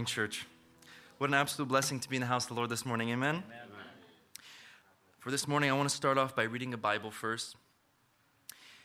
morning, 0.00 0.06
church. 0.06 0.46
What 1.18 1.28
an 1.28 1.34
absolute 1.34 1.68
blessing 1.68 2.00
to 2.00 2.08
be 2.08 2.16
in 2.16 2.20
the 2.20 2.26
house 2.26 2.44
of 2.44 2.48
the 2.48 2.54
Lord 2.54 2.70
this 2.70 2.86
morning. 2.86 3.10
Amen. 3.10 3.42
For 5.18 5.30
this 5.30 5.46
morning, 5.46 5.68
I 5.68 5.74
want 5.74 5.90
to 5.90 5.94
start 5.94 6.16
off 6.16 6.34
by 6.34 6.44
reading 6.44 6.72
a 6.72 6.78
Bible 6.78 7.10
first. 7.10 7.54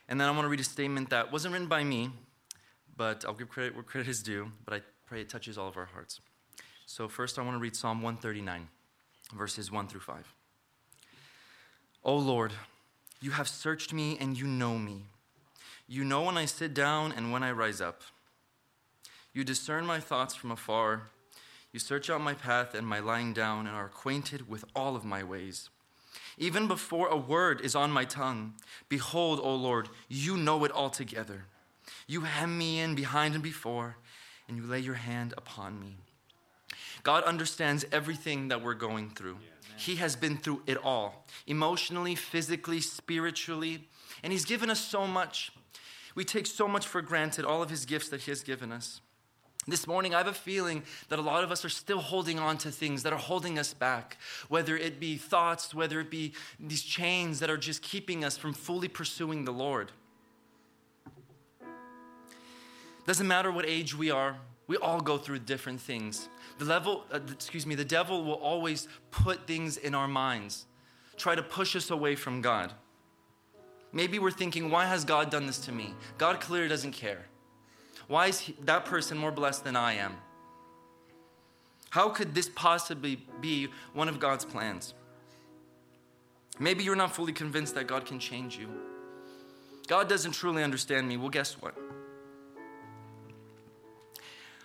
And 0.09 0.19
then 0.19 0.27
I 0.27 0.31
want 0.31 0.43
to 0.43 0.49
read 0.49 0.59
a 0.59 0.65
statement 0.65 1.11
that 1.11 1.31
wasn't 1.31 1.53
written 1.53 1.69
by 1.69 1.85
me, 1.85 2.09
but 2.97 3.23
I'll 3.25 3.33
give 3.33 3.47
credit 3.47 3.75
where 3.75 3.83
credit 3.83 4.09
is 4.09 4.21
due, 4.21 4.51
but 4.65 4.73
I 4.73 4.81
pray 5.05 5.21
it 5.21 5.29
touches 5.29 5.57
all 5.57 5.69
of 5.69 5.77
our 5.77 5.85
hearts. 5.85 6.19
So, 6.85 7.07
first, 7.07 7.39
I 7.39 7.43
want 7.43 7.55
to 7.55 7.59
read 7.59 7.77
Psalm 7.77 8.01
139, 8.01 8.67
verses 9.33 9.71
1 9.71 9.87
through 9.87 10.01
5. 10.01 10.33
O 12.03 12.17
Lord, 12.17 12.51
you 13.21 13.31
have 13.31 13.47
searched 13.47 13.93
me 13.93 14.17
and 14.19 14.37
you 14.37 14.47
know 14.47 14.77
me. 14.77 15.05
You 15.87 16.03
know 16.03 16.23
when 16.23 16.35
I 16.35 16.43
sit 16.43 16.73
down 16.73 17.13
and 17.13 17.31
when 17.31 17.41
I 17.41 17.51
rise 17.51 17.79
up. 17.79 18.01
You 19.35 19.43
discern 19.43 19.85
my 19.85 19.99
thoughts 19.99 20.33
from 20.33 20.49
afar. 20.49 21.09
You 21.73 21.79
search 21.79 22.09
out 22.09 22.21
my 22.21 22.33
path 22.33 22.73
and 22.73 22.87
my 22.87 22.99
lying 22.99 23.33
down 23.33 23.67
and 23.67 23.75
are 23.75 23.87
acquainted 23.87 24.47
with 24.47 24.63
all 24.73 24.95
of 24.95 25.03
my 25.03 25.23
ways. 25.23 25.69
Even 26.37 26.69
before 26.69 27.09
a 27.09 27.17
word 27.17 27.59
is 27.59 27.75
on 27.75 27.91
my 27.91 28.05
tongue, 28.05 28.53
behold, 28.87 29.41
O 29.43 29.53
Lord, 29.53 29.89
you 30.07 30.37
know 30.37 30.63
it 30.63 30.71
altogether. 30.71 31.47
You 32.07 32.21
hem 32.21 32.57
me 32.57 32.79
in 32.79 32.95
behind 32.95 33.33
and 33.33 33.43
before, 33.43 33.97
and 34.47 34.55
you 34.55 34.63
lay 34.63 34.79
your 34.79 34.95
hand 34.95 35.33
upon 35.37 35.81
me. 35.81 35.97
God 37.03 37.25
understands 37.25 37.83
everything 37.91 38.47
that 38.47 38.63
we're 38.63 38.73
going 38.73 39.09
through. 39.09 39.39
he 39.75 39.95
has 39.97 40.15
been 40.15 40.37
through 40.37 40.61
it 40.65 40.77
all 40.77 41.25
emotionally, 41.45 42.15
physically, 42.15 42.79
spiritually, 42.79 43.89
and 44.23 44.31
He's 44.31 44.45
given 44.45 44.69
us 44.69 44.79
so 44.79 45.05
much. 45.05 45.51
We 46.15 46.23
take 46.23 46.47
so 46.47 46.69
much 46.69 46.87
for 46.87 47.01
granted, 47.01 47.43
all 47.43 47.61
of 47.61 47.69
His 47.69 47.83
gifts 47.85 48.07
that 48.09 48.21
He 48.21 48.31
has 48.31 48.41
given 48.41 48.71
us. 48.71 49.01
This 49.67 49.87
morning, 49.87 50.13
I 50.13 50.19
have 50.19 50.27
a 50.27 50.33
feeling 50.33 50.83
that 51.09 51.17
a 51.17 51.23
lot 51.23 51.43
of 51.43 51.51
us 51.51 51.65
are 51.65 51.69
still 51.69 51.97
holding 51.97 52.37
on 52.37 52.57
to 52.59 52.69
things 52.69 53.01
that 53.01 53.13
are 53.13 53.19
holding 53.19 53.57
us 53.57 53.73
back, 53.73 54.17
whether 54.47 54.77
it 54.77 54.99
be 54.99 55.17
thoughts, 55.17 55.73
whether 55.73 55.99
it 55.99 56.11
be 56.11 56.33
these 56.59 56.83
chains 56.83 57.39
that 57.39 57.49
are 57.49 57.57
just 57.57 57.81
keeping 57.81 58.23
us 58.23 58.37
from 58.37 58.53
fully 58.53 58.87
pursuing 58.87 59.43
the 59.43 59.51
Lord. 59.51 59.91
Doesn't 63.07 63.27
matter 63.27 63.51
what 63.51 63.65
age 63.65 63.95
we 63.95 64.11
are, 64.11 64.37
we 64.67 64.77
all 64.77 65.01
go 65.01 65.17
through 65.17 65.39
different 65.39 65.81
things. 65.81 66.29
The 66.59 66.65
level, 66.65 67.03
uh, 67.11 67.19
excuse 67.31 67.65
me, 67.65 67.73
the 67.73 67.85
devil 67.85 68.23
will 68.23 68.33
always 68.33 68.87
put 69.09 69.47
things 69.47 69.77
in 69.77 69.95
our 69.95 70.07
minds, 70.07 70.65
try 71.17 71.33
to 71.33 71.43
push 71.43 71.75
us 71.75 71.89
away 71.89 72.15
from 72.15 72.41
God. 72.41 72.71
Maybe 73.91 74.19
we're 74.19 74.31
thinking, 74.31 74.69
why 74.69 74.85
has 74.85 75.05
God 75.05 75.31
done 75.31 75.47
this 75.47 75.59
to 75.59 75.71
me? 75.71 75.93
God 76.17 76.39
clearly 76.39 76.67
doesn't 76.67 76.91
care. 76.91 77.25
Why 78.07 78.27
is 78.27 78.51
that 78.63 78.85
person 78.85 79.17
more 79.17 79.31
blessed 79.31 79.63
than 79.63 79.75
I 79.75 79.93
am? 79.93 80.15
How 81.89 82.09
could 82.09 82.35
this 82.35 82.49
possibly 82.53 83.25
be 83.41 83.69
one 83.93 84.09
of 84.09 84.19
God's 84.19 84.45
plans? 84.45 84.93
Maybe 86.59 86.83
you're 86.83 86.95
not 86.95 87.15
fully 87.15 87.33
convinced 87.33 87.75
that 87.75 87.87
God 87.87 88.05
can 88.05 88.19
change 88.19 88.57
you. 88.57 88.67
God 89.87 90.09
doesn't 90.09 90.33
truly 90.33 90.63
understand 90.63 91.07
me. 91.07 91.17
Well, 91.17 91.29
guess 91.29 91.53
what? 91.53 91.75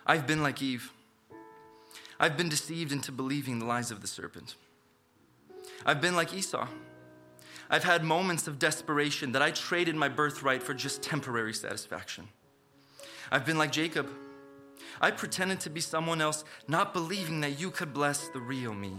I've 0.07 0.27
been 0.27 0.43
like 0.43 0.61
Eve. 0.63 0.93
I've 2.19 2.37
been 2.37 2.49
deceived 2.49 2.93
into 2.93 3.13
believing 3.13 3.59
the 3.59 3.65
lies 3.65 3.91
of 3.91 4.03
the 4.03 4.07
serpent. 4.07 4.57
I've 5.87 6.01
been 6.01 6.17
like 6.17 6.35
Esau. 6.35 6.67
I've 7.71 7.85
had 7.85 8.03
moments 8.03 8.49
of 8.49 8.59
desperation 8.59 9.33
that 9.33 9.43
I 9.43 9.53
traded 9.53 9.95
my 9.95 10.09
birthright 10.09 10.63
for 10.63 10.75
just 10.75 11.03
temporary 11.03 11.55
satisfaction. 11.55 12.29
I've 13.31 13.47
been 13.47 13.59
like 13.59 13.73
Jacob. 13.73 14.09
I 15.01 15.11
pretended 15.11 15.61
to 15.61 15.71
be 15.71 15.81
someone 15.81 16.21
else, 16.21 16.45
not 16.67 16.93
believing 16.93 17.41
that 17.41 17.61
you 17.61 17.71
could 17.71 17.93
bless 17.93 18.29
the 18.29 18.41
real 18.41 18.75
me. 18.75 18.93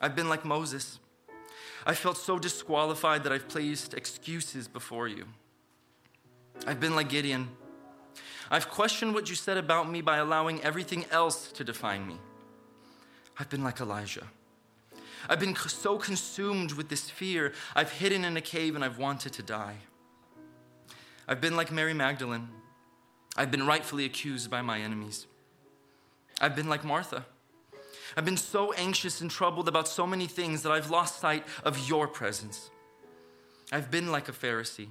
I've 0.00 0.14
been 0.14 0.28
like 0.28 0.44
Moses. 0.44 0.98
I 1.86 1.94
felt 1.94 2.16
so 2.16 2.38
disqualified 2.38 3.24
that 3.24 3.32
I've 3.32 3.48
placed 3.48 3.94
excuses 3.94 4.68
before 4.68 5.08
you. 5.08 5.26
I've 6.66 6.80
been 6.80 6.94
like 6.94 7.08
Gideon. 7.08 7.48
I've 8.50 8.68
questioned 8.68 9.14
what 9.14 9.28
you 9.28 9.34
said 9.34 9.56
about 9.56 9.90
me 9.90 10.02
by 10.02 10.18
allowing 10.18 10.62
everything 10.62 11.06
else 11.10 11.50
to 11.52 11.64
define 11.64 12.06
me. 12.06 12.18
I've 13.38 13.48
been 13.48 13.64
like 13.64 13.80
Elijah. 13.80 14.26
I've 15.28 15.40
been 15.40 15.56
so 15.56 15.98
consumed 15.98 16.72
with 16.72 16.88
this 16.88 17.08
fear, 17.08 17.52
I've 17.74 17.92
hidden 17.92 18.24
in 18.24 18.36
a 18.36 18.40
cave 18.40 18.74
and 18.74 18.84
I've 18.84 18.98
wanted 18.98 19.32
to 19.34 19.42
die. 19.42 19.76
I've 21.26 21.40
been 21.40 21.56
like 21.56 21.70
Mary 21.70 21.94
Magdalene. 21.94 22.48
I've 23.36 23.50
been 23.50 23.66
rightfully 23.66 24.04
accused 24.04 24.50
by 24.50 24.62
my 24.62 24.80
enemies. 24.80 25.26
I've 26.40 26.54
been 26.54 26.68
like 26.68 26.84
Martha. 26.84 27.24
I've 28.16 28.24
been 28.24 28.36
so 28.36 28.72
anxious 28.74 29.20
and 29.20 29.30
troubled 29.30 29.68
about 29.68 29.88
so 29.88 30.06
many 30.06 30.26
things 30.26 30.62
that 30.62 30.72
I've 30.72 30.90
lost 30.90 31.20
sight 31.20 31.46
of 31.64 31.88
your 31.88 32.06
presence. 32.06 32.70
I've 33.70 33.90
been 33.90 34.12
like 34.12 34.28
a 34.28 34.32
Pharisee, 34.32 34.88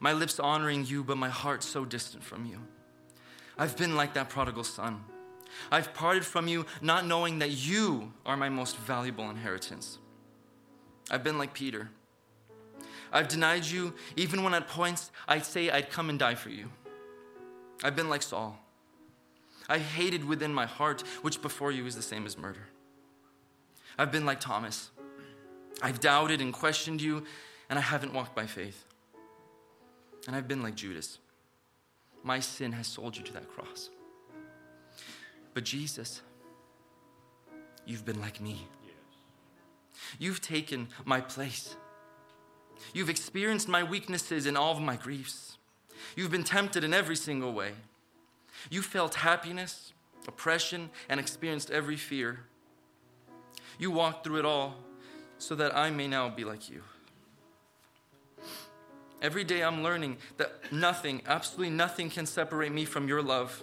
my 0.00 0.14
lips 0.14 0.40
honoring 0.40 0.86
you, 0.86 1.04
but 1.04 1.18
my 1.18 1.28
heart 1.28 1.62
so 1.62 1.84
distant 1.84 2.24
from 2.24 2.46
you. 2.46 2.58
I've 3.58 3.76
been 3.76 3.96
like 3.96 4.14
that 4.14 4.30
prodigal 4.30 4.64
son. 4.64 5.04
I've 5.70 5.92
parted 5.92 6.24
from 6.24 6.48
you, 6.48 6.64
not 6.80 7.04
knowing 7.04 7.40
that 7.40 7.50
you 7.50 8.12
are 8.24 8.36
my 8.36 8.48
most 8.48 8.76
valuable 8.78 9.28
inheritance. 9.28 9.98
I've 11.10 11.24
been 11.24 11.38
like 11.38 11.52
Peter. 11.52 11.90
I've 13.12 13.28
denied 13.28 13.64
you, 13.64 13.94
even 14.16 14.42
when 14.42 14.54
at 14.54 14.68
points 14.68 15.10
I'd 15.26 15.44
say 15.44 15.70
I'd 15.70 15.90
come 15.90 16.08
and 16.08 16.18
die 16.18 16.34
for 16.34 16.50
you. 16.50 16.70
I've 17.82 17.96
been 17.96 18.08
like 18.08 18.22
Saul. 18.22 18.58
I 19.68 19.78
hated 19.78 20.24
within 20.24 20.52
my 20.52 20.66
heart, 20.66 21.02
which 21.22 21.42
before 21.42 21.70
you 21.70 21.86
is 21.86 21.94
the 21.94 22.02
same 22.02 22.26
as 22.26 22.38
murder. 22.38 22.68
I've 23.98 24.10
been 24.10 24.24
like 24.24 24.40
Thomas. 24.40 24.90
I've 25.82 26.00
doubted 26.00 26.40
and 26.40 26.52
questioned 26.52 27.02
you, 27.02 27.24
and 27.68 27.78
I 27.78 27.82
haven't 27.82 28.14
walked 28.14 28.34
by 28.34 28.46
faith. 28.46 28.84
And 30.26 30.34
I've 30.34 30.48
been 30.48 30.62
like 30.62 30.74
Judas. 30.74 31.18
My 32.22 32.40
sin 32.40 32.72
has 32.72 32.86
sold 32.86 33.16
you 33.16 33.22
to 33.24 33.32
that 33.34 33.48
cross. 33.48 33.90
But 35.54 35.64
Jesus, 35.64 36.22
you've 37.86 38.04
been 38.04 38.20
like 38.20 38.40
me. 38.40 38.66
You've 40.18 40.40
taken 40.40 40.88
my 41.04 41.20
place. 41.20 41.76
You've 42.94 43.10
experienced 43.10 43.68
my 43.68 43.82
weaknesses 43.82 44.46
and 44.46 44.56
all 44.56 44.72
of 44.72 44.80
my 44.80 44.96
griefs. 44.96 45.47
You've 46.16 46.30
been 46.30 46.44
tempted 46.44 46.84
in 46.84 46.94
every 46.94 47.16
single 47.16 47.52
way. 47.52 47.72
You 48.70 48.82
felt 48.82 49.14
happiness, 49.14 49.92
oppression, 50.26 50.90
and 51.08 51.20
experienced 51.20 51.70
every 51.70 51.96
fear. 51.96 52.40
You 53.78 53.90
walked 53.90 54.24
through 54.24 54.38
it 54.38 54.44
all 54.44 54.76
so 55.38 55.54
that 55.54 55.76
I 55.76 55.90
may 55.90 56.08
now 56.08 56.28
be 56.28 56.44
like 56.44 56.68
you. 56.68 56.82
Every 59.20 59.44
day 59.44 59.62
I'm 59.62 59.82
learning 59.82 60.18
that 60.36 60.72
nothing, 60.72 61.22
absolutely 61.26 61.70
nothing, 61.70 62.10
can 62.10 62.26
separate 62.26 62.72
me 62.72 62.84
from 62.84 63.08
your 63.08 63.22
love. 63.22 63.62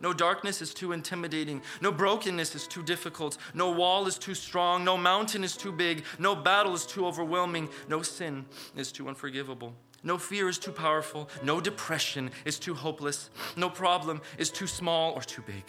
No 0.00 0.12
darkness 0.12 0.60
is 0.60 0.74
too 0.74 0.92
intimidating. 0.92 1.62
No 1.80 1.92
brokenness 1.92 2.56
is 2.56 2.66
too 2.66 2.82
difficult. 2.82 3.38
No 3.54 3.70
wall 3.70 4.06
is 4.08 4.18
too 4.18 4.34
strong. 4.34 4.84
No 4.84 4.96
mountain 4.96 5.44
is 5.44 5.56
too 5.56 5.70
big. 5.70 6.04
No 6.18 6.34
battle 6.34 6.74
is 6.74 6.84
too 6.84 7.06
overwhelming. 7.06 7.68
No 7.88 8.02
sin 8.02 8.44
is 8.76 8.90
too 8.90 9.08
unforgivable. 9.08 9.74
No 10.02 10.18
fear 10.18 10.48
is 10.48 10.58
too 10.58 10.72
powerful. 10.72 11.28
No 11.42 11.60
depression 11.60 12.30
is 12.44 12.58
too 12.58 12.74
hopeless. 12.74 13.30
No 13.56 13.70
problem 13.70 14.20
is 14.38 14.50
too 14.50 14.66
small 14.66 15.12
or 15.12 15.22
too 15.22 15.42
big. 15.42 15.64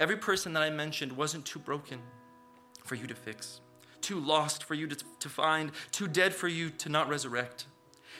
Every 0.00 0.16
person 0.16 0.52
that 0.54 0.62
I 0.62 0.70
mentioned 0.70 1.12
wasn't 1.12 1.44
too 1.44 1.60
broken 1.60 2.00
for 2.84 2.96
you 2.96 3.06
to 3.06 3.14
fix, 3.14 3.60
too 4.00 4.18
lost 4.18 4.64
for 4.64 4.74
you 4.74 4.88
to, 4.88 4.96
to 5.20 5.28
find, 5.28 5.70
too 5.92 6.08
dead 6.08 6.34
for 6.34 6.48
you 6.48 6.70
to 6.70 6.88
not 6.88 7.08
resurrect. 7.08 7.66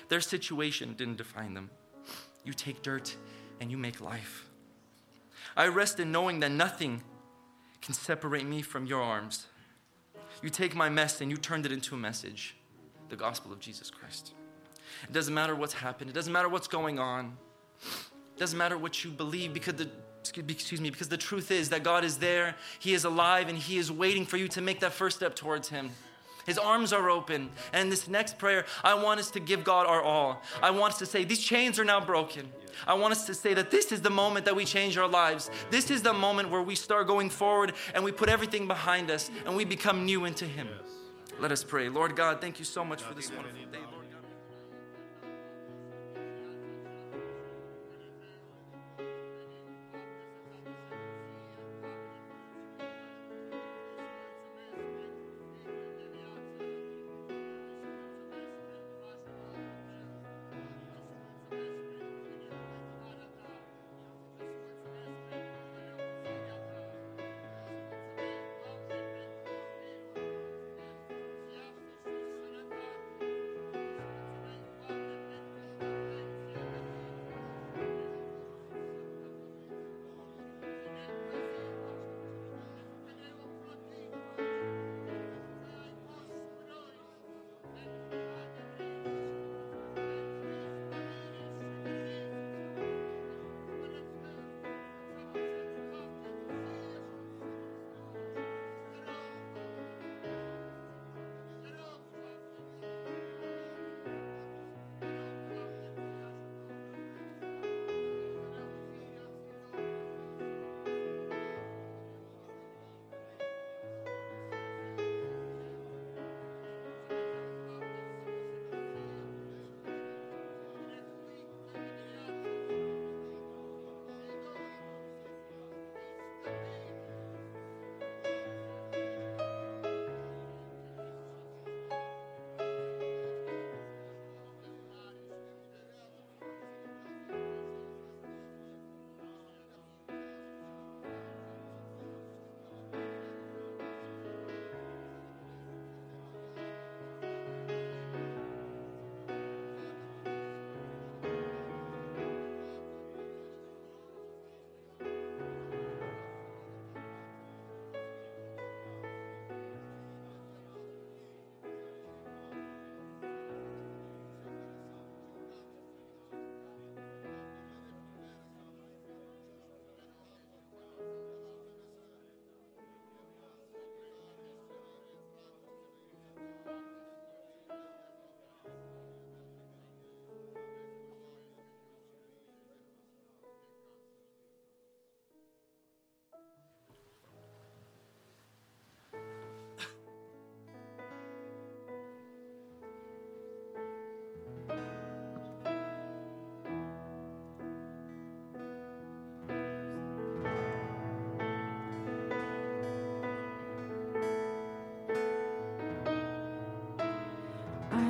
Their 0.09 0.21
situation 0.21 0.95
didn't 0.95 1.17
define 1.17 1.55
them. 1.55 1.71
You 2.45 2.53
take 2.53 2.83
dirt 2.83 3.17
and 3.61 3.71
you 3.71 3.77
make 3.77 4.01
life. 4.01 4.49
I 5.57 5.67
rest 5.69 5.99
in 6.01 6.13
knowing 6.13 6.41
that 6.41 6.51
nothing 6.51 7.03
can 7.83 7.95
separate 7.95 8.47
me 8.47 8.63
from 8.63 8.87
your 8.87 9.03
arms. 9.03 9.47
You 10.43 10.51
take 10.51 10.75
my 10.75 10.89
mess 10.89 11.21
and 11.21 11.31
you 11.31 11.37
turned 11.37 11.67
it 11.67 11.73
into 11.73 11.95
a 11.95 11.99
message 11.99 12.57
the 13.11 13.17
gospel 13.17 13.53
of 13.53 13.61
Jesus 13.61 13.91
Christ. 13.91 14.33
It 15.03 15.13
doesn't 15.13 15.35
matter 15.35 15.55
what's 15.55 15.75
happened, 15.75 16.11
it 16.11 16.13
doesn't 16.15 16.33
matter 16.33 16.49
what's 16.49 16.69
going 16.69 16.99
on, 16.99 17.37
it 17.83 18.39
doesn't 18.39 18.59
matter 18.59 18.79
what 18.79 19.05
you 19.05 19.11
believe 19.11 19.53
because 19.53 19.75
the 19.75 19.89
excuse 20.49 20.81
me 20.81 20.89
because 20.89 21.09
the 21.09 21.19
truth 21.19 21.51
is 21.51 21.69
that 21.69 21.83
God 21.83 22.03
is 22.03 22.17
there, 22.17 22.57
he 22.79 22.95
is 22.95 23.05
alive 23.05 23.49
and 23.49 23.59
he 23.59 23.77
is 23.77 23.93
waiting 23.93 24.25
for 24.25 24.37
you 24.37 24.49
to 24.49 24.61
make 24.61 24.81
that 24.81 24.93
first 24.93 25.17
step 25.17 25.35
towards 25.37 25.69
him. 25.69 25.91
His 26.47 26.59
arms 26.59 26.93
are 26.93 27.11
open. 27.11 27.51
And 27.73 27.91
this 27.91 28.09
next 28.09 28.39
prayer, 28.39 28.67
I 28.83 28.95
want 28.95 29.21
us 29.21 29.31
to 29.33 29.41
give 29.41 29.65
God 29.65 29.87
our 29.87 30.03
all. 30.03 30.43
I 30.63 30.71
want 30.71 30.93
us 30.93 30.99
to 31.01 31.07
say, 31.07 31.25
These 31.25 31.41
chains 31.43 31.79
are 31.79 31.85
now 31.85 32.01
broken. 32.01 32.51
I 32.87 32.95
want 32.95 33.13
us 33.13 33.27
to 33.27 33.35
say 33.35 33.55
that 33.55 33.71
this 33.71 33.93
is 33.93 34.03
the 34.03 34.11
moment 34.11 34.45
that 34.47 34.57
we 34.57 34.65
change 34.65 34.99
our 34.99 35.09
lives. 35.09 35.51
This 35.71 35.91
is 35.91 36.03
the 36.03 36.13
moment 36.13 36.51
where 36.51 36.63
we 36.63 36.75
start 36.75 37.07
going 37.07 37.31
forward 37.31 37.73
and 37.95 38.05
we 38.05 38.13
put 38.13 38.29
everything 38.29 38.67
behind 38.67 39.11
us 39.11 39.31
and 39.47 39.57
we 39.57 39.65
become 39.65 40.05
new 40.05 40.25
into 40.25 40.45
Him. 40.45 40.69
Let 41.39 41.53
us 41.53 41.65
pray. 41.65 41.89
Lord 41.89 42.17
God, 42.17 42.41
thank 42.41 42.59
you 42.59 42.65
so 42.65 42.85
much 42.85 43.03
for 43.03 43.15
this 43.15 43.31
wonderful 43.31 43.67
day, 43.73 43.79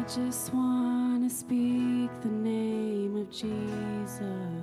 just 0.07 0.53
want 0.53 1.23
to 1.25 1.35
speak 1.35 2.11
the 2.21 2.29
name 2.29 3.17
of 3.17 3.31
Jesus 3.31 4.54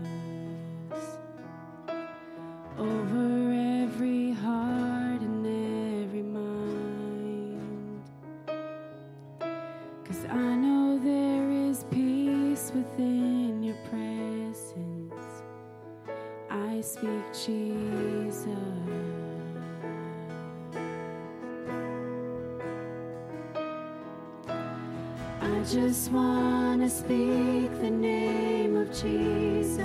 just 25.72 26.12
want 26.12 26.82
to 26.82 26.90
speak 26.90 27.72
the 27.80 27.90
name 27.90 28.76
of 28.76 28.90
Jesus. 28.90 29.80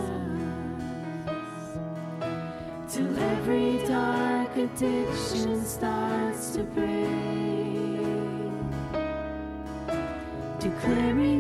Till 2.88 3.16
every 3.16 3.79
dark 3.87 4.57
addiction 4.57 5.64
starts 5.64 6.51
to 6.57 6.64
break, 6.64 7.07
declaring 10.59 11.36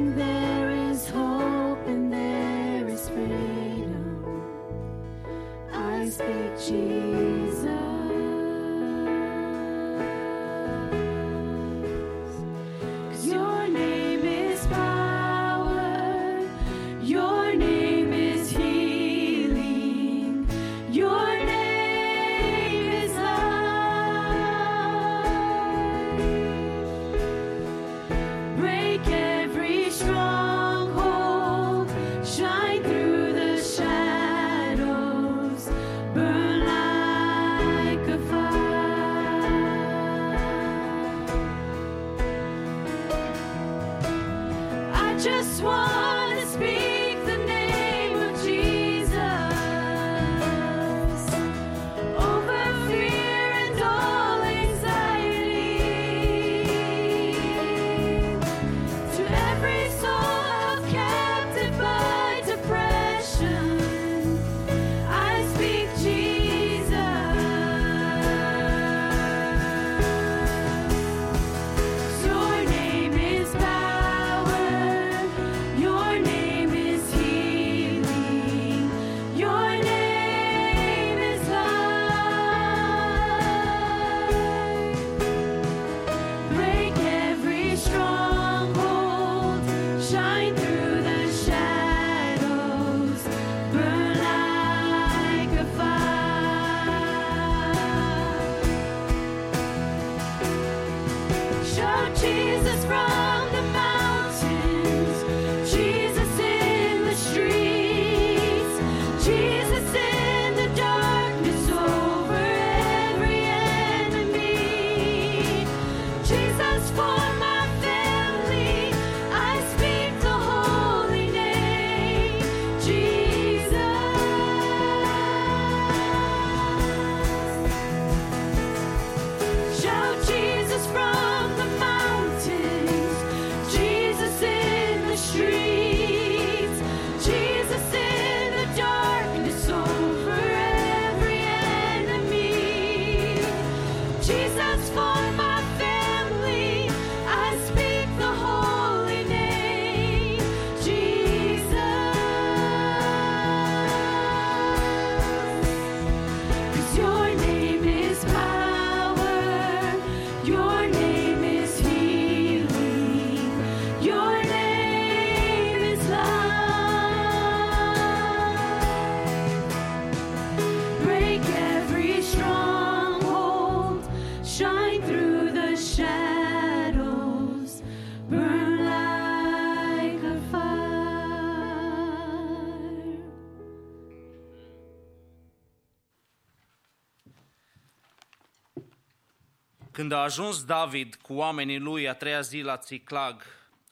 Când 190.06 190.18
a 190.18 190.22
ajuns 190.22 190.64
David 190.64 191.14
cu 191.14 191.34
oamenii 191.34 191.78
lui 191.78 192.08
a 192.08 192.14
treia 192.14 192.40
zi 192.40 192.60
la 192.60 192.76
Țiclag, 192.76 193.42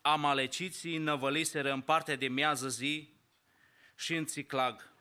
amaleciții 0.00 0.98
năvăliseră 0.98 1.72
în 1.72 1.81
partea 1.81 2.16
de 2.16 2.29
miază 2.29 2.68
zi 2.68 3.14
și 3.96 4.14
în 4.14 4.27
Țiclag. 4.27 4.92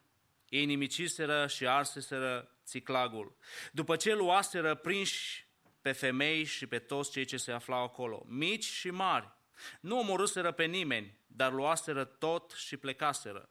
Ei 0.49 0.65
nimiciseră 0.65 1.47
și 1.47 1.67
arseseră 1.67 2.51
Țiclagul. 2.65 3.35
După 3.71 3.95
ce 3.95 4.13
luaseră 4.13 4.75
prinși 4.75 5.47
pe 5.81 5.91
femei 5.91 6.43
și 6.43 6.67
pe 6.67 6.79
toți 6.79 7.11
cei 7.11 7.25
ce 7.25 7.37
se 7.37 7.51
aflau 7.51 7.83
acolo, 7.83 8.25
mici 8.27 8.65
și 8.65 8.89
mari, 8.89 9.31
nu 9.79 9.99
omorâseră 9.99 10.51
pe 10.51 10.65
nimeni, 10.65 11.17
dar 11.27 11.51
luaseră 11.51 12.03
tot 12.03 12.51
și 12.51 12.77
plecaseră. 12.77 13.49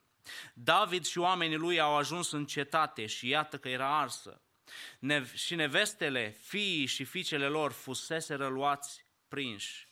David 0.55 1.05
și 1.05 1.19
oamenii 1.19 1.57
lui 1.57 1.81
au 1.81 1.97
ajuns 1.97 2.31
în 2.31 2.47
cetate 2.47 3.07
și 3.07 3.29
iată 3.29 3.59
că 3.59 3.69
era 3.69 4.01
arsă. 4.01 4.42
Ne- 4.99 5.27
și 5.35 5.55
nevestele, 5.55 6.37
fiii 6.41 6.87
și 6.87 7.05
fiicele 7.05 7.47
lor 7.47 7.73
fuseseră 7.73 8.47
luați 8.47 9.05
prinși. 9.29 9.89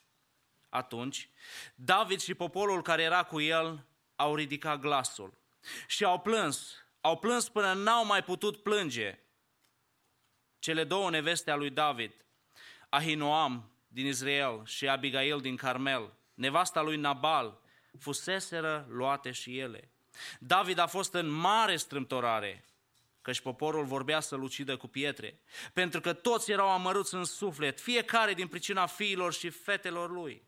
Atunci, 0.68 1.28
David 1.74 2.20
și 2.20 2.34
poporul 2.34 2.82
care 2.82 3.02
era 3.02 3.22
cu 3.22 3.40
el 3.40 3.86
au 4.16 4.34
ridicat 4.34 4.80
glasul 4.80 5.34
și 5.86 6.04
au 6.04 6.20
plâns, 6.20 6.74
au 7.00 7.18
plâns 7.18 7.48
până 7.48 7.72
n-au 7.72 8.04
mai 8.04 8.22
putut 8.22 8.62
plânge. 8.62 9.18
Cele 10.58 10.84
două 10.84 11.10
neveste 11.10 11.50
a 11.50 11.54
lui 11.54 11.70
David, 11.70 12.12
Ahinoam 12.88 13.70
din 13.88 14.06
Israel 14.06 14.62
și 14.64 14.88
Abigail 14.88 15.40
din 15.40 15.56
Carmel, 15.56 16.12
nevasta 16.34 16.80
lui 16.80 16.96
Nabal, 16.96 17.60
fuseseră 17.98 18.86
luate 18.88 19.30
și 19.30 19.58
ele. 19.58 19.90
David 20.38 20.78
a 20.78 20.86
fost 20.86 21.14
în 21.14 21.28
mare 21.28 21.76
strâmtorare, 21.76 22.64
căci 23.30 23.40
poporul 23.40 23.84
vorbea 23.84 24.20
să-l 24.20 24.42
ucidă 24.42 24.76
cu 24.76 24.86
pietre, 24.86 25.40
pentru 25.72 26.00
că 26.00 26.12
toți 26.12 26.50
erau 26.50 26.68
amăruți 26.68 27.14
în 27.14 27.24
suflet, 27.24 27.80
fiecare 27.80 28.34
din 28.34 28.46
pricina 28.46 28.86
fiilor 28.86 29.32
și 29.32 29.50
fetelor 29.50 30.10
lui. 30.10 30.42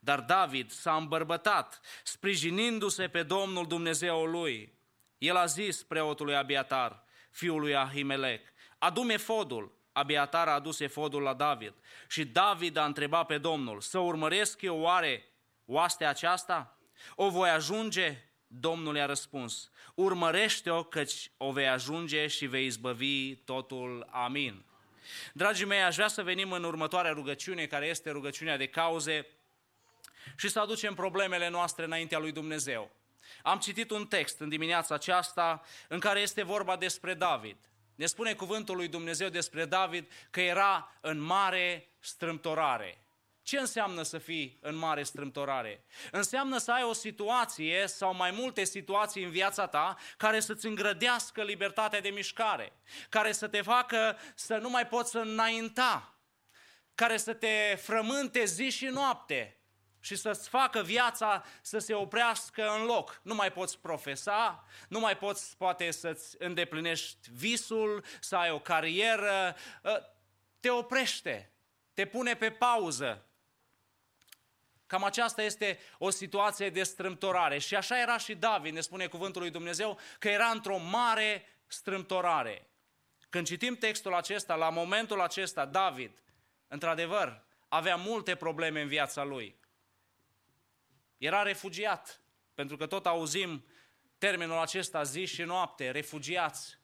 Dar 0.00 0.20
David 0.20 0.70
s-a 0.70 0.96
îmbărbătat, 0.96 1.80
sprijinindu-se 2.04 3.08
pe 3.08 3.22
Domnul 3.22 3.66
Dumnezeul 3.66 4.30
lui. 4.30 4.78
El 5.18 5.36
a 5.36 5.46
zis 5.46 5.82
preotului 5.82 6.36
Abiatar, 6.36 7.04
fiul 7.30 7.60
lui 7.60 7.76
Ahimelec, 7.76 8.52
adu-mi 8.78 9.18
fodul. 9.18 9.74
Abiatar 9.92 10.48
a 10.48 10.54
adus 10.54 10.80
efodul 10.80 11.22
la 11.22 11.34
David 11.34 11.74
și 12.08 12.24
David 12.24 12.76
a 12.76 12.84
întrebat 12.84 13.26
pe 13.26 13.38
Domnul, 13.38 13.80
să 13.80 13.98
urmăresc 13.98 14.62
eu 14.62 14.80
oare 14.80 15.32
oastea 15.64 16.08
aceasta? 16.08 16.78
O 17.14 17.30
voi 17.30 17.48
ajunge? 17.48 18.30
Domnul 18.60 18.96
i-a 18.96 19.06
răspuns, 19.06 19.70
urmărește-o 19.94 20.82
căci 20.82 21.30
o 21.36 21.52
vei 21.52 21.68
ajunge 21.68 22.26
și 22.26 22.46
vei 22.46 22.66
izbăvi 22.66 23.34
totul. 23.34 24.08
Amin. 24.10 24.64
Dragii 25.32 25.66
mei, 25.66 25.82
aș 25.82 25.94
vrea 25.94 26.08
să 26.08 26.22
venim 26.22 26.52
în 26.52 26.64
următoarea 26.64 27.12
rugăciune, 27.12 27.66
care 27.66 27.86
este 27.86 28.10
rugăciunea 28.10 28.56
de 28.56 28.66
cauze, 28.66 29.26
și 30.36 30.48
să 30.48 30.60
aducem 30.60 30.94
problemele 30.94 31.48
noastre 31.48 31.84
înaintea 31.84 32.18
lui 32.18 32.32
Dumnezeu. 32.32 32.90
Am 33.42 33.58
citit 33.58 33.90
un 33.90 34.06
text 34.06 34.40
în 34.40 34.48
dimineața 34.48 34.94
aceasta 34.94 35.62
în 35.88 35.98
care 35.98 36.20
este 36.20 36.42
vorba 36.42 36.76
despre 36.76 37.14
David. 37.14 37.56
Ne 37.94 38.06
spune 38.06 38.34
cuvântul 38.34 38.76
lui 38.76 38.88
Dumnezeu 38.88 39.28
despre 39.28 39.64
David 39.64 40.10
că 40.30 40.40
era 40.40 40.96
în 41.00 41.20
mare 41.20 41.88
strâmtorare. 41.98 43.05
Ce 43.46 43.58
înseamnă 43.58 44.02
să 44.02 44.18
fii 44.18 44.58
în 44.60 44.76
mare 44.76 45.02
strâmtorare? 45.02 45.84
Înseamnă 46.10 46.58
să 46.58 46.72
ai 46.72 46.82
o 46.82 46.92
situație 46.92 47.86
sau 47.86 48.14
mai 48.14 48.30
multe 48.30 48.64
situații 48.64 49.24
în 49.24 49.30
viața 49.30 49.66
ta 49.66 49.96
care 50.16 50.40
să-ți 50.40 50.66
îngrădească 50.66 51.42
libertatea 51.42 52.00
de 52.00 52.08
mișcare, 52.08 52.72
care 53.08 53.32
să 53.32 53.48
te 53.48 53.62
facă 53.62 54.18
să 54.34 54.56
nu 54.56 54.70
mai 54.70 54.86
poți 54.86 55.10
să 55.10 55.18
înainta, 55.18 56.18
care 56.94 57.16
să 57.16 57.34
te 57.34 57.76
frământe 57.82 58.44
zi 58.44 58.70
și 58.70 58.86
noapte 58.86 59.60
și 60.00 60.16
să-ți 60.16 60.48
facă 60.48 60.82
viața 60.82 61.44
să 61.62 61.78
se 61.78 61.94
oprească 61.94 62.70
în 62.78 62.84
loc. 62.84 63.20
Nu 63.22 63.34
mai 63.34 63.52
poți 63.52 63.78
profesa, 63.78 64.64
nu 64.88 65.00
mai 65.00 65.16
poți 65.16 65.56
poate 65.56 65.90
să-ți 65.90 66.36
îndeplinești 66.38 67.30
visul, 67.32 68.04
să 68.20 68.36
ai 68.36 68.50
o 68.50 68.58
carieră, 68.58 69.56
ă, 69.84 70.02
te 70.60 70.70
oprește, 70.70 71.52
te 71.94 72.06
pune 72.06 72.34
pe 72.34 72.50
pauză, 72.50 73.25
Cam 74.86 75.04
aceasta 75.04 75.42
este 75.42 75.78
o 75.98 76.10
situație 76.10 76.70
de 76.70 76.82
strâmtorare. 76.82 77.58
Și 77.58 77.74
așa 77.74 78.00
era 78.00 78.18
și 78.18 78.34
David, 78.34 78.72
ne 78.72 78.80
spune 78.80 79.06
cuvântul 79.06 79.40
lui 79.40 79.50
Dumnezeu, 79.50 79.98
că 80.18 80.28
era 80.28 80.46
într-o 80.46 80.78
mare 80.78 81.46
strâmtorare. 81.66 82.70
Când 83.28 83.46
citim 83.46 83.76
textul 83.76 84.14
acesta, 84.14 84.54
la 84.54 84.70
momentul 84.70 85.20
acesta, 85.20 85.64
David, 85.64 86.22
într-adevăr, 86.68 87.44
avea 87.68 87.96
multe 87.96 88.34
probleme 88.34 88.80
în 88.80 88.88
viața 88.88 89.24
lui. 89.24 89.58
Era 91.18 91.42
refugiat, 91.42 92.20
pentru 92.54 92.76
că 92.76 92.86
tot 92.86 93.06
auzim 93.06 93.64
termenul 94.18 94.58
acesta 94.58 95.02
zi 95.02 95.24
și 95.24 95.42
noapte, 95.42 95.90
refugiați. 95.90 96.78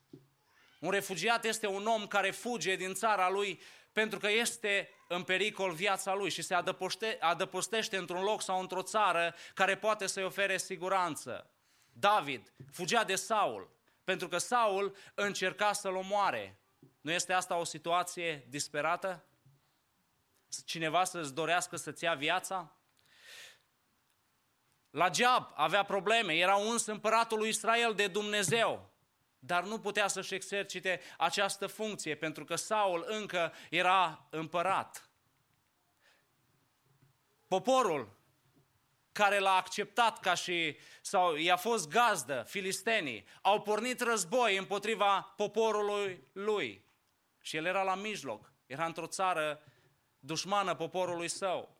Un 0.80 0.90
refugiat 0.90 1.44
este 1.44 1.66
un 1.66 1.86
om 1.86 2.06
care 2.06 2.30
fuge 2.30 2.76
din 2.76 2.94
țara 2.94 3.28
lui 3.30 3.60
pentru 3.92 4.18
că 4.18 4.30
este 4.30 4.90
în 5.08 5.22
pericol 5.22 5.72
viața 5.72 6.14
lui 6.14 6.30
și 6.30 6.42
se 6.42 6.54
adăpoște, 6.54 7.16
adăpostește 7.20 7.96
într-un 7.96 8.22
loc 8.22 8.42
sau 8.42 8.60
într-o 8.60 8.82
țară 8.82 9.34
care 9.54 9.76
poate 9.76 10.06
să-i 10.06 10.24
ofere 10.24 10.56
siguranță. 10.56 11.50
David 11.92 12.52
fugea 12.72 13.04
de 13.04 13.14
Saul, 13.14 13.70
pentru 14.04 14.28
că 14.28 14.38
Saul 14.38 14.96
încerca 15.14 15.72
să-l 15.72 15.94
omoare. 15.94 16.60
Nu 17.00 17.12
este 17.12 17.32
asta 17.32 17.56
o 17.56 17.64
situație 17.64 18.46
disperată? 18.48 19.24
Cineva 20.64 21.04
să-ți 21.04 21.34
dorească 21.34 21.76
să-ți 21.76 22.04
ia 22.04 22.14
viața? 22.14 22.76
La 24.90 25.08
Geab 25.08 25.52
avea 25.54 25.82
probleme, 25.82 26.34
era 26.34 26.56
uns 26.56 26.86
împăratul 26.86 27.38
lui 27.38 27.48
Israel 27.48 27.94
de 27.94 28.06
Dumnezeu 28.06 28.91
dar 29.44 29.64
nu 29.64 29.78
putea 29.78 30.08
să-și 30.08 30.34
exercite 30.34 31.00
această 31.18 31.66
funcție, 31.66 32.14
pentru 32.14 32.44
că 32.44 32.56
Saul 32.56 33.04
încă 33.08 33.52
era 33.70 34.26
împărat. 34.30 35.10
Poporul 37.48 38.16
care 39.12 39.38
l-a 39.38 39.54
acceptat 39.54 40.20
ca 40.20 40.34
și, 40.34 40.76
sau 41.00 41.34
i-a 41.34 41.56
fost 41.56 41.88
gazdă, 41.88 42.44
filistenii, 42.48 43.26
au 43.40 43.62
pornit 43.62 44.00
război 44.00 44.56
împotriva 44.56 45.20
poporului 45.36 46.28
lui. 46.32 46.84
Și 47.40 47.56
el 47.56 47.64
era 47.64 47.82
la 47.82 47.94
mijloc, 47.94 48.52
era 48.66 48.86
într-o 48.86 49.06
țară 49.06 49.62
dușmană 50.18 50.74
poporului 50.74 51.28
său. 51.28 51.76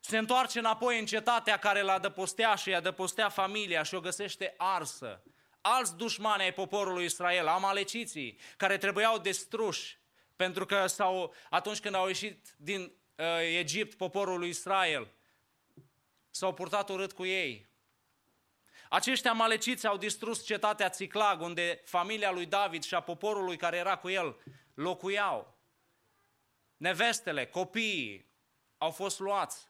Se 0.00 0.18
întoarce 0.18 0.58
înapoi 0.58 0.98
în 0.98 1.06
cetatea 1.06 1.58
care 1.58 1.82
l-a 1.82 1.92
adăpostea 1.92 2.54
și 2.54 2.68
i-a 2.68 2.76
adăpostea 2.76 3.28
familia 3.28 3.82
și 3.82 3.94
o 3.94 4.00
găsește 4.00 4.54
arsă 4.56 5.22
alți 5.62 5.96
dușmani 5.96 6.42
ai 6.42 6.52
poporului 6.52 7.04
Israel, 7.04 7.46
amaleciții, 7.46 8.38
care 8.56 8.78
trebuiau 8.78 9.18
destruși, 9.18 9.98
pentru 10.36 10.66
că 10.66 10.86
sau 10.86 11.34
atunci 11.50 11.80
când 11.80 11.94
au 11.94 12.06
ieșit 12.06 12.54
din 12.56 12.80
uh, 12.80 13.26
Egipt 13.58 13.96
poporul 13.96 14.38
lui 14.38 14.48
Israel, 14.48 15.08
s-au 16.30 16.54
purtat 16.54 16.88
urât 16.88 17.12
cu 17.12 17.24
ei. 17.24 17.70
Acești 18.88 19.28
amaleciți 19.28 19.86
au 19.86 19.96
distrus 19.96 20.44
cetatea 20.44 20.88
Țiclag, 20.88 21.40
unde 21.40 21.80
familia 21.84 22.30
lui 22.30 22.46
David 22.46 22.82
și 22.82 22.94
a 22.94 23.00
poporului 23.00 23.56
care 23.56 23.76
era 23.76 23.96
cu 23.96 24.08
el 24.08 24.36
locuiau. 24.74 25.58
Nevestele, 26.76 27.46
copiii 27.46 28.30
au 28.78 28.90
fost 28.90 29.18
luați. 29.18 29.68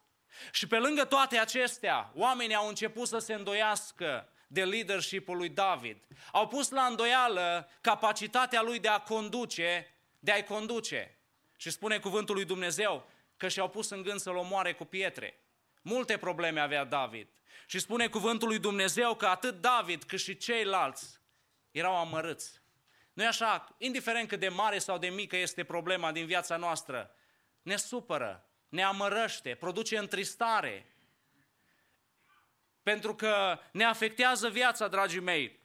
Și 0.53 0.67
pe 0.67 0.79
lângă 0.79 1.05
toate 1.05 1.39
acestea, 1.39 2.13
oamenii 2.15 2.55
au 2.55 2.69
început 2.69 3.09
să 3.09 3.19
se 3.19 3.35
îndoiască 3.35 4.32
de 4.53 4.65
leadership-ul 4.65 5.37
lui 5.37 5.49
David. 5.49 5.97
Au 6.33 6.49
pus 6.49 6.71
la 6.71 6.85
îndoială 6.85 7.71
capacitatea 7.81 8.63
lui 8.63 8.79
de 8.79 8.89
a 8.89 9.01
conduce, 9.01 9.95
de 10.19 10.33
a-i 10.33 10.45
conduce. 10.45 11.19
Și 11.57 11.71
spune 11.71 11.99
cuvântul 11.99 12.35
lui 12.35 12.45
Dumnezeu 12.45 13.11
că 13.37 13.49
și-au 13.49 13.69
pus 13.69 13.91
în 13.91 14.03
gând 14.03 14.21
să-l 14.21 14.37
omoare 14.37 14.73
cu 14.73 14.85
pietre. 14.85 15.41
Multe 15.83 16.17
probleme 16.17 16.61
avea 16.61 16.85
David. 16.85 17.29
Și 17.67 17.79
spune 17.79 18.07
cuvântul 18.07 18.49
lui 18.49 18.59
Dumnezeu 18.59 19.15
că 19.15 19.27
atât 19.27 19.61
David 19.61 20.03
cât 20.03 20.21
și 20.21 20.37
ceilalți 20.37 21.21
erau 21.71 21.97
amărâți. 21.97 22.61
nu 23.13 23.23
e 23.23 23.27
așa? 23.27 23.75
Indiferent 23.79 24.29
cât 24.29 24.41
de 24.41 24.49
mare 24.49 24.79
sau 24.79 24.99
de 24.99 25.09
mică 25.09 25.37
este 25.37 25.65
problema 25.65 26.13
din 26.13 26.27
viața 26.27 26.57
noastră, 26.57 27.15
ne 27.63 27.77
supără, 27.77 28.47
ne 28.69 28.83
amărăște, 28.83 29.55
produce 29.55 29.99
întristare, 29.99 30.92
pentru 32.83 33.15
că 33.15 33.59
ne 33.73 33.85
afectează 33.85 34.49
viața, 34.49 34.89
dragii 34.89 35.21
mei. 35.21 35.61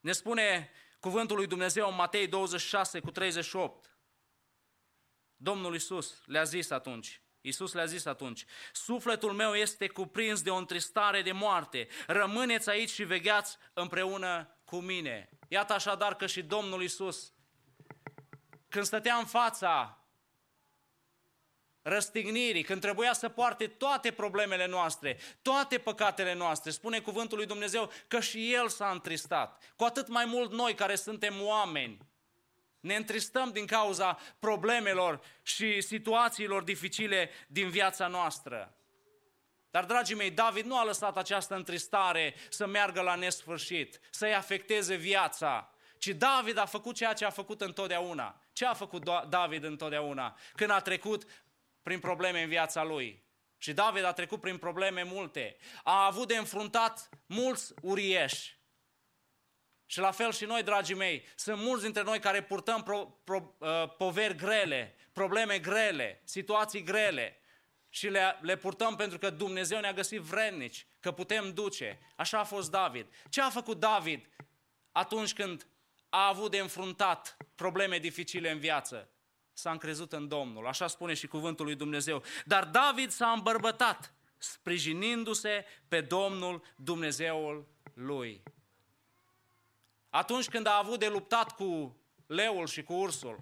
Ne 0.00 0.12
spune 0.12 0.70
cuvântul 1.00 1.36
lui 1.36 1.46
Dumnezeu 1.46 1.88
în 1.88 1.94
Matei 1.94 2.26
26 2.26 3.00
cu 3.00 3.10
38. 3.10 3.98
Domnul 5.36 5.74
Isus 5.74 6.22
le-a 6.26 6.44
zis 6.44 6.70
atunci, 6.70 7.22
Isus 7.40 7.72
le-a 7.72 7.84
zis 7.84 8.04
atunci, 8.04 8.44
sufletul 8.72 9.32
meu 9.32 9.54
este 9.54 9.88
cuprins 9.88 10.42
de 10.42 10.50
o 10.50 10.56
întristare 10.56 11.22
de 11.22 11.32
moarte, 11.32 11.88
rămâneți 12.06 12.70
aici 12.70 12.90
și 12.90 13.04
vegheați 13.04 13.56
împreună 13.72 14.58
cu 14.64 14.76
mine. 14.76 15.28
Iată 15.48 15.72
așadar 15.72 16.16
că 16.16 16.26
și 16.26 16.42
Domnul 16.42 16.82
Isus, 16.82 17.32
când 18.68 18.84
stătea 18.84 19.16
în 19.16 19.26
fața 19.26 20.03
răstignirii, 21.86 22.62
când 22.62 22.80
trebuia 22.80 23.12
să 23.12 23.28
poarte 23.28 23.66
toate 23.66 24.10
problemele 24.10 24.66
noastre, 24.66 25.18
toate 25.42 25.78
păcatele 25.78 26.34
noastre, 26.34 26.70
spune 26.70 26.98
cuvântul 26.98 27.36
lui 27.36 27.46
Dumnezeu 27.46 27.90
că 28.08 28.20
și 28.20 28.54
El 28.54 28.68
s-a 28.68 28.90
întristat. 28.90 29.62
Cu 29.76 29.84
atât 29.84 30.08
mai 30.08 30.24
mult 30.24 30.52
noi 30.52 30.74
care 30.74 30.94
suntem 30.94 31.34
oameni, 31.42 31.98
ne 32.80 32.94
întristăm 32.94 33.50
din 33.50 33.66
cauza 33.66 34.18
problemelor 34.38 35.20
și 35.42 35.80
situațiilor 35.80 36.62
dificile 36.62 37.30
din 37.46 37.68
viața 37.68 38.06
noastră. 38.06 38.76
Dar, 39.70 39.84
dragii 39.84 40.16
mei, 40.16 40.30
David 40.30 40.64
nu 40.64 40.78
a 40.78 40.84
lăsat 40.84 41.16
această 41.16 41.54
întristare 41.54 42.34
să 42.48 42.66
meargă 42.66 43.00
la 43.00 43.14
nesfârșit, 43.14 44.00
să-i 44.10 44.34
afecteze 44.34 44.94
viața, 44.94 45.74
ci 45.98 46.08
David 46.08 46.58
a 46.58 46.64
făcut 46.64 46.94
ceea 46.94 47.12
ce 47.12 47.24
a 47.24 47.30
făcut 47.30 47.60
întotdeauna. 47.60 48.40
Ce 48.52 48.66
a 48.66 48.74
făcut 48.74 49.04
David 49.28 49.64
întotdeauna? 49.64 50.36
Când 50.54 50.70
a 50.70 50.80
trecut 50.80 51.24
prin 51.84 52.00
probleme 52.00 52.42
în 52.42 52.48
viața 52.48 52.82
lui. 52.82 53.24
Și 53.58 53.72
David 53.72 54.04
a 54.04 54.12
trecut 54.12 54.40
prin 54.40 54.58
probleme 54.58 55.02
multe. 55.02 55.56
A 55.82 56.06
avut 56.06 56.28
de 56.28 56.36
înfruntat 56.36 57.08
mulți 57.26 57.74
urieși. 57.82 58.58
Și 59.86 59.98
la 59.98 60.10
fel 60.10 60.32
și 60.32 60.44
noi, 60.44 60.62
dragii 60.62 60.94
mei, 60.94 61.26
sunt 61.36 61.58
mulți 61.58 61.82
dintre 61.82 62.02
noi 62.02 62.18
care 62.18 62.42
purtăm 62.42 62.82
pro, 62.82 63.20
pro, 63.24 63.54
uh, 63.58 63.96
poveri 63.96 64.36
grele, 64.36 64.94
probleme 65.12 65.58
grele, 65.58 66.20
situații 66.24 66.82
grele. 66.82 67.38
Și 67.88 68.08
le, 68.08 68.38
le 68.40 68.56
purtăm 68.56 68.96
pentru 68.96 69.18
că 69.18 69.30
Dumnezeu 69.30 69.80
ne-a 69.80 69.92
găsit 69.92 70.20
vrednici, 70.20 70.86
că 71.00 71.12
putem 71.12 71.52
duce. 71.52 71.98
Așa 72.16 72.38
a 72.38 72.44
fost 72.44 72.70
David. 72.70 73.06
Ce 73.30 73.40
a 73.40 73.50
făcut 73.50 73.78
David 73.78 74.28
atunci 74.92 75.32
când 75.32 75.66
a 76.08 76.28
avut 76.28 76.50
de 76.50 76.58
înfruntat 76.58 77.36
probleme 77.54 77.98
dificile 77.98 78.50
în 78.50 78.58
viață? 78.58 79.13
S-a 79.54 79.70
încrezut 79.70 80.12
în 80.12 80.28
Domnul. 80.28 80.66
Așa 80.66 80.86
spune 80.86 81.14
și 81.14 81.26
cuvântul 81.26 81.64
lui 81.64 81.74
Dumnezeu. 81.74 82.22
Dar 82.44 82.64
David 82.64 83.10
s-a 83.10 83.30
îmbărbătat, 83.30 84.12
sprijinindu-se 84.38 85.64
pe 85.88 86.00
Domnul 86.00 86.62
Dumnezeul 86.76 87.66
lui. 87.94 88.42
Atunci 90.10 90.48
când 90.48 90.66
a 90.66 90.78
avut 90.78 90.98
de 90.98 91.08
luptat 91.08 91.54
cu 91.54 91.96
leul 92.26 92.66
și 92.66 92.82
cu 92.82 92.92
ursul, 92.92 93.40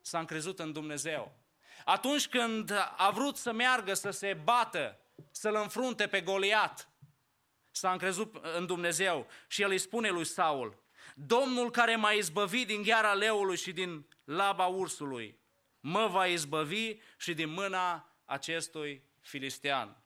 s-a 0.00 0.18
încrezut 0.18 0.58
în 0.58 0.72
Dumnezeu. 0.72 1.32
Atunci 1.84 2.28
când 2.28 2.72
a 2.96 3.10
vrut 3.10 3.36
să 3.36 3.52
meargă, 3.52 3.94
să 3.94 4.10
se 4.10 4.34
bată, 4.44 4.98
să-l 5.30 5.54
înfrunte 5.54 6.06
pe 6.06 6.20
Goliat, 6.20 6.88
s-a 7.70 7.92
încrezut 7.92 8.36
în 8.56 8.66
Dumnezeu 8.66 9.26
și 9.48 9.62
el 9.62 9.70
îi 9.70 9.78
spune 9.78 10.08
lui 10.08 10.24
Saul, 10.24 10.82
Domnul 11.14 11.70
care 11.70 11.96
m-a 11.96 12.10
izbăvit 12.10 12.66
din 12.66 12.82
gheara 12.82 13.12
leului 13.12 13.56
și 13.56 13.72
din 13.72 14.06
laba 14.24 14.66
ursului, 14.66 15.38
mă 15.80 16.06
va 16.06 16.26
izbăvi 16.26 16.96
și 17.16 17.34
din 17.34 17.48
mâna 17.48 18.16
acestui 18.24 19.02
filistean. 19.20 20.02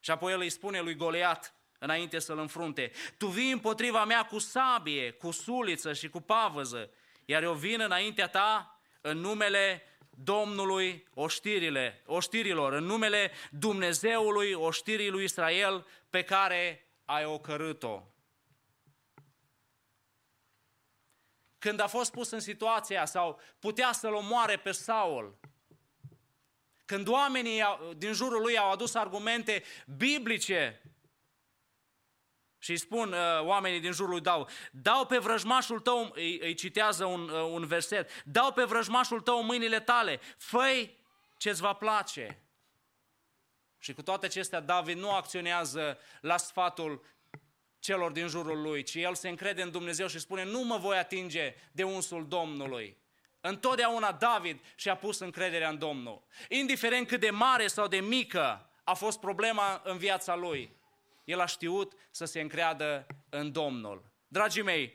Și 0.00 0.10
apoi 0.10 0.32
el 0.32 0.40
îi 0.40 0.50
spune 0.50 0.80
lui 0.80 0.94
Goliat, 0.94 1.54
înainte 1.78 2.18
să-l 2.18 2.38
înfrunte, 2.38 2.92
tu 3.18 3.26
vii 3.26 3.50
împotriva 3.50 4.04
mea 4.04 4.26
cu 4.26 4.38
sabie, 4.38 5.10
cu 5.10 5.30
suliță 5.30 5.92
și 5.92 6.08
cu 6.08 6.20
pavăză, 6.20 6.90
iar 7.24 7.42
eu 7.42 7.54
vin 7.54 7.80
înaintea 7.80 8.28
ta 8.28 8.80
în 9.00 9.18
numele 9.18 9.82
Domnului 10.10 11.06
oștirile, 11.14 12.02
oștirilor, 12.06 12.72
în 12.72 12.84
numele 12.84 13.30
Dumnezeului 13.50 14.52
oștirii 14.52 15.10
lui 15.10 15.24
Israel 15.24 15.86
pe 16.10 16.22
care 16.22 16.88
ai 17.04 17.24
ocărât-o. 17.24 18.02
Când 21.58 21.80
a 21.80 21.86
fost 21.86 22.10
pus 22.10 22.30
în 22.30 22.40
situația 22.40 23.04
sau 23.04 23.40
putea 23.58 23.92
să-l 23.92 24.14
omoare 24.14 24.56
pe 24.56 24.70
Saul, 24.70 25.38
când 26.84 27.08
oamenii 27.08 27.62
din 27.96 28.12
jurul 28.12 28.40
lui 28.40 28.58
au 28.58 28.70
adus 28.70 28.94
argumente 28.94 29.62
biblice 29.96 30.82
și 32.58 32.70
îi 32.70 32.76
spun 32.76 33.12
uh, 33.12 33.40
oamenii 33.40 33.80
din 33.80 33.92
jurul 33.92 34.10
lui 34.10 34.20
Dau, 34.20 34.48
dau 34.70 35.06
pe 35.06 35.18
vrăjmașul 35.18 35.80
tău, 35.80 36.12
îi, 36.14 36.38
îi 36.40 36.54
citează 36.54 37.04
un, 37.04 37.28
uh, 37.28 37.42
un 37.42 37.66
verset, 37.66 38.24
dau 38.24 38.52
pe 38.52 38.64
vrăjmașul 38.64 39.20
tău 39.20 39.42
mâinile 39.42 39.80
tale, 39.80 40.20
făi 40.36 40.98
ce-ți 41.36 41.60
va 41.60 41.72
place. 41.72 42.42
Și 43.78 43.92
cu 43.94 44.02
toate 44.02 44.26
acestea, 44.26 44.60
David 44.60 44.98
nu 44.98 45.10
acționează 45.10 45.98
la 46.20 46.36
sfatul 46.36 47.04
celor 47.88 48.10
din 48.10 48.26
jurul 48.26 48.60
lui, 48.60 48.82
ci 48.82 48.94
el 48.94 49.14
se 49.14 49.28
încrede 49.28 49.62
în 49.62 49.70
Dumnezeu 49.70 50.06
și 50.06 50.18
spune, 50.18 50.44
nu 50.44 50.60
mă 50.60 50.76
voi 50.76 50.96
atinge 50.96 51.54
de 51.72 51.82
unsul 51.82 52.28
Domnului. 52.28 52.96
Întotdeauna 53.40 54.12
David 54.12 54.60
și-a 54.74 54.96
pus 54.96 55.18
încrederea 55.18 55.68
în 55.68 55.78
Domnul. 55.78 56.22
Indiferent 56.48 57.06
cât 57.06 57.20
de 57.20 57.30
mare 57.30 57.66
sau 57.66 57.86
de 57.86 58.00
mică 58.00 58.70
a 58.84 58.94
fost 58.94 59.20
problema 59.20 59.80
în 59.84 59.98
viața 59.98 60.34
lui, 60.34 60.76
el 61.24 61.40
a 61.40 61.46
știut 61.46 61.92
să 62.10 62.24
se 62.24 62.40
încreadă 62.40 63.06
în 63.28 63.52
Domnul. 63.52 64.12
Dragii 64.28 64.62
mei, 64.62 64.94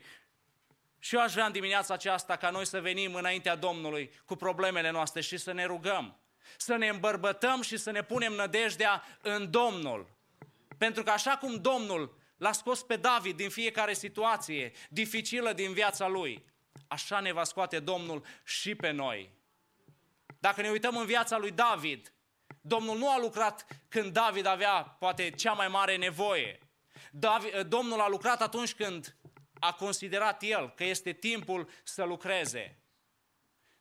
și 0.98 1.14
eu 1.14 1.20
aș 1.20 1.32
vrea 1.32 1.46
în 1.46 1.52
dimineața 1.52 1.94
aceasta 1.94 2.36
ca 2.36 2.50
noi 2.50 2.66
să 2.66 2.80
venim 2.80 3.14
înaintea 3.14 3.56
Domnului 3.56 4.10
cu 4.24 4.36
problemele 4.36 4.90
noastre 4.90 5.20
și 5.20 5.36
să 5.36 5.52
ne 5.52 5.64
rugăm, 5.64 6.18
să 6.56 6.76
ne 6.76 6.88
îmbărbătăm 6.88 7.62
și 7.62 7.76
să 7.76 7.90
ne 7.90 8.02
punem 8.02 8.32
nădejdea 8.32 9.02
în 9.20 9.50
Domnul. 9.50 10.10
Pentru 10.78 11.02
că 11.02 11.10
așa 11.10 11.36
cum 11.36 11.54
Domnul 11.54 12.22
l-a 12.44 12.52
scos 12.52 12.82
pe 12.82 12.96
David 12.96 13.36
din 13.36 13.50
fiecare 13.50 13.92
situație 13.92 14.72
dificilă 14.88 15.52
din 15.52 15.72
viața 15.72 16.08
lui, 16.08 16.44
așa 16.88 17.20
ne 17.20 17.32
va 17.32 17.44
scoate 17.44 17.78
Domnul 17.78 18.24
și 18.44 18.74
pe 18.74 18.90
noi. 18.90 19.30
Dacă 20.38 20.60
ne 20.60 20.70
uităm 20.70 20.96
în 20.96 21.06
viața 21.06 21.38
lui 21.38 21.50
David, 21.50 22.12
Domnul 22.60 22.98
nu 22.98 23.10
a 23.10 23.18
lucrat 23.18 23.66
când 23.88 24.12
David 24.12 24.46
avea 24.46 24.96
poate 24.98 25.30
cea 25.30 25.52
mai 25.52 25.68
mare 25.68 25.96
nevoie. 25.96 26.58
David, 27.10 27.60
Domnul 27.60 28.00
a 28.00 28.08
lucrat 28.08 28.42
atunci 28.42 28.74
când 28.74 29.16
a 29.58 29.72
considerat 29.72 30.42
el 30.42 30.72
că 30.76 30.84
este 30.84 31.12
timpul 31.12 31.68
să 31.82 32.04
lucreze. 32.04 32.78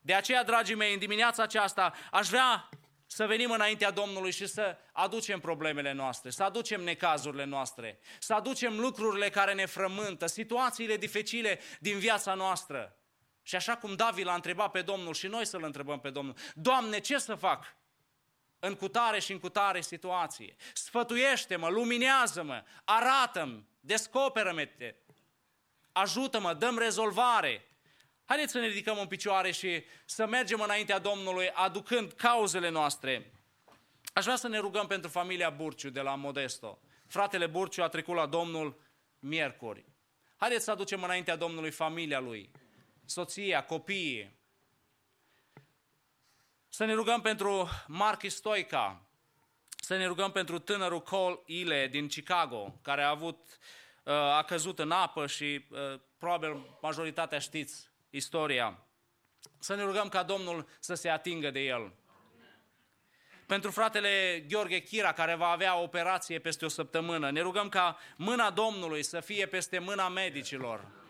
De 0.02 0.14
aceea, 0.14 0.44
dragii 0.44 0.76
mei, 0.76 0.94
în 0.94 1.00
dimineața 1.00 1.44
aceasta 1.44 1.94
aș 2.12 2.28
vrea 2.28 2.70
să 3.14 3.26
venim 3.26 3.52
înaintea 3.52 3.92
Domnului 3.92 4.32
și 4.32 4.48
să 4.48 4.78
aducem 4.92 5.40
problemele 5.40 5.92
noastre, 5.92 6.30
să 6.30 6.44
aducem 6.44 6.82
necazurile 6.82 7.44
noastre, 7.44 8.00
să 8.20 8.34
aducem 8.34 8.80
lucrurile 8.80 9.30
care 9.30 9.54
ne 9.54 9.66
frământă, 9.66 10.26
situațiile 10.26 10.98
dificile 10.98 11.60
din 11.80 12.00
viața 12.00 12.34
noastră. 12.34 12.98
Și 13.42 13.56
așa 13.56 13.78
cum 13.78 13.96
David 13.96 14.26
l-a 14.26 14.34
întrebat 14.34 14.72
pe 14.72 14.82
Domnul 14.82 15.14
și 15.14 15.28
noi 15.28 15.46
să-L 15.46 15.64
întrebăm 15.64 16.00
pe 16.00 16.10
Domnul, 16.10 16.36
Doamne, 16.54 17.00
ce 17.00 17.18
să 17.18 17.36
fac? 17.36 17.76
în 18.60 18.76
cutare 18.76 19.20
și 19.20 19.32
în 19.32 19.40
cutare 19.40 19.82
situație. 19.82 20.56
Sfătuiește-mă, 20.74 21.70
luminează-mă, 21.70 22.64
arată-mi, 22.84 23.68
descoperă-mă, 23.80 24.68
ajută-mă, 25.92 26.54
dăm 26.54 26.78
rezolvare. 26.78 27.68
Haideți 28.34 28.54
să 28.54 28.60
ne 28.60 28.68
ridicăm 28.68 29.00
în 29.00 29.08
picioare 29.08 29.52
și 29.52 29.84
să 30.06 30.26
mergem 30.26 30.62
înaintea 30.62 31.00
Domnului 31.00 31.50
aducând 31.50 32.12
cauzele 32.12 32.70
noastre. 32.70 33.32
Aș 34.14 34.24
vrea 34.24 34.36
să 34.36 34.48
ne 34.48 34.58
rugăm 34.58 34.88
pentru 34.88 35.10
familia 35.10 35.50
Burciu 35.50 35.90
de 35.90 36.02
la 36.02 36.16
Modesto. 36.16 36.80
Fratele 37.08 37.48
Burciu 37.48 37.84
a 37.84 37.88
trecut 37.88 38.16
la 38.16 38.26
Domnul 38.26 38.82
miercuri. 39.20 39.86
Haideți 40.38 40.64
să 40.64 40.72
aducem 40.72 41.04
înaintea 41.04 41.36
Domnului 41.36 41.72
familia 41.72 42.20
lui, 42.20 42.52
soția, 43.06 43.64
copiii, 43.64 44.40
să 46.70 46.86
ne 46.86 46.94
rugăm 46.94 47.22
pentru 47.22 47.70
Mark 47.88 48.30
Stoica, 48.30 49.02
să 49.80 49.98
ne 49.98 50.06
rugăm 50.06 50.32
pentru 50.32 50.60
tânărul 50.60 51.02
Cole 51.02 51.40
Ile 51.46 51.88
din 51.88 52.08
Chicago, 52.08 52.80
care 52.82 53.02
a 53.02 53.10
avut, 53.10 53.60
uh, 54.04 54.14
a 54.14 54.44
căzut 54.44 54.80
în 54.80 54.92
apă 54.92 55.28
și 55.28 55.66
uh, 55.70 56.00
probabil 56.18 56.78
majoritatea 56.82 57.40
știți 57.40 57.92
istoria. 58.14 58.80
Să 59.60 59.76
ne 59.76 59.84
rugăm 59.84 60.10
ca 60.10 60.24
Domnul 60.24 60.68
să 60.80 60.94
se 60.94 61.10
atingă 61.10 61.52
de 61.52 61.60
el. 61.60 61.94
Pentru 63.46 63.72
fratele 63.72 64.46
Gheorghe 64.50 64.80
Chira, 64.80 65.14
care 65.14 65.36
va 65.36 65.48
avea 65.48 65.78
o 65.78 65.82
operație 65.82 66.40
peste 66.40 66.66
o 66.66 66.68
săptămână, 66.68 67.32
ne 67.32 67.42
rugăm 67.42 67.70
ca 67.70 67.98
mâna 68.16 68.52
Domnului 68.52 69.04
să 69.04 69.20
fie 69.20 69.46
peste 69.46 69.80
mâna 69.80 70.10
medicilor 70.10 71.02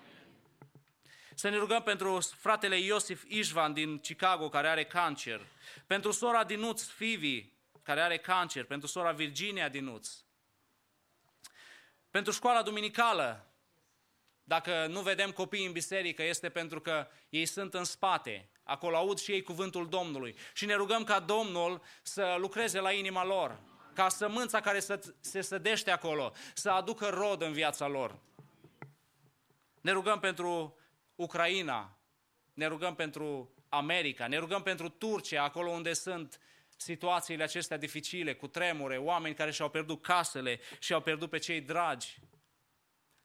să 1.36 1.50
ne 1.50 1.58
rugăm 1.58 1.84
pentru 1.84 2.20
fratele 2.20 2.80
Iosif 2.80 3.24
Ișvan 3.28 3.74
din 3.74 4.00
Chicago, 4.00 4.50
care 4.50 4.68
are 4.68 4.86
cancer. 4.86 5.48
Pentru 5.88 6.12
sora 6.12 6.44
Dinuț 6.44 6.84
Fivi, 6.84 7.46
care 7.82 8.02
are 8.02 8.18
cancer. 8.18 8.66
Pentru 8.66 8.88
sora 8.88 9.12
Virginia 9.12 9.70
Dinuț. 9.70 10.10
Pentru 12.10 12.32
școala 12.32 12.62
duminicală, 12.62 13.53
dacă 14.44 14.88
nu 14.88 15.02
vedem 15.02 15.32
copii 15.32 15.66
în 15.66 15.72
biserică, 15.72 16.24
este 16.24 16.50
pentru 16.50 16.82
că 16.82 17.08
ei 17.30 17.46
sunt 17.46 17.74
în 17.74 17.84
spate. 17.84 18.50
Acolo 18.64 18.96
aud 18.96 19.20
și 19.20 19.32
ei 19.32 19.42
cuvântul 19.42 19.90
Domnului. 19.90 20.36
Și 20.54 20.66
ne 20.66 20.74
rugăm 20.74 21.04
ca 21.04 21.20
Domnul 21.20 21.82
să 22.02 22.36
lucreze 22.38 22.80
la 22.80 22.92
inima 22.92 23.26
lor, 23.26 23.60
ca 23.94 24.10
sămânța 24.10 24.60
care 24.60 24.80
se 25.20 25.42
sădește 25.42 25.92
acolo 25.92 26.34
să 26.54 26.70
aducă 26.70 27.10
rod 27.10 27.42
în 27.42 27.54
viața 27.54 27.88
lor. 27.88 28.20
Ne 29.82 29.92
rugăm 29.92 30.20
pentru 30.20 30.78
Ucraina, 31.16 31.98
ne 32.54 32.66
rugăm 32.66 32.96
pentru 32.96 33.54
America, 33.70 34.28
ne 34.28 34.38
rugăm 34.38 34.62
pentru 34.62 34.90
Turcia, 34.90 35.44
acolo 35.44 35.70
unde 35.70 35.94
sunt 35.94 36.40
situațiile 36.78 37.44
acestea 37.44 37.78
dificile, 37.78 38.34
cu 38.34 38.48
tremure, 38.48 38.98
oameni 38.98 39.36
care 39.36 39.52
și-au 39.52 39.70
pierdut 39.70 40.02
casele 40.02 40.60
și 40.80 40.94
au 40.94 41.02
pierdut 41.02 41.30
pe 41.30 41.38
cei 41.38 41.62
dragi. 41.62 42.20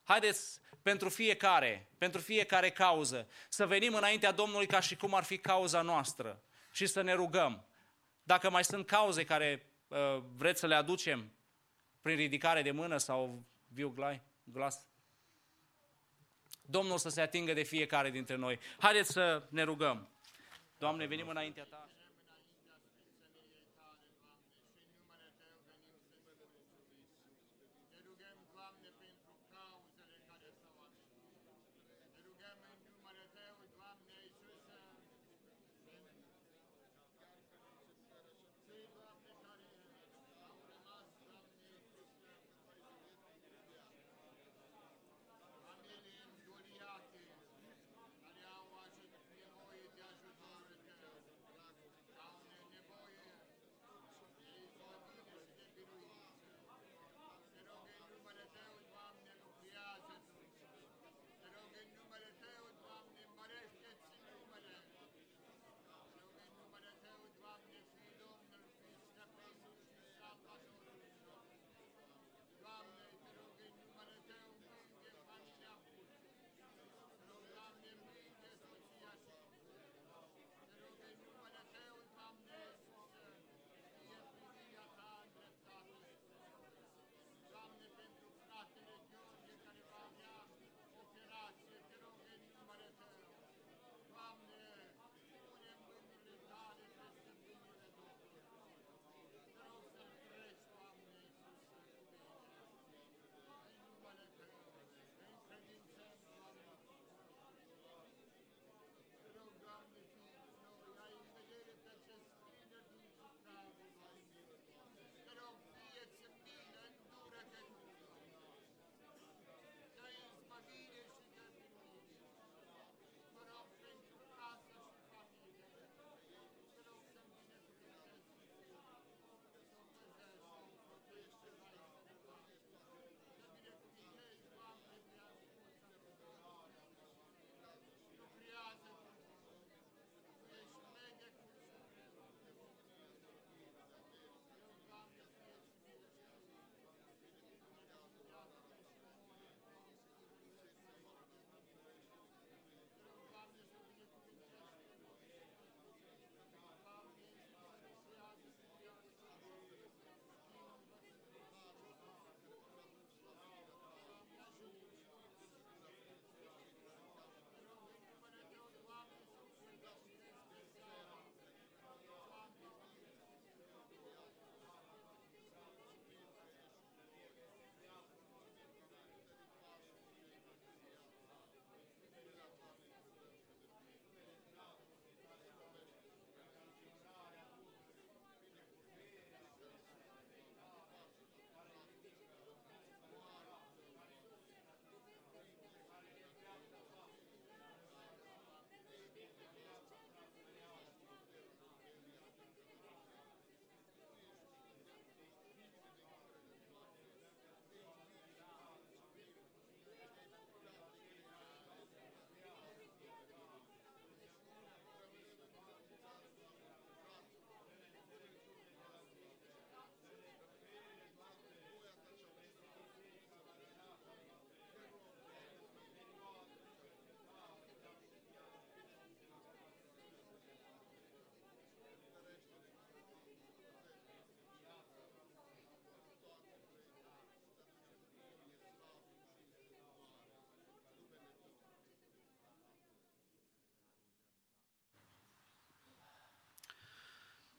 Haideți 0.03 0.61
pentru 0.89 1.09
fiecare, 1.09 1.89
pentru 1.99 2.21
fiecare 2.21 2.71
cauză, 2.71 3.29
să 3.49 3.67
venim 3.67 3.95
înaintea 3.95 4.33
Domnului 4.33 4.67
ca 4.67 4.81
și 4.81 4.97
cum 4.97 5.15
ar 5.15 5.25
fi 5.25 5.39
cauza 5.39 5.83
noastră 5.83 6.43
și 6.73 6.87
să 6.87 7.03
ne 7.03 7.13
rugăm. 7.13 7.65
Dacă 8.23 8.51
mai 8.51 8.65
sunt 8.65 8.87
cauze 8.87 9.25
care 9.25 9.67
uh, 9.89 10.23
vreți 10.37 10.61
să 10.61 10.67
le 10.67 10.75
aducem 10.75 11.33
prin 12.03 12.17
ridicare 12.17 12.63
de 12.63 12.71
mână 12.71 12.97
sau 12.97 13.43
viu 13.67 13.89
glai, 13.89 14.21
glas, 14.45 14.87
Domnul 16.63 16.99
să 16.99 17.09
se 17.09 17.21
atingă 17.21 17.53
de 17.53 17.63
fiecare 17.63 18.11
dintre 18.11 18.37
noi. 18.37 18.59
Haideți 18.79 19.13
să 19.13 19.43
ne 19.49 19.63
rugăm. 19.63 20.09
Doamne, 20.79 21.07
venim 21.07 21.29
înaintea 21.29 21.65
Ta. 21.65 21.89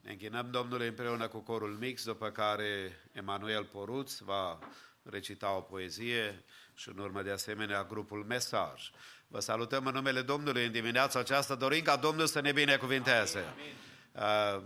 Ne 0.10 0.16
închinăm 0.16 0.52
Domnului 0.52 0.88
împreună 0.88 1.28
cu 1.28 1.38
corul 1.38 1.78
mix, 1.80 2.04
după 2.04 2.30
care 2.30 3.00
Emanuel 3.12 3.64
Poruț 3.64 4.18
va 4.18 4.60
recita 5.04 5.56
o 5.56 5.62
poezie 5.62 6.44
și 6.74 6.90
în 6.90 6.98
urmă 6.98 7.22
de 7.22 7.32
asemenea 7.32 7.84
grupul 7.84 8.26
Mesaj. 8.28 8.90
Vă 9.28 9.40
salutăm 9.40 9.86
în 9.86 9.94
numele 9.94 10.22
Domnului 10.22 10.66
în 10.66 10.72
dimineața 10.72 11.20
aceasta, 11.20 11.56
dorim 11.56 11.84
ca 11.84 11.96
Domnul 11.96 12.26
să 12.26 12.40
ne 12.40 12.52
binecuvinteze. 12.52 13.44
Uh, 14.12 14.62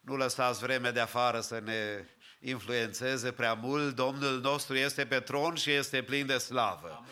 nu 0.00 0.16
lăsați 0.16 0.60
vremea 0.60 0.92
de 0.92 1.00
afară 1.00 1.40
să 1.40 1.60
ne 1.64 2.04
influențeze 2.40 3.32
prea 3.32 3.54
mult. 3.54 3.94
Domnul 3.94 4.40
nostru 4.40 4.76
este 4.76 5.06
pe 5.06 5.20
tron 5.20 5.54
și 5.54 5.70
este 5.70 6.02
plin 6.02 6.26
de 6.26 6.38
slavă. 6.38 7.06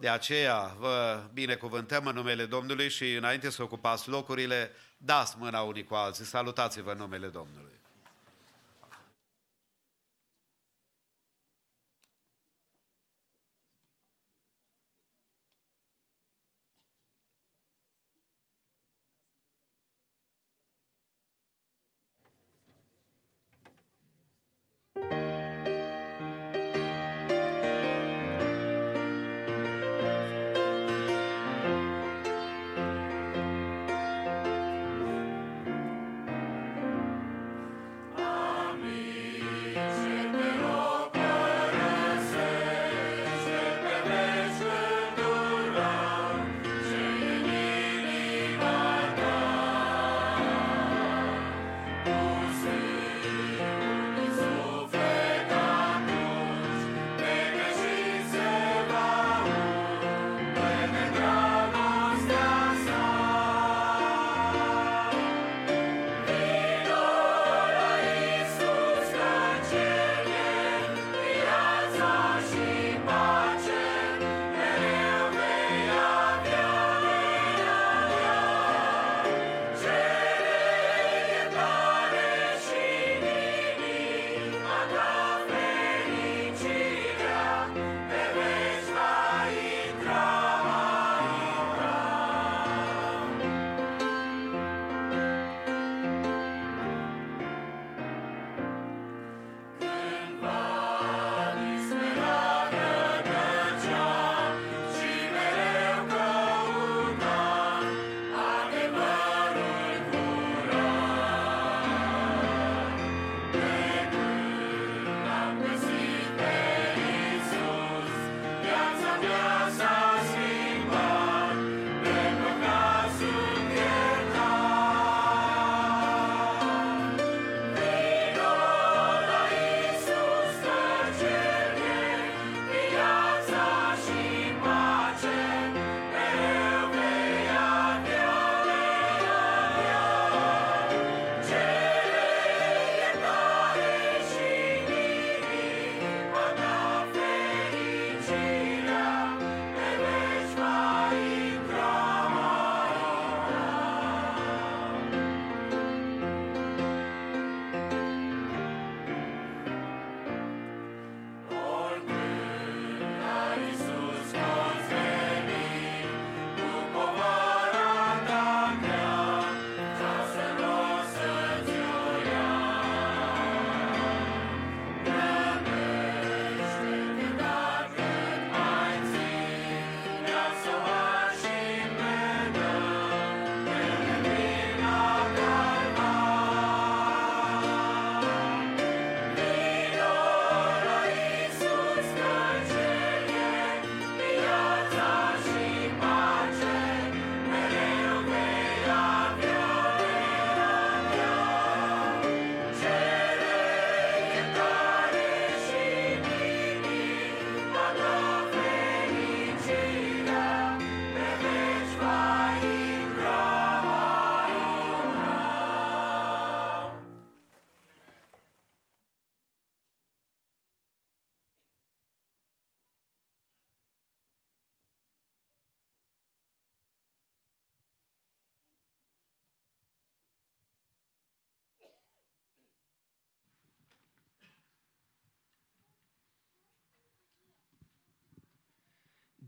De 0.00 0.08
aceea 0.08 0.76
vă 0.78 1.22
binecuvântăm 1.32 2.06
în 2.06 2.14
numele 2.14 2.44
Domnului 2.44 2.88
și 2.88 3.14
înainte 3.14 3.50
să 3.50 3.62
ocupați 3.62 4.08
locurile, 4.08 4.70
dați 4.96 5.38
mâna 5.38 5.60
unii 5.60 5.84
cu 5.84 5.94
alții. 5.94 6.24
Salutați-vă 6.24 6.90
în 6.90 6.98
numele 6.98 7.26
Domnului. 7.28 7.75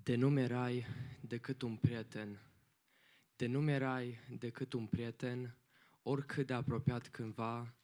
De 0.09 0.15
nu 0.15 0.31
mi-erai 0.31 0.87
decât 1.21 1.63
un 1.63 1.77
prieten, 1.77 2.41
de 3.37 3.47
nu 3.47 3.61
mi-erai 3.61 4.19
decât 4.39 4.73
un 4.73 4.87
prieten, 4.87 5.57
oricât 6.03 6.47
de 6.47 6.53
apropiat 6.53 7.09
cândva, 7.09 7.75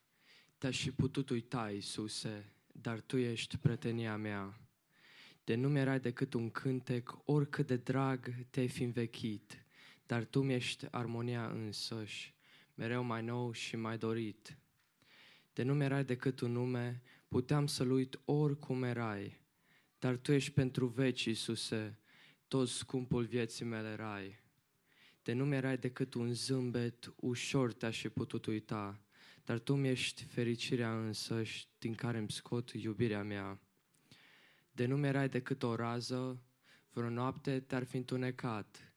te-aș 0.59 0.83
fi 0.83 0.91
putut 0.91 1.31
uita, 1.31 1.71
Iisuse, 1.71 2.53
dar 2.73 3.01
Tu 3.01 3.17
ești 3.17 3.59
prietenia 3.59 4.17
mea. 4.17 4.61
De 5.45 5.55
nu 5.55 5.69
mi-erai 5.69 6.01
decât 6.01 6.35
un 6.35 6.51
cântec, 6.51 7.19
oricât 7.25 7.67
de 7.67 7.77
drag 7.77 8.35
te-ai 8.51 8.69
fi 8.69 8.83
învechit, 8.83 9.65
dar 10.07 10.25
Tu 10.25 10.43
mi-ești 10.43 10.87
armonia 10.91 11.47
însăși, 11.47 12.35
mereu 12.75 13.03
mai 13.03 13.23
nou 13.23 13.53
și 13.53 13.77
mai 13.77 13.99
dorit. 13.99 14.59
De 15.53 15.63
nu 15.63 15.75
mi-erai 15.75 16.05
decât 16.05 16.41
un 16.41 16.53
nume, 16.53 17.03
puteam 17.29 17.67
să-l 17.67 17.91
uit 17.91 18.21
oricum 18.25 18.83
erai, 18.83 19.41
dar 19.99 20.17
Tu 20.17 20.33
ești 20.33 20.51
pentru 20.51 20.87
veci, 20.87 21.25
Iisuse, 21.25 21.99
tot 22.55 22.69
scumpul 22.69 23.25
vieții 23.25 23.65
mele 23.65 23.95
rai. 23.95 24.39
De 25.23 25.33
nu 25.33 25.45
mi-erai 25.45 25.79
decât 25.79 26.15
un 26.15 26.33
zâmbet, 26.33 27.15
ușor 27.17 27.73
te-aș 27.73 28.01
fi 28.01 28.09
putut 28.09 28.47
uita, 28.47 29.01
dar 29.45 29.59
tu 29.59 29.75
mi-ești 29.75 30.25
fericirea 30.25 30.99
însăși 30.99 31.69
din 31.79 31.95
care 31.95 32.19
îmi 32.19 32.31
scot 32.31 32.71
iubirea 32.71 33.23
mea. 33.23 33.61
De 34.73 34.87
nu 34.87 34.97
mi-erai 34.97 35.29
decât 35.29 35.63
o 35.63 35.75
rază, 35.75 36.43
vreo 36.93 37.09
noapte 37.09 37.61
te-ar 37.61 37.85
fi 37.85 37.97
întunecat, 37.97 38.93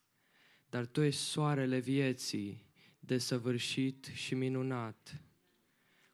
dar 0.70 0.86
tu 0.86 1.02
ești 1.02 1.22
soarele 1.22 1.80
vieții, 1.80 2.72
desăvârșit 3.00 4.06
și 4.06 4.36
minunat. 4.36 5.22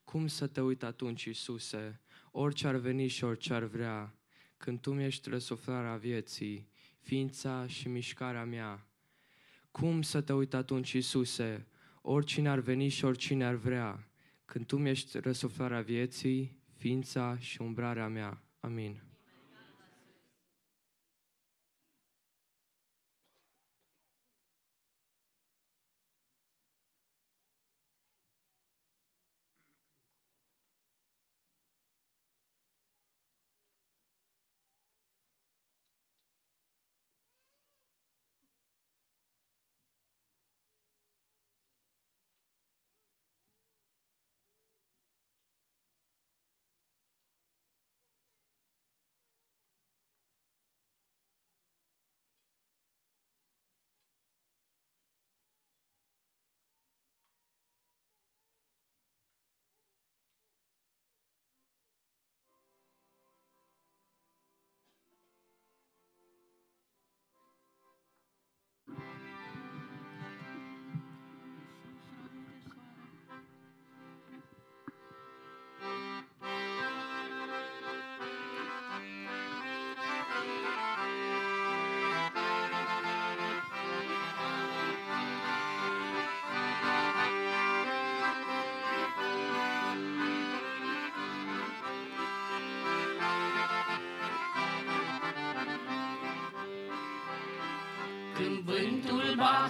Cum 0.04 0.28
să 0.28 0.48
te 0.48 0.62
uit 0.62 0.84
atunci, 0.84 1.24
Iisuse, 1.24 2.02
orice 2.32 2.68
ar 2.68 2.76
veni 2.76 3.08
și 3.08 3.24
orice 3.24 3.54
ar 3.54 3.64
vrea, 3.64 4.18
când 4.58 4.82
Tu 4.82 4.94
mi-ești 4.94 5.30
răsuflarea 5.30 5.96
vieții, 5.96 6.72
ființa 7.04 7.68
și 7.68 7.88
mișcarea 7.88 8.46
mea? 8.46 8.88
Cum 9.72 10.02
să 10.02 10.22
te 10.22 10.34
uit 10.34 10.54
atunci, 10.54 10.92
Iisuse, 10.92 11.68
oricine 12.02 12.50
ar 12.50 12.60
veni 12.60 12.88
și 12.88 13.06
oricine 13.06 13.46
ar 13.46 13.56
vrea, 13.56 14.10
când 14.46 14.66
Tu 14.66 14.78
mi-ești 14.78 15.20
răsuflarea 15.20 15.82
vieții, 15.82 16.58
ființa 16.78 17.38
și 17.40 17.62
umbrarea 17.62 18.08
mea? 18.08 18.42
Amin. 18.60 19.13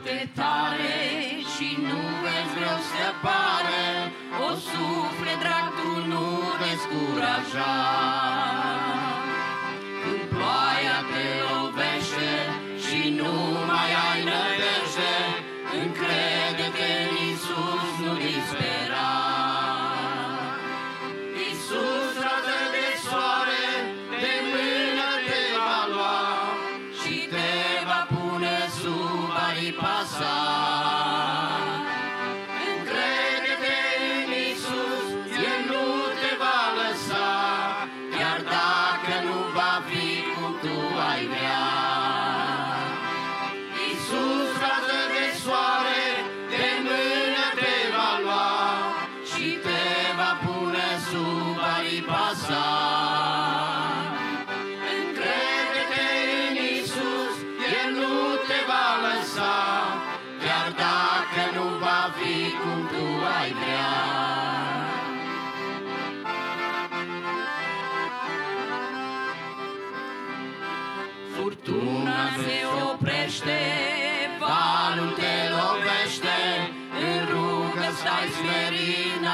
Vântul 0.03 0.13
bate 0.13 0.29
tare 0.35 0.99
și 1.55 1.77
nu 1.81 2.01
vezi 2.23 2.53
vreo 2.55 2.77
scăpare, 2.89 4.11
o 4.47 4.53
suflet 4.53 5.39
drag 5.39 5.67
tu 5.79 6.07
nu 6.07 6.25
descuraja. 6.61 8.42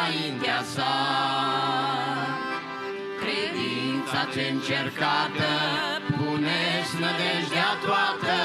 Înaintea 0.09 0.61
sa. 0.73 0.93
Credința 3.21 4.21
ce 4.33 4.43
încercată, 4.53 5.51
puneți 6.17 6.93
nădejdea 7.03 7.71
toată, 7.85 8.37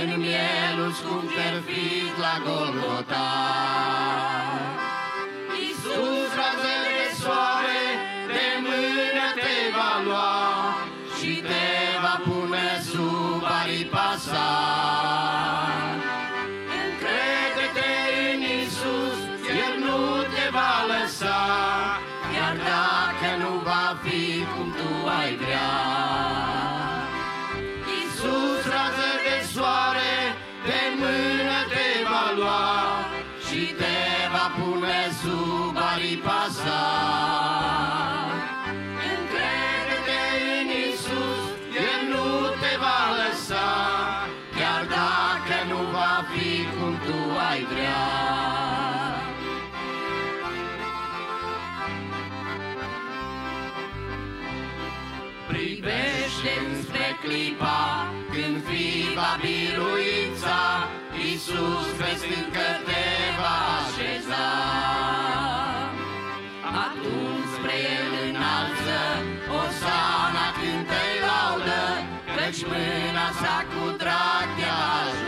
în 0.00 0.20
mielul 0.20 0.92
scump 0.92 1.30
perfid 1.38 2.14
la 2.24 2.34
Golgota. 2.46 3.30
Iisus, 5.60 6.30
rază 6.40 6.74
de 6.96 7.06
soare, 7.20 7.84
de 8.26 8.46
mână 8.64 9.26
te 9.42 9.56
va 9.74 9.92
lua 10.04 10.71
clipa 57.22 57.80
când 58.32 58.56
fi 58.66 58.86
va 59.16 59.32
biruința, 59.42 60.60
Iisus 61.24 61.86
pe 61.98 62.10
stâncă 62.20 62.68
te 62.86 63.06
va 63.40 63.56
așeza. 63.80 64.46
Atunci 66.86 67.48
spre 67.54 67.76
El 67.98 68.10
înalță, 68.28 69.00
Osana 69.58 70.46
cântă-i 70.58 71.16
laudă, 71.26 71.82
Căci 72.36 72.62
mâna 72.70 73.28
sa 73.40 73.56
cu 73.70 73.84
drag 74.00 74.48
te-a 74.58 75.21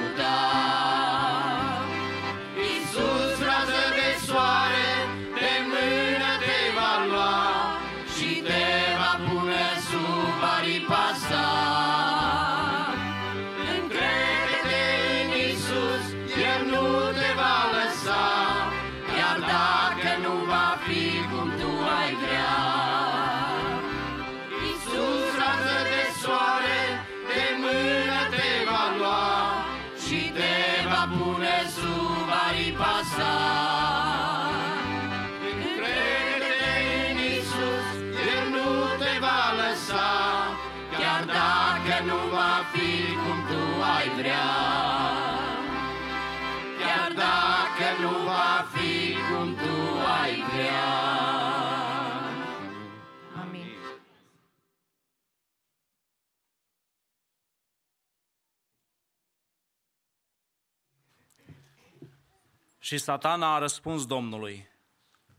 Și 62.94 63.00
satana 63.00 63.54
a 63.54 63.58
răspuns 63.58 64.06
Domnului, 64.06 64.68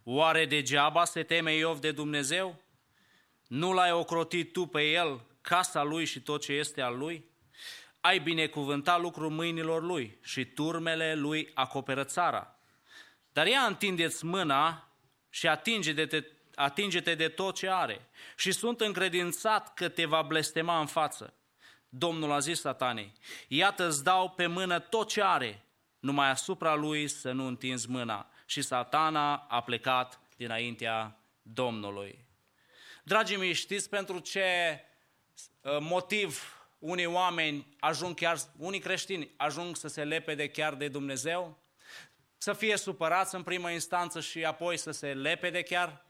Oare 0.04 0.46
degeaba 0.46 1.06
se 1.06 1.24
teme 1.24 1.54
Iov 1.54 1.80
de 1.80 1.92
Dumnezeu? 1.92 2.62
Nu 3.48 3.74
l-ai 3.74 3.92
ocrotit 3.92 4.54
tu 4.54 4.66
pe 4.66 4.82
el, 4.82 5.26
casa 5.42 5.84
lui 5.84 6.06
și 6.06 6.22
tot 6.22 6.42
ce 6.42 6.54
este 6.54 6.82
al 6.82 6.98
lui? 6.98 7.26
Ai 8.02 8.20
binecuvântat 8.20 9.02
lucrul 9.02 9.30
mâinilor 9.30 9.84
lui 9.84 10.18
și 10.22 10.46
turmele 10.46 11.16
lui 11.16 11.52
acoperă 11.54 12.04
țara. 12.04 12.60
Dar 13.32 13.48
ia 13.48 13.62
întindeți 13.62 14.26
mâna 14.26 14.92
și 15.30 15.48
atinge-te 15.48 16.06
de, 16.06 16.32
atinge-te 16.56 17.16
de 17.16 17.28
tot 17.28 17.56
ce 17.56 17.70
are 17.70 18.10
și 18.38 18.52
sunt 18.52 18.82
încredințat 18.82 19.74
că 19.74 19.90
te 19.90 20.06
va 20.06 20.22
blestema 20.22 20.80
în 20.80 20.88
față. 20.88 21.34
Domnul 21.90 22.32
a 22.32 22.40
zis 22.40 22.60
satanei, 22.60 23.14
iată 23.48 23.88
îți 23.88 24.04
dau 24.04 24.30
pe 24.30 24.48
mână 24.48 24.80
tot 24.80 25.10
ce 25.10 25.24
are, 25.24 25.65
numai 26.06 26.30
asupra 26.30 26.74
lui 26.74 27.08
să 27.08 27.32
nu 27.32 27.46
întinzi 27.46 27.90
mâna. 27.90 28.30
Și 28.46 28.62
satana 28.62 29.36
a 29.36 29.62
plecat 29.62 30.20
dinaintea 30.38 31.20
Domnului. 31.42 32.26
Dragii 33.04 33.38
mei, 33.38 33.54
știți 33.54 33.90
pentru 33.90 34.20
ce 34.20 34.80
uh, 35.62 35.78
motiv 35.80 36.60
unii 36.80 37.06
oameni 37.06 37.76
ajung 37.80 38.16
chiar, 38.16 38.38
unii 38.58 38.80
creștini 38.80 39.32
ajung 39.38 39.76
să 39.76 39.88
se 39.88 40.04
lepede 40.04 40.50
chiar 40.50 40.74
de 40.74 40.88
Dumnezeu? 40.88 41.58
Să 42.38 42.54
fie 42.54 42.78
supărați 42.78 43.36
în 43.36 43.44
primă 43.44 43.70
instanță 43.70 44.20
și 44.20 44.46
apoi 44.46 44.78
să 44.78 44.92
se 44.92 45.14
lepede 45.14 45.62
chiar? 45.62 46.06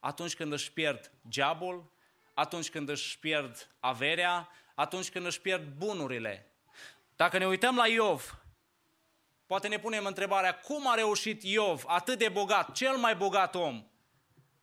Atunci 0.00 0.34
când 0.34 0.52
își 0.52 0.72
pierd 0.72 1.10
geabul, 1.28 1.92
atunci 2.34 2.70
când 2.70 2.88
își 2.88 3.18
pierd 3.18 3.70
averea, 3.80 4.48
atunci 4.74 5.10
când 5.10 5.26
își 5.26 5.40
pierd 5.40 5.72
bunurile. 5.76 6.50
Dacă 7.16 7.38
ne 7.38 7.46
uităm 7.46 7.76
la 7.76 7.86
Iov, 7.86 8.45
poate 9.46 9.68
ne 9.68 9.78
punem 9.78 10.04
întrebarea 10.04 10.58
cum 10.58 10.90
a 10.90 10.94
reușit 10.94 11.42
Iov, 11.42 11.84
atât 11.86 12.18
de 12.18 12.28
bogat, 12.28 12.72
cel 12.72 12.96
mai 12.96 13.16
bogat 13.16 13.54
om, 13.54 13.86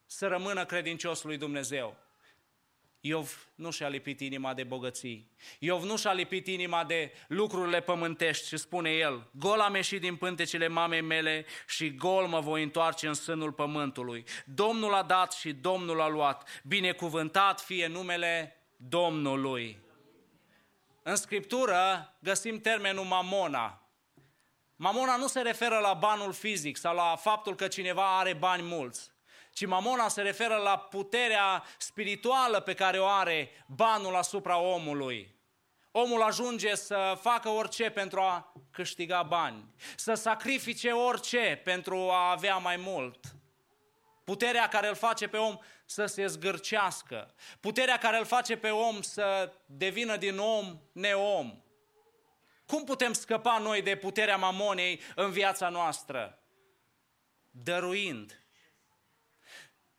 să 0.05 0.27
rămână 0.27 0.65
credincios 0.65 1.23
lui 1.23 1.38
Dumnezeu. 1.38 1.97
Iov 3.05 3.47
nu 3.55 3.71
și-a 3.71 3.88
lipit 3.88 4.19
inima 4.19 4.53
de 4.53 4.63
bogății. 4.63 5.31
Iov 5.59 5.84
nu 5.84 5.97
și-a 5.97 6.13
lipit 6.13 6.47
inima 6.47 6.84
de 6.84 7.11
lucrurile 7.27 7.81
pământești 7.81 8.47
și 8.47 8.57
spune 8.57 8.91
el, 8.91 9.29
gol 9.31 9.59
am 9.59 9.75
ieșit 9.75 10.01
din 10.01 10.15
pântecele 10.15 10.67
mamei 10.67 11.01
mele 11.01 11.45
și 11.67 11.95
gol 11.95 12.27
mă 12.27 12.39
voi 12.39 12.63
întoarce 12.63 13.07
în 13.07 13.13
sânul 13.13 13.51
pământului. 13.51 14.25
Domnul 14.45 14.93
a 14.93 15.03
dat 15.03 15.34
și 15.34 15.53
Domnul 15.53 16.01
a 16.01 16.07
luat. 16.07 16.61
Binecuvântat 16.63 17.61
fie 17.61 17.88
numele 17.88 18.57
Domnului. 18.77 19.79
În 21.03 21.15
Scriptură 21.15 22.13
găsim 22.19 22.59
termenul 22.59 23.03
mamona. 23.03 23.82
Mamona 24.76 25.15
nu 25.15 25.28
se 25.28 25.41
referă 25.41 25.78
la 25.78 25.93
banul 25.93 26.34
fizic 26.34 26.78
sau 26.78 26.95
la 26.95 27.15
faptul 27.15 27.55
că 27.55 27.67
cineva 27.67 28.17
are 28.17 28.34
bani 28.34 28.61
mulți 28.61 29.13
ci 29.53 29.65
mamona 29.65 30.07
se 30.07 30.21
referă 30.21 30.55
la 30.55 30.78
puterea 30.78 31.63
spirituală 31.78 32.59
pe 32.59 32.74
care 32.74 32.99
o 32.99 33.05
are 33.05 33.65
banul 33.67 34.15
asupra 34.15 34.57
omului. 34.57 35.36
Omul 35.91 36.21
ajunge 36.21 36.76
să 36.76 37.17
facă 37.21 37.49
orice 37.49 37.89
pentru 37.89 38.19
a 38.19 38.53
câștiga 38.71 39.24
bani, 39.24 39.65
să 39.95 40.13
sacrifice 40.13 40.91
orice 40.91 41.61
pentru 41.63 42.09
a 42.09 42.32
avea 42.32 42.57
mai 42.57 42.76
mult. 42.78 43.36
Puterea 44.24 44.67
care 44.67 44.88
îl 44.88 44.95
face 44.95 45.28
pe 45.28 45.38
om 45.38 45.57
să 45.86 46.05
se 46.05 46.26
zgârcească, 46.26 47.34
puterea 47.59 47.97
care 47.97 48.17
îl 48.17 48.26
face 48.26 48.57
pe 48.57 48.69
om 48.69 49.01
să 49.01 49.53
devină 49.65 50.17
din 50.17 50.38
om 50.38 50.80
neom. 50.91 51.62
Cum 52.66 52.84
putem 52.84 53.14
scăpa 53.14 53.57
noi 53.57 53.82
de 53.82 53.95
puterea 53.95 54.38
mamonei 54.38 55.01
în 55.16 55.32
viața 55.32 55.70
noastră? 55.70 56.43
Dăruind 57.49 58.43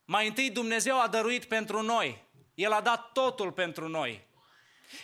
mai 0.04 0.26
întâi 0.26 0.50
Dumnezeu 0.50 1.00
a 1.00 1.08
dăruit 1.08 1.44
pentru 1.44 1.82
noi. 1.82 2.24
El 2.54 2.72
a 2.72 2.80
dat 2.80 3.12
totul 3.12 3.52
pentru 3.52 3.88
noi. 3.88 4.26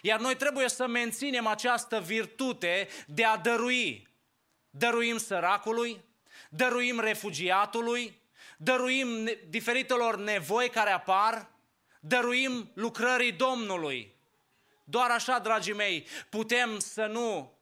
Iar 0.02 0.20
noi 0.20 0.36
trebuie 0.36 0.68
să 0.68 0.86
menținem 0.86 1.46
această 1.46 2.00
virtute 2.00 2.88
de 3.06 3.24
a 3.24 3.36
dărui. 3.36 4.08
Dăruim 4.70 5.16
săracului, 5.16 6.04
dăruim 6.50 7.00
refugiatului, 7.00 8.22
dăruim 8.56 9.08
diferitelor 9.48 10.18
nevoi 10.18 10.68
care 10.68 10.90
apar, 10.90 11.50
dăruim 12.00 12.70
lucrării 12.74 13.32
Domnului. 13.32 14.19
Doar 14.90 15.10
așa, 15.10 15.38
dragii 15.38 15.72
mei, 15.72 16.06
putem 16.28 16.78
să 16.78 17.06
nu 17.06 17.58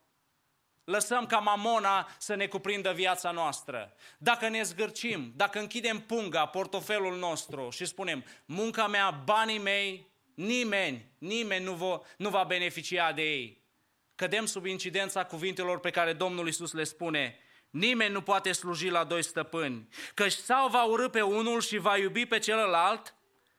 lăsăm 0.84 1.26
ca 1.26 1.38
mamona 1.38 2.08
să 2.18 2.34
ne 2.34 2.46
cuprindă 2.46 2.92
viața 2.92 3.30
noastră. 3.30 3.92
Dacă 4.18 4.48
ne 4.48 4.62
zgârcim, 4.62 5.32
dacă 5.36 5.58
închidem 5.58 6.00
punga, 6.00 6.46
portofelul 6.46 7.18
nostru 7.18 7.70
și 7.70 7.84
spunem, 7.84 8.24
munca 8.44 8.86
mea, 8.86 9.10
banii 9.10 9.58
mei, 9.58 10.10
nimeni, 10.34 11.12
nimeni 11.18 11.64
nu, 11.64 11.72
va, 11.72 12.00
nu 12.16 12.28
va 12.28 12.44
beneficia 12.44 13.12
de 13.12 13.22
ei. 13.22 13.66
Cădem 14.14 14.46
sub 14.46 14.64
incidența 14.64 15.24
cuvintelor 15.24 15.80
pe 15.80 15.90
care 15.90 16.12
Domnul 16.12 16.48
Isus 16.48 16.72
le 16.72 16.84
spune, 16.84 17.38
nimeni 17.70 18.12
nu 18.12 18.22
poate 18.22 18.52
sluji 18.52 18.88
la 18.88 19.04
doi 19.04 19.22
stăpâni, 19.22 19.88
căci 20.14 20.32
sau 20.32 20.68
va 20.68 20.84
urâ 20.84 21.08
pe 21.08 21.22
unul 21.22 21.60
și 21.60 21.76
va 21.76 21.96
iubi 21.96 22.26
pe 22.26 22.38
celălalt, 22.38 23.14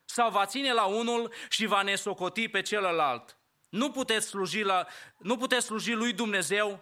sau 0.05 0.29
va 0.29 0.45
ține 0.45 0.73
la 0.73 0.85
unul 0.85 1.33
și 1.49 1.65
va 1.65 1.81
nesocoti 1.81 2.47
pe 2.47 2.61
celălalt. 2.61 3.38
Nu 3.69 3.91
puteți 3.91 4.27
sluji, 4.27 4.61
la, 4.61 4.87
nu 5.17 5.37
puteți 5.37 5.65
sluji 5.65 5.91
lui 5.91 6.13
Dumnezeu 6.13 6.79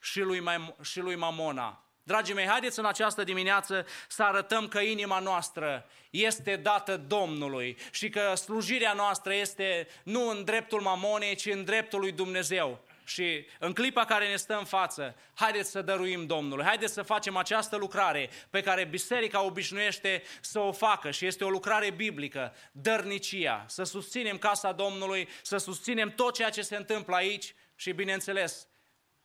și 0.00 0.20
lui, 0.20 0.40
Mai, 0.40 0.74
și 0.82 1.00
lui 1.00 1.16
Mamona. 1.16 1.84
Dragii 2.02 2.34
mei, 2.34 2.46
haideți 2.46 2.78
în 2.78 2.84
această 2.84 3.24
dimineață 3.24 3.86
să 4.08 4.22
arătăm 4.22 4.68
că 4.68 4.80
inima 4.80 5.18
noastră 5.18 5.86
este 6.10 6.56
dată 6.56 6.96
Domnului 6.96 7.76
și 7.90 8.08
că 8.08 8.34
slujirea 8.34 8.92
noastră 8.92 9.34
este 9.34 9.88
nu 10.04 10.28
în 10.28 10.44
dreptul 10.44 10.80
mamonei, 10.80 11.34
ci 11.34 11.46
în 11.46 11.64
dreptul 11.64 12.00
lui 12.00 12.12
Dumnezeu. 12.12 12.84
Și 13.10 13.46
în 13.58 13.72
clipa 13.72 14.04
care 14.04 14.28
ne 14.28 14.36
stă 14.36 14.58
în 14.58 14.64
față, 14.64 15.16
haideți 15.34 15.70
să 15.70 15.82
dăruim 15.82 16.26
Domnului, 16.26 16.64
haideți 16.64 16.92
să 16.92 17.02
facem 17.02 17.36
această 17.36 17.76
lucrare 17.76 18.30
pe 18.50 18.60
care 18.60 18.84
biserica 18.84 19.42
obișnuiește 19.42 20.22
să 20.40 20.58
o 20.58 20.72
facă 20.72 21.10
și 21.10 21.26
este 21.26 21.44
o 21.44 21.50
lucrare 21.50 21.90
biblică, 21.90 22.54
dărnicia, 22.72 23.64
să 23.68 23.82
susținem 23.82 24.38
casa 24.38 24.72
Domnului, 24.72 25.28
să 25.42 25.56
susținem 25.56 26.10
tot 26.10 26.34
ceea 26.34 26.50
ce 26.50 26.62
se 26.62 26.76
întâmplă 26.76 27.14
aici 27.14 27.54
și, 27.76 27.92
bineînțeles, 27.92 28.68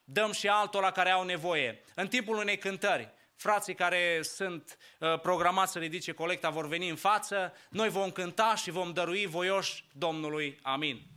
dăm 0.04 0.32
și 0.32 0.48
altora 0.48 0.92
care 0.92 1.10
au 1.10 1.24
nevoie. 1.24 1.84
În 1.96 2.08
timpul 2.08 2.38
unei 2.38 2.58
cântări, 2.58 3.14
frații 3.36 3.76
care 3.76 4.20
sunt 4.22 4.78
uh, 5.00 5.20
programați 5.20 5.72
să 5.72 5.80
ridice 5.80 6.12
colecta 6.12 6.50
vor 6.50 6.68
veni 6.68 6.90
în 6.90 6.96
față, 6.96 7.54
noi 7.70 7.90
vom 7.90 8.12
cânta 8.12 8.56
și 8.56 8.72
vom 8.72 8.94
dărui 8.94 9.26
voioși 9.26 9.86
Domnului. 9.92 10.60
Amin. 10.62 11.15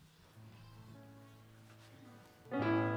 Lasă 2.51 2.88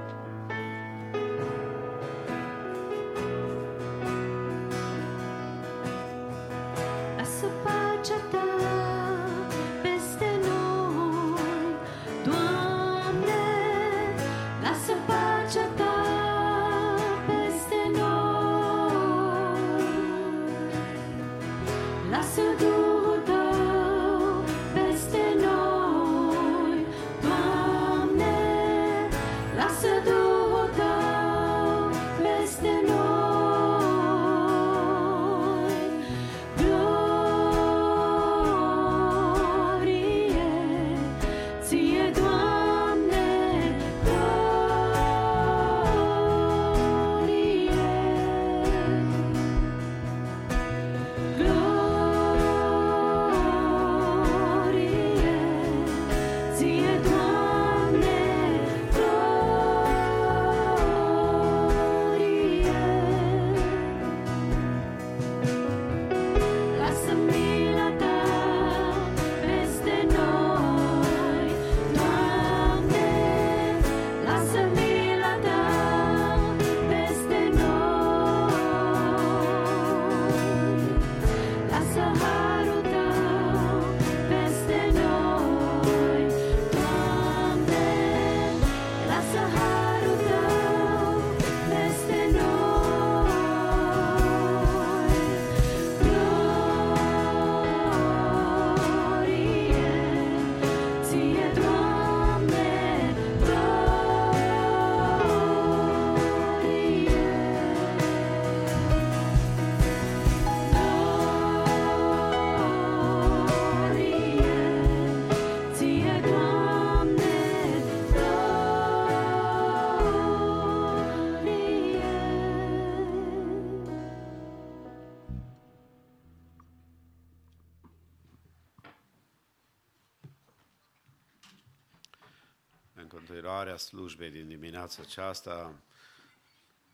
continuare 133.72 133.74
a 133.74 133.78
slujbei 133.78 134.30
din 134.30 134.48
dimineața 134.48 135.02
aceasta, 135.02 135.74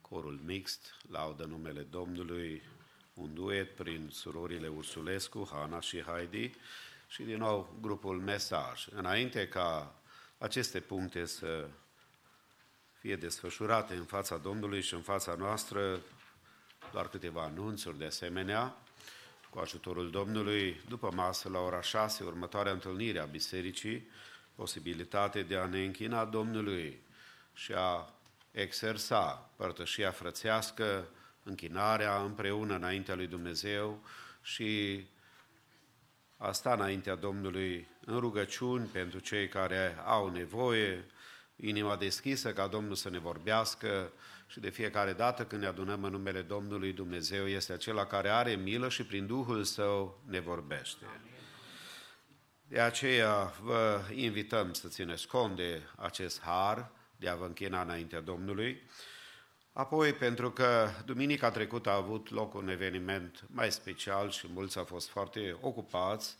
corul 0.01 0.39
mixt, 0.45 0.95
laudă 1.09 1.45
numele 1.45 1.81
Domnului, 1.81 2.61
un 3.13 3.33
duet 3.33 3.75
prin 3.75 4.09
surorile 4.11 4.67
Ursulescu, 4.67 5.49
Hana 5.51 5.79
și 5.79 6.01
Heidi 6.01 6.51
și 7.07 7.23
din 7.23 7.37
nou 7.37 7.77
grupul 7.81 8.19
Mesaj. 8.19 8.87
Înainte 8.91 9.47
ca 9.47 9.95
aceste 10.37 10.79
puncte 10.79 11.25
să 11.25 11.67
fie 12.99 13.15
desfășurate 13.15 13.93
în 13.95 14.05
fața 14.05 14.37
Domnului 14.37 14.81
și 14.81 14.93
în 14.93 15.01
fața 15.01 15.35
noastră, 15.35 15.99
doar 16.91 17.09
câteva 17.09 17.43
anunțuri 17.43 17.97
de 17.97 18.05
asemenea, 18.05 18.77
cu 19.49 19.59
ajutorul 19.59 20.09
Domnului, 20.09 20.81
după 20.87 21.11
masă, 21.13 21.49
la 21.49 21.59
ora 21.59 21.81
6, 21.81 22.23
următoarea 22.23 22.71
întâlnire 22.71 23.19
a 23.19 23.25
bisericii, 23.25 24.07
posibilitate 24.57 25.41
de 25.41 25.55
a 25.55 25.65
ne 25.65 25.83
închina 25.83 26.25
Domnului 26.25 27.01
și 27.53 27.73
a 27.75 28.13
exersa 28.51 29.49
părtășia 29.55 30.11
frățească, 30.11 31.07
închinarea 31.43 32.21
împreună 32.21 32.75
înaintea 32.75 33.15
lui 33.15 33.27
Dumnezeu 33.27 34.03
și 34.41 35.03
a 36.37 36.51
sta 36.51 36.73
înaintea 36.73 37.15
Domnului 37.15 37.87
în 38.05 38.19
rugăciuni 38.19 38.85
pentru 38.85 39.19
cei 39.19 39.47
care 39.47 39.97
au 40.05 40.29
nevoie, 40.29 41.05
inima 41.55 41.95
deschisă 41.95 42.53
ca 42.53 42.67
Domnul 42.67 42.95
să 42.95 43.09
ne 43.09 43.19
vorbească 43.19 44.11
și 44.47 44.59
de 44.59 44.69
fiecare 44.69 45.13
dată 45.13 45.45
când 45.45 45.61
ne 45.61 45.67
adunăm 45.67 46.03
în 46.03 46.11
numele 46.11 46.41
Domnului, 46.41 46.93
Dumnezeu 46.93 47.47
este 47.47 47.73
acela 47.73 48.05
care 48.05 48.29
are 48.29 48.55
milă 48.55 48.89
și 48.89 49.05
prin 49.05 49.25
Duhul 49.25 49.63
Său 49.63 50.21
ne 50.25 50.39
vorbește. 50.39 51.05
De 52.69 52.79
aceea 52.79 53.53
vă 53.61 54.01
invităm 54.13 54.73
să 54.73 54.87
țineți 54.87 55.27
cont 55.27 55.55
de 55.55 55.81
acest 55.95 56.41
har, 56.41 56.91
de 57.15 57.29
a 57.29 57.35
vă 57.35 57.45
închina 57.45 57.81
înaintea 57.81 58.21
Domnului. 58.21 58.81
Apoi, 59.73 60.13
pentru 60.13 60.51
că 60.51 60.89
duminica 61.05 61.51
trecută 61.51 61.89
a 61.89 61.95
avut 61.95 62.29
loc 62.29 62.53
un 62.53 62.67
eveniment 62.67 63.43
mai 63.47 63.71
special 63.71 64.29
și 64.29 64.47
mulți 64.53 64.77
au 64.77 64.83
fost 64.83 65.09
foarte 65.09 65.57
ocupați, 65.61 66.37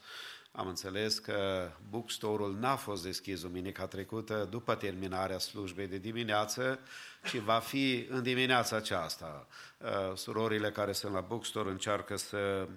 am 0.51 0.67
înțeles 0.67 1.19
că 1.19 1.71
bookstore-ul 1.89 2.57
n-a 2.59 2.75
fost 2.75 3.03
deschis 3.03 3.41
duminica 3.41 3.87
trecută 3.87 4.47
după 4.49 4.75
terminarea 4.75 5.37
slujbei 5.37 5.87
de 5.87 5.97
dimineață, 5.97 6.79
ci 7.23 7.35
va 7.35 7.59
fi 7.59 8.07
în 8.09 8.23
dimineața 8.23 8.75
aceasta. 8.75 9.47
Uh, 9.77 10.15
surorile 10.15 10.71
care 10.71 10.91
sunt 10.91 11.13
la 11.13 11.21
bookstore 11.21 11.69
încearcă 11.69 12.15
să 12.15 12.67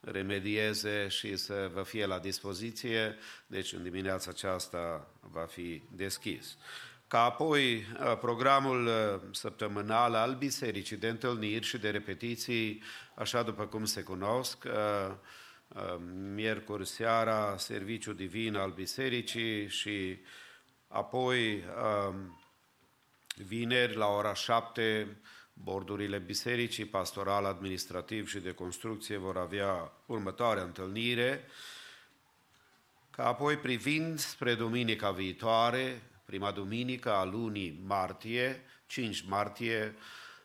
remedieze 0.00 1.08
și 1.08 1.36
să 1.36 1.70
vă 1.72 1.82
fie 1.82 2.06
la 2.06 2.18
dispoziție, 2.18 3.16
deci 3.46 3.72
în 3.72 3.82
dimineața 3.82 4.30
aceasta 4.30 5.10
va 5.20 5.44
fi 5.44 5.82
deschis. 5.90 6.56
Ca 7.08 7.22
apoi 7.22 7.74
uh, 7.76 8.18
programul 8.20 8.86
uh, 8.86 9.20
săptămânal 9.32 10.14
al 10.14 10.34
bisericii 10.34 10.96
de 10.96 11.08
întâlniri 11.08 11.66
și 11.66 11.78
de 11.78 11.90
repetiții, 11.90 12.82
așa 13.14 13.42
după 13.42 13.66
cum 13.66 13.84
se 13.84 14.02
cunosc, 14.02 14.66
miercuri 16.34 16.86
seara, 16.86 17.56
serviciu 17.56 18.12
divin 18.12 18.56
al 18.56 18.70
bisericii 18.70 19.68
și 19.68 20.18
apoi 20.88 21.64
vineri 23.36 23.96
la 23.96 24.06
ora 24.06 24.34
7 24.34 25.16
bordurile 25.62 26.18
bisericii, 26.18 26.84
pastoral, 26.84 27.44
administrativ 27.44 28.28
și 28.28 28.38
de 28.38 28.52
construcție 28.52 29.16
vor 29.16 29.36
avea 29.36 29.92
următoarea 30.06 30.62
întâlnire, 30.62 31.44
ca 33.10 33.26
apoi 33.26 33.56
privind 33.56 34.18
spre 34.18 34.54
duminica 34.54 35.10
viitoare, 35.10 36.02
prima 36.24 36.50
duminică 36.50 37.12
a 37.12 37.24
lunii 37.24 37.80
martie, 37.86 38.62
5 38.86 39.24
martie, 39.28 39.94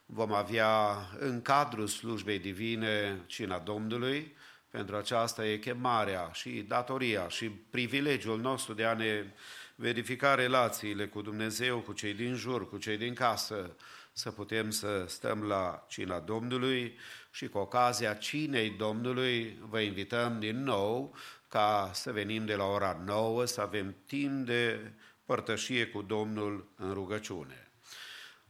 vom 0.05 0.34
avea 0.34 0.97
în 1.20 1.41
cadrul 1.41 1.88
slujbei 1.88 2.39
divine 2.39 3.22
Cina 3.26 3.59
Domnului, 3.59 4.36
pentru 4.70 4.95
aceasta 4.95 5.45
e 5.45 5.57
chemarea 5.57 6.30
și 6.32 6.49
datoria 6.49 7.28
și 7.28 7.49
privilegiul 7.49 8.39
nostru 8.39 8.74
de 8.74 8.84
a 8.84 8.93
ne 8.93 9.34
verifica 9.76 10.36
relațiile 10.36 11.07
cu 11.07 11.22
Dumnezeu, 11.22 11.80
cu 11.80 11.93
cei 11.93 12.14
din 12.14 12.36
jur, 12.36 12.70
cu 12.70 12.78
cei 12.78 12.97
din 12.97 13.14
casă, 13.14 13.76
să 14.14 14.32
putem 14.32 14.70
să 14.70 15.05
stăm 15.07 15.43
la 15.43 15.86
cina 15.88 16.20
Domnului 16.20 16.97
și 17.32 17.47
cu 17.47 17.57
ocazia 17.57 18.14
cinei 18.14 18.70
Domnului 18.70 19.59
vă 19.70 19.80
invităm 19.80 20.39
din 20.39 20.64
nou 20.64 21.16
ca 21.47 21.91
să 21.93 22.11
venim 22.11 22.45
de 22.45 22.55
la 22.55 22.64
ora 22.64 23.01
9, 23.05 23.45
să 23.45 23.61
avem 23.61 23.95
timp 24.05 24.45
de 24.45 24.91
părtășie 25.26 25.88
cu 25.88 26.01
Domnul 26.01 26.72
în 26.76 26.93
rugăciune. 26.93 27.72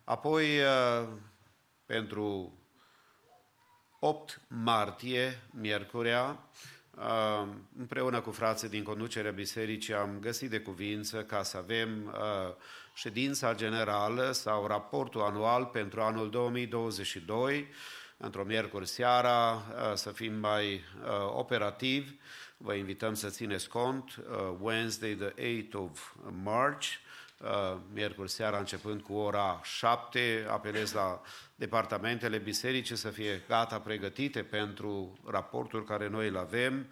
Apoi, 0.04 0.48
pentru 1.86 2.58
8 4.00 4.42
martie, 4.48 5.42
miercurea, 5.52 6.50
împreună 7.78 8.22
cu 8.22 8.32
frații 8.32 8.70
din 8.70 8.84
conducerea 8.84 9.32
bisericii 9.32 9.94
am 9.94 10.20
găsit 10.20 10.50
de 10.50 10.60
cuvință 10.60 11.24
ca 11.24 11.44
să 11.44 11.58
avem 11.58 12.16
ședința 12.94 13.56
generală 13.56 14.32
sau 14.32 14.68
raportul 14.68 15.22
anual 15.22 15.66
pentru 15.66 16.02
anul 16.02 16.30
2022, 16.30 17.68
într-o 18.18 18.44
miercuri 18.44 18.88
seara, 18.88 19.64
să 19.94 20.10
fim 20.12 20.34
mai 20.34 20.84
operativi. 21.28 22.12
Vă 22.58 22.74
invităm 22.74 23.14
să 23.14 23.30
țineți 23.30 23.70
cont, 23.70 24.24
Wednesday 24.60 25.14
the 25.14 25.64
8th 25.64 25.74
of 25.74 26.14
March, 26.44 26.88
miercuri 27.94 28.30
seara 28.30 28.58
începând 28.58 29.02
cu 29.02 29.14
ora 29.14 29.62
7, 29.64 30.48
apelez 30.50 30.92
la 30.92 31.22
departamentele 31.56 32.38
bisericii 32.38 32.96
să 32.96 33.10
fie 33.10 33.44
gata, 33.48 33.80
pregătite 33.80 34.44
pentru 34.44 35.20
raportul 35.26 35.84
care 35.84 36.10
noi 36.10 36.28
îl 36.28 36.38
avem. 36.38 36.88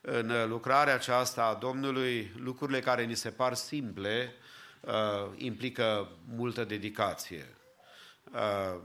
În 0.00 0.48
lucrarea 0.48 0.94
aceasta 0.94 1.44
a 1.44 1.54
Domnului, 1.54 2.32
lucrurile 2.36 2.80
care 2.80 3.04
ni 3.04 3.14
se 3.14 3.30
par 3.30 3.54
simple 3.54 4.34
uh, 4.82 4.92
implică 5.36 6.08
multă 6.34 6.64
dedicație. 6.64 7.56
Uh, 8.32 8.80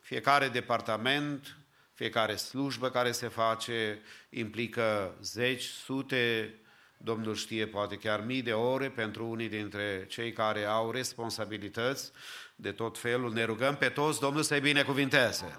fiecare 0.00 0.48
departament, 0.48 1.56
fiecare 1.94 2.36
slujbă 2.36 2.90
care 2.90 3.12
se 3.12 3.28
face 3.28 4.02
implică 4.30 5.16
zeci, 5.20 5.64
sute, 5.64 6.54
Domnul 7.00 7.34
știe, 7.34 7.66
poate 7.66 7.96
chiar 7.96 8.24
mii 8.24 8.42
de 8.42 8.52
ore 8.52 8.88
pentru 8.88 9.26
unii 9.26 9.48
dintre 9.48 10.06
cei 10.08 10.32
care 10.32 10.64
au 10.64 10.90
responsabilități 10.90 12.12
de 12.56 12.72
tot 12.72 12.98
felul. 12.98 13.32
Ne 13.32 13.44
rugăm 13.44 13.76
pe 13.76 13.88
toți, 13.88 14.20
Domnul 14.20 14.42
să-i 14.42 14.60
binecuvinteze. 14.60 15.56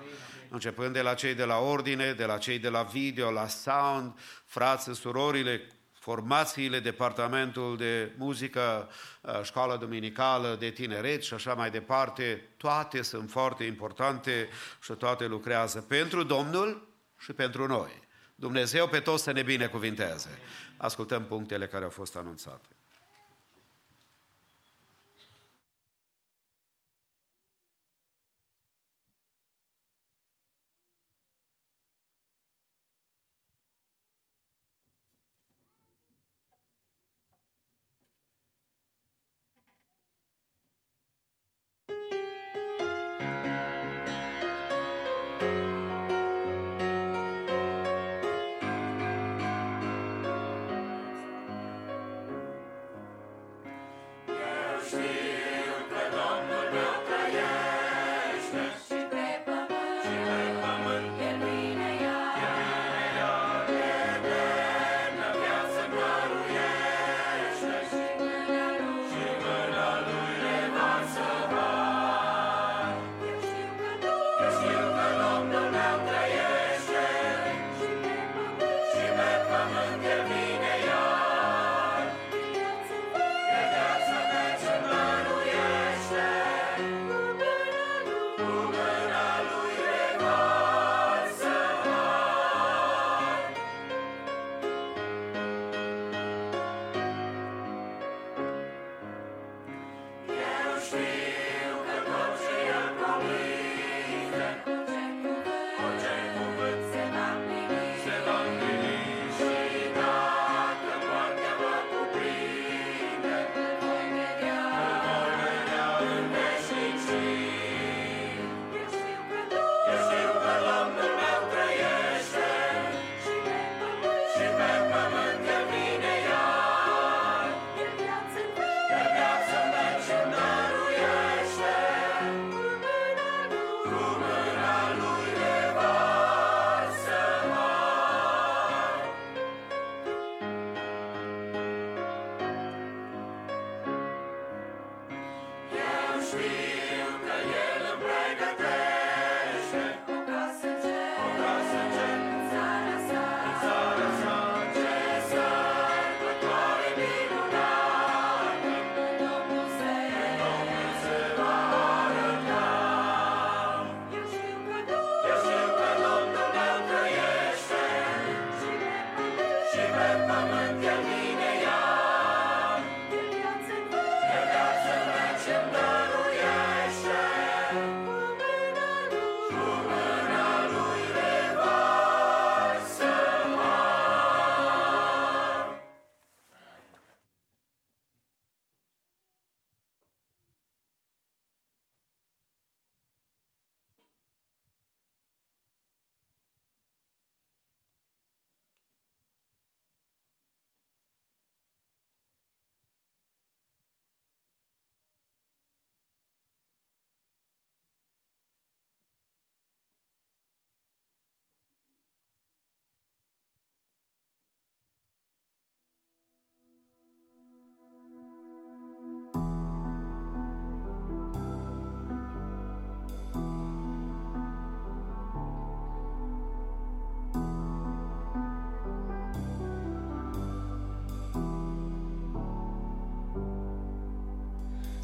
Începând 0.49 0.93
de 0.93 1.01
la 1.01 1.13
cei 1.13 1.33
de 1.33 1.43
la 1.43 1.59
ordine, 1.59 2.13
de 2.13 2.25
la 2.25 2.37
cei 2.37 2.59
de 2.59 2.69
la 2.69 2.83
video, 2.83 3.31
la 3.31 3.47
sound, 3.47 4.19
frații, 4.45 4.95
surorile, 4.95 5.67
formațiile, 6.09 6.79
departamentul 6.79 7.77
de 7.77 8.11
muzică, 8.17 8.89
uh, 9.21 9.41
școala 9.43 9.77
dominicală, 9.77 10.55
de 10.59 10.69
tineret 10.69 11.23
și 11.23 11.33
așa 11.33 11.53
mai 11.53 11.71
departe, 11.71 12.49
toate 12.57 13.01
sunt 13.01 13.29
foarte 13.29 13.63
importante 13.63 14.49
și 14.81 14.93
toate 14.93 15.25
lucrează 15.25 15.81
pentru 15.81 16.23
Domnul 16.23 16.87
și 17.17 17.33
pentru 17.33 17.67
noi. 17.67 17.91
Dumnezeu 18.35 18.87
pe 18.87 18.99
toți 18.99 19.23
să 19.23 19.31
ne 19.31 19.41
binecuvinteze. 19.41 20.29
Ascultăm 20.77 21.25
punctele 21.25 21.67
care 21.67 21.83
au 21.83 21.89
fost 21.89 22.15
anunțate. 22.15 22.78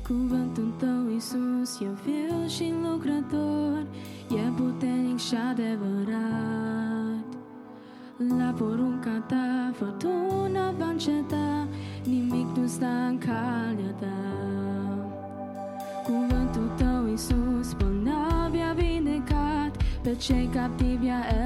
Cuvântul 0.08 0.74
tău, 0.78 1.10
Iisus, 1.12 1.80
e 1.80 1.88
fiu 2.04 2.48
și 2.48 2.74
lucrător, 2.84 3.86
e 4.30 4.50
puternic 4.56 5.20
și 5.20 5.36
adevărat. 5.50 7.26
La 8.38 8.54
porunca 8.58 9.24
ta, 9.28 9.72
fătuna 9.74 10.72
va 10.78 10.86
înceta, 10.86 11.68
nimic 12.04 12.58
nu 12.58 12.68
sta 12.68 13.06
în 13.08 13.18
calea 13.18 13.92
ta. 14.00 14.18
Cuvântul 16.04 16.72
tău, 16.78 17.08
Iisus, 17.08 17.74
bolnavi 17.74 18.58
vine 18.58 18.74
vindecat, 18.76 19.84
pe 20.02 20.16
cei 20.16 20.50
captivi 20.54 21.08
a 21.08 21.44
el. 21.44 21.45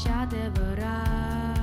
și 0.00 0.06
adevărat. 0.22 1.58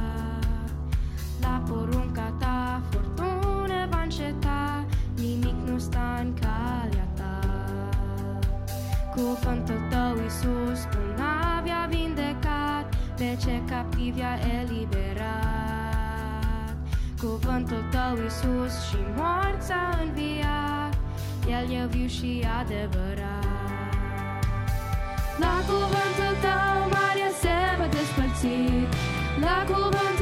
La 1.42 1.64
porunca 1.68 2.34
ta 2.40 2.82
furtună 2.90 3.88
va 3.90 4.02
înceta 4.04 4.86
Nimic 5.16 5.56
nu 5.70 5.78
sta 5.78 6.18
în 6.20 6.34
calea 6.34 7.08
ta. 7.16 7.40
Cuvântul 9.16 9.82
tău, 9.90 10.16
Iisus, 10.24 10.82
cu 10.84 10.98
navia 11.18 11.88
vindecat 11.90 12.96
Pe 13.16 13.38
ce 13.42 13.62
captivi 13.70 14.22
a 14.22 14.36
eliberat. 14.60 15.98
Cuvântul 17.22 17.84
tău, 17.92 18.24
Iisus, 18.24 18.74
și 18.88 18.98
moartea 19.16 19.90
a 19.92 20.02
înviat 20.04 20.98
El 21.50 21.72
e 21.72 21.88
viu 21.90 22.08
și 22.08 22.48
adevărat. 22.60 23.46
La 25.40 25.56
cuvântul 25.68 26.34
tău, 26.42 26.90
mai 26.92 27.07
La 28.44 29.66
courbe 29.66 30.17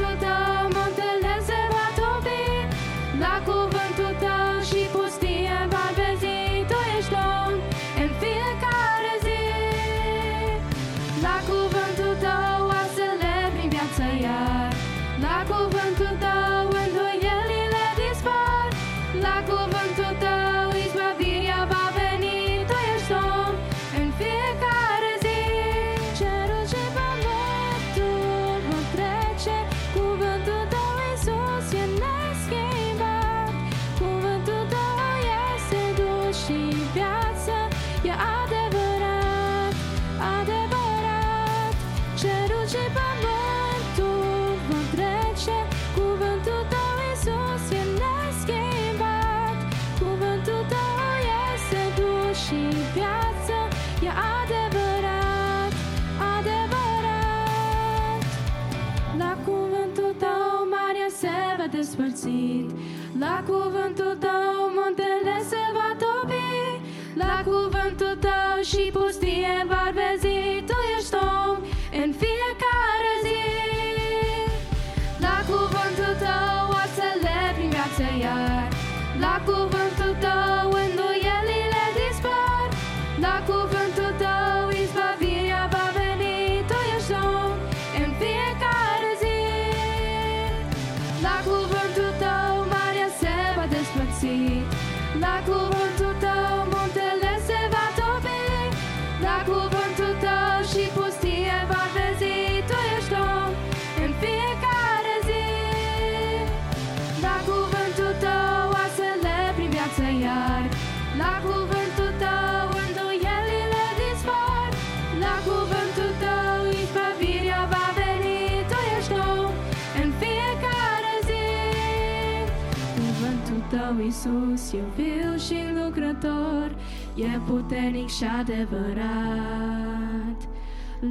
Isus 124.26 124.72
e 124.72 124.82
viu 124.96 125.36
și 125.36 125.56
lucrător, 125.84 126.76
e 127.14 127.40
puternic 127.46 128.08
și 128.08 128.24
adevărat. 128.40 128.88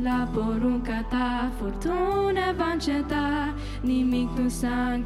La 0.04 0.30
porunca 0.34 1.06
ta 1.10 1.52
furtuna 1.58 2.52
va 2.58 2.70
înceta, 2.74 3.54
nimic 3.82 4.30
nu 4.38 4.50
s-a 4.50 4.92
în 4.94 5.04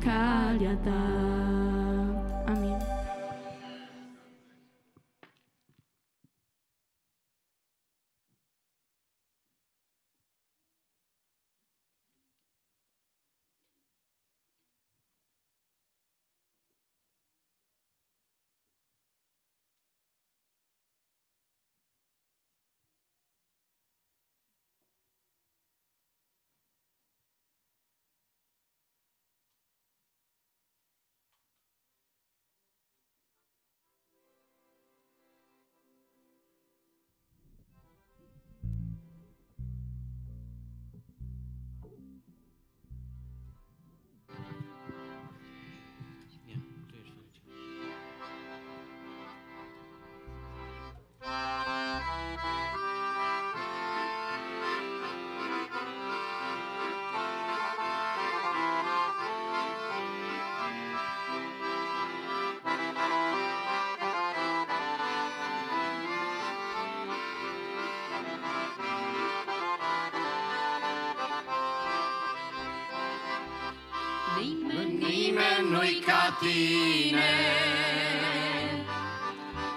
tine. 76.39 77.35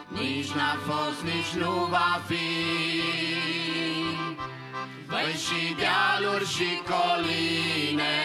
Nici 0.09 0.51
n-a 0.51 0.77
fost, 0.87 1.23
nici 1.23 1.63
nu 1.63 1.87
va 1.91 2.21
fi. 2.27 2.51
Băi 5.09 5.33
și 5.45 5.75
dealuri 5.75 6.47
și 6.49 6.81
coline 6.91 8.17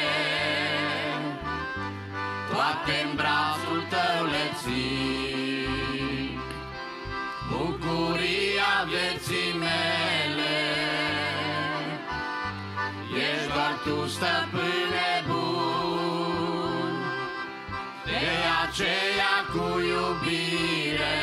Toate 2.49 2.93
în 3.05 3.15
brațul 3.15 3.81
tău 3.89 4.25
le 4.25 4.45
țin. 4.61 6.39
Bucuria 7.51 8.73
vieții 8.89 9.53
mele 9.59 10.57
Ești 13.13 13.51
doar 13.53 13.73
tu, 13.83 14.07
stăpâne 14.07 14.76
aceea 18.80 19.38
cu 19.51 19.80
iubire. 19.80 21.17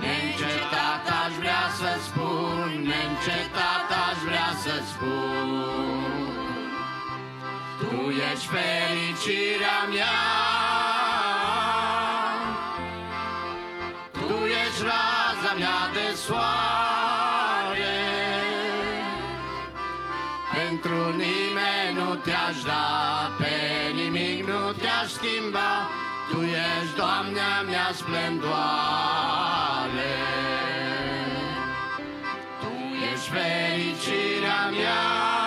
Neîncetat 0.00 1.04
aș 1.24 1.32
vrea 1.38 1.64
să 1.78 1.98
spun 2.04 2.68
Neîncetat 2.68 3.88
aș 4.08 4.18
vrea 4.24 4.50
să 4.62 4.82
spun. 4.90 5.48
Tu 7.78 8.10
ești 8.32 8.46
fericirea 8.46 9.80
mea. 9.92 10.18
Tu 14.12 14.44
ești 14.44 14.82
raza 14.82 15.54
mea 15.58 15.80
de 15.92 16.14
soare. 16.14 17.98
Pentru 20.54 21.10
nimeni 21.10 21.94
nu 21.94 22.14
te-aș 22.14 22.62
da 22.62 23.30
Pe 23.38 23.46
nimic 23.46 23.56
nu 23.56 23.64
te-aș 23.64 23.75
schimba. 25.26 25.88
Tu 26.30 26.40
ești 26.42 26.96
Doamnea 26.96 27.62
mea 27.66 27.90
splendoare. 27.94 28.54
Tu 32.60 32.72
ești 33.12 33.28
fericirea 33.30 34.68
mea 34.70 35.45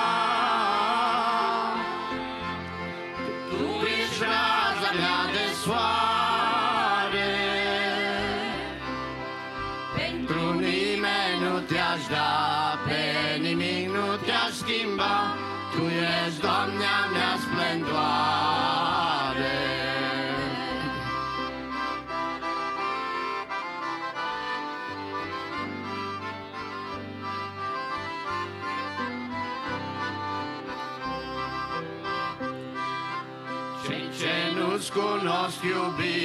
cunosc 35.50 35.64
iubirea 35.64 36.18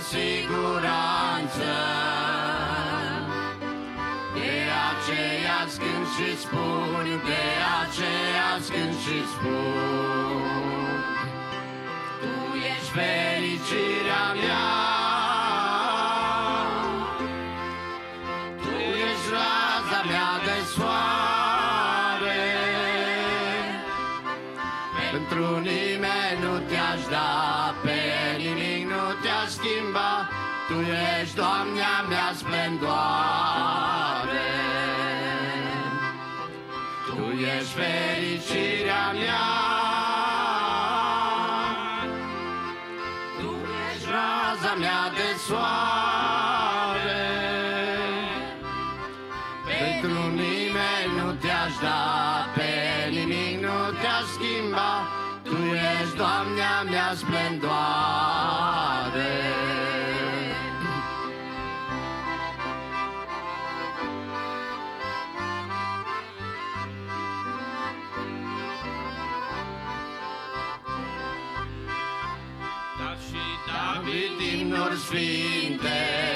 în 0.00 0.06
siguranță 0.06 1.72
De 4.34 4.52
aceea 4.88 5.60
când 5.80 6.06
și 6.14 6.38
spun 6.38 7.04
De 7.24 7.44
aceea 7.82 8.50
când 8.72 8.94
și 9.04 9.18
spun. 9.32 11.00
Tu 12.20 12.56
ești 12.72 12.90
fericirea 12.98 14.26
mea 14.40 15.09
fericirea 37.80 39.06
mea. 39.20 39.46
Tu 43.38 43.50
ești 43.88 44.06
raza 44.14 44.72
mea 44.82 45.02
de 45.18 45.28
soare. 45.46 47.26
Pentru 49.66 50.20
nimeni 50.42 51.12
nu 51.18 51.28
te-aș 51.32 51.74
da 51.82 52.02
Pe 52.54 52.72
nimic 53.10 53.56
nu 53.60 53.78
te-aș 54.00 54.26
schimba. 54.34 54.92
Tu 55.42 55.56
ești 55.74 56.16
Doamnea 56.16 56.82
mea 56.90 57.12
splendoare 57.14 58.70
voor 74.98 75.16
de 75.16 75.78
there. 75.78 76.29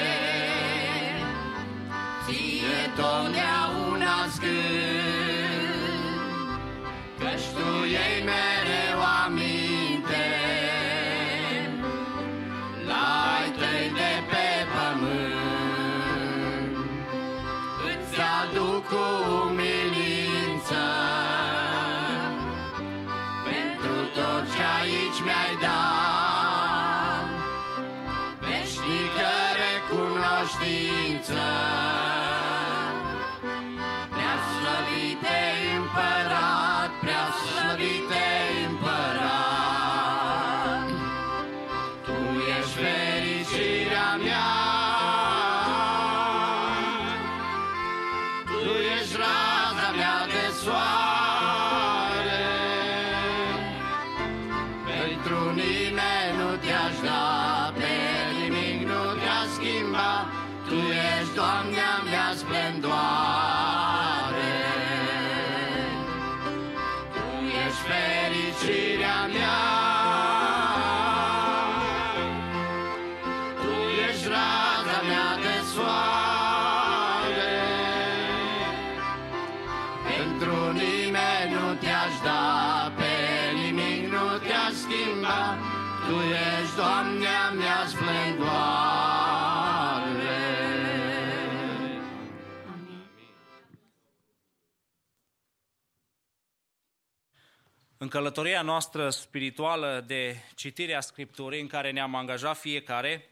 Călătoria 98.15 98.61
noastră 98.61 99.09
spirituală 99.09 100.03
de 100.07 100.35
citire 100.55 100.93
a 100.93 100.99
Scripturii, 100.99 101.61
în 101.61 101.67
care 101.67 101.91
ne-am 101.91 102.15
angajat 102.15 102.57
fiecare, 102.57 103.29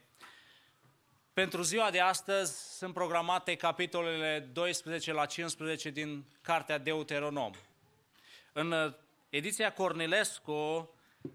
pentru 1.32 1.62
ziua 1.62 1.90
de 1.90 2.00
astăzi 2.00 2.76
sunt 2.76 2.94
programate 2.94 3.54
capitolele 3.54 4.48
12 4.52 5.12
la 5.12 5.26
15 5.26 5.90
din 5.90 6.24
Cartea 6.42 6.78
Deuteronom. 6.78 7.52
În 8.52 8.72
uh, 8.72 8.92
ediția 9.28 9.72
Cornilescu, 9.72 10.52
uh, 10.52 10.84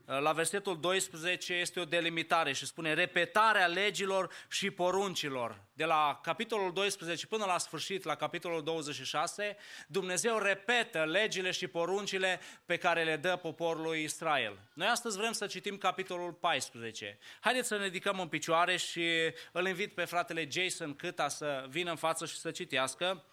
la 0.06 0.32
versetul 0.32 0.80
12, 0.80 1.53
este 1.53 1.80
o 1.80 1.86
delimitare 1.86 2.53
și 2.53 2.66
spune 2.66 2.94
repetarea 2.94 3.68
legilor 3.68 4.34
și 4.48 4.72
poruncilor. 4.72 5.61
De 5.74 5.86
la 5.86 6.20
capitolul 6.24 6.74
12 6.74 7.28
până 7.28 7.45
la 7.45 7.57
sfârșit, 7.57 8.03
la 8.03 8.16
capitolul 8.16 8.64
26, 8.64 9.57
Dumnezeu 9.88 10.38
repetă 10.38 11.06
legile 11.06 11.52
și 11.52 11.68
poruncile 11.68 12.40
pe 12.66 12.78
care 12.78 13.03
le 13.03 13.16
dă 13.16 13.36
poporului 13.36 14.03
Israel. 14.03 14.60
Noi 14.74 14.88
astăzi 14.88 15.18
vrem 15.18 15.32
să 15.32 15.45
citim 15.45 15.78
capitolul 15.78 16.32
14. 16.32 17.18
Haideți 17.40 17.68
să 17.68 17.78
ne 17.78 17.84
ridicăm 17.84 18.20
în 18.20 18.28
pioare 18.28 18.78
și 18.78 19.06
îl 19.52 19.68
invit 19.68 19.94
pe 19.94 20.06
fratele 20.06 20.48
Jason 20.52 20.95
Câta 20.95 21.28
să 21.28 21.66
vină 21.70 21.90
în 21.90 21.95
față 21.95 22.26
și 22.26 22.38
să 22.38 22.52
citească. 22.52 23.24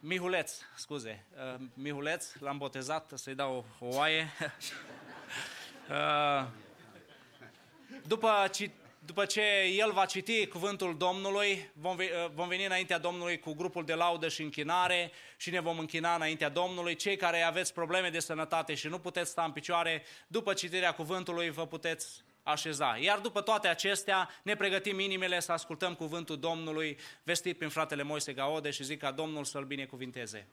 Mihuleț, 0.00 0.52
scuze, 0.76 1.26
uh, 1.54 1.60
Mihuleț, 1.74 2.34
l-am 2.34 2.58
botezat, 2.58 3.12
să-i 3.14 3.34
dau 3.34 3.66
o, 3.80 3.86
o 3.86 3.96
oaie. 3.96 4.32
Uh, 5.90 6.46
după, 8.06 8.48
ci- 8.52 8.70
după 8.98 9.24
ce 9.24 9.42
el 9.76 9.92
va 9.92 10.04
citi 10.04 10.46
cuvântul 10.46 10.96
Domnului, 10.96 11.70
vom, 11.72 11.96
ve- 11.96 12.10
uh, 12.24 12.30
vom 12.34 12.48
veni 12.48 12.64
înaintea 12.64 12.98
Domnului 12.98 13.38
cu 13.38 13.54
grupul 13.54 13.84
de 13.84 13.94
laudă 13.94 14.28
și 14.28 14.42
închinare 14.42 15.10
și 15.36 15.50
ne 15.50 15.60
vom 15.60 15.78
închina 15.78 16.14
înaintea 16.14 16.48
Domnului. 16.48 16.94
Cei 16.94 17.16
care 17.16 17.42
aveți 17.42 17.72
probleme 17.72 18.10
de 18.10 18.18
sănătate 18.18 18.74
și 18.74 18.88
nu 18.88 18.98
puteți 18.98 19.30
sta 19.30 19.42
în 19.42 19.52
picioare, 19.52 20.02
după 20.26 20.52
citirea 20.52 20.92
cuvântului 20.92 21.50
vă 21.50 21.66
puteți 21.66 22.22
așeza. 22.42 22.96
Iar 23.00 23.18
după 23.18 23.40
toate 23.40 23.68
acestea, 23.68 24.30
ne 24.42 24.54
pregătim 24.54 24.98
inimile 24.98 25.40
să 25.40 25.52
ascultăm 25.52 25.94
cuvântul 25.94 26.38
Domnului 26.38 26.98
vestit 27.22 27.56
prin 27.56 27.68
fratele 27.68 28.02
Moise 28.02 28.32
Gaode 28.32 28.70
și 28.70 28.84
zic 28.84 28.98
ca 28.98 29.10
Domnul 29.10 29.44
să-l 29.44 29.64
binecuvinteze. 29.64 30.46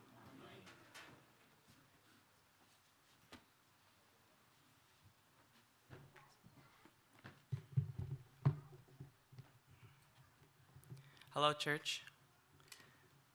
Hello, 11.36 11.52
church. 11.52 12.00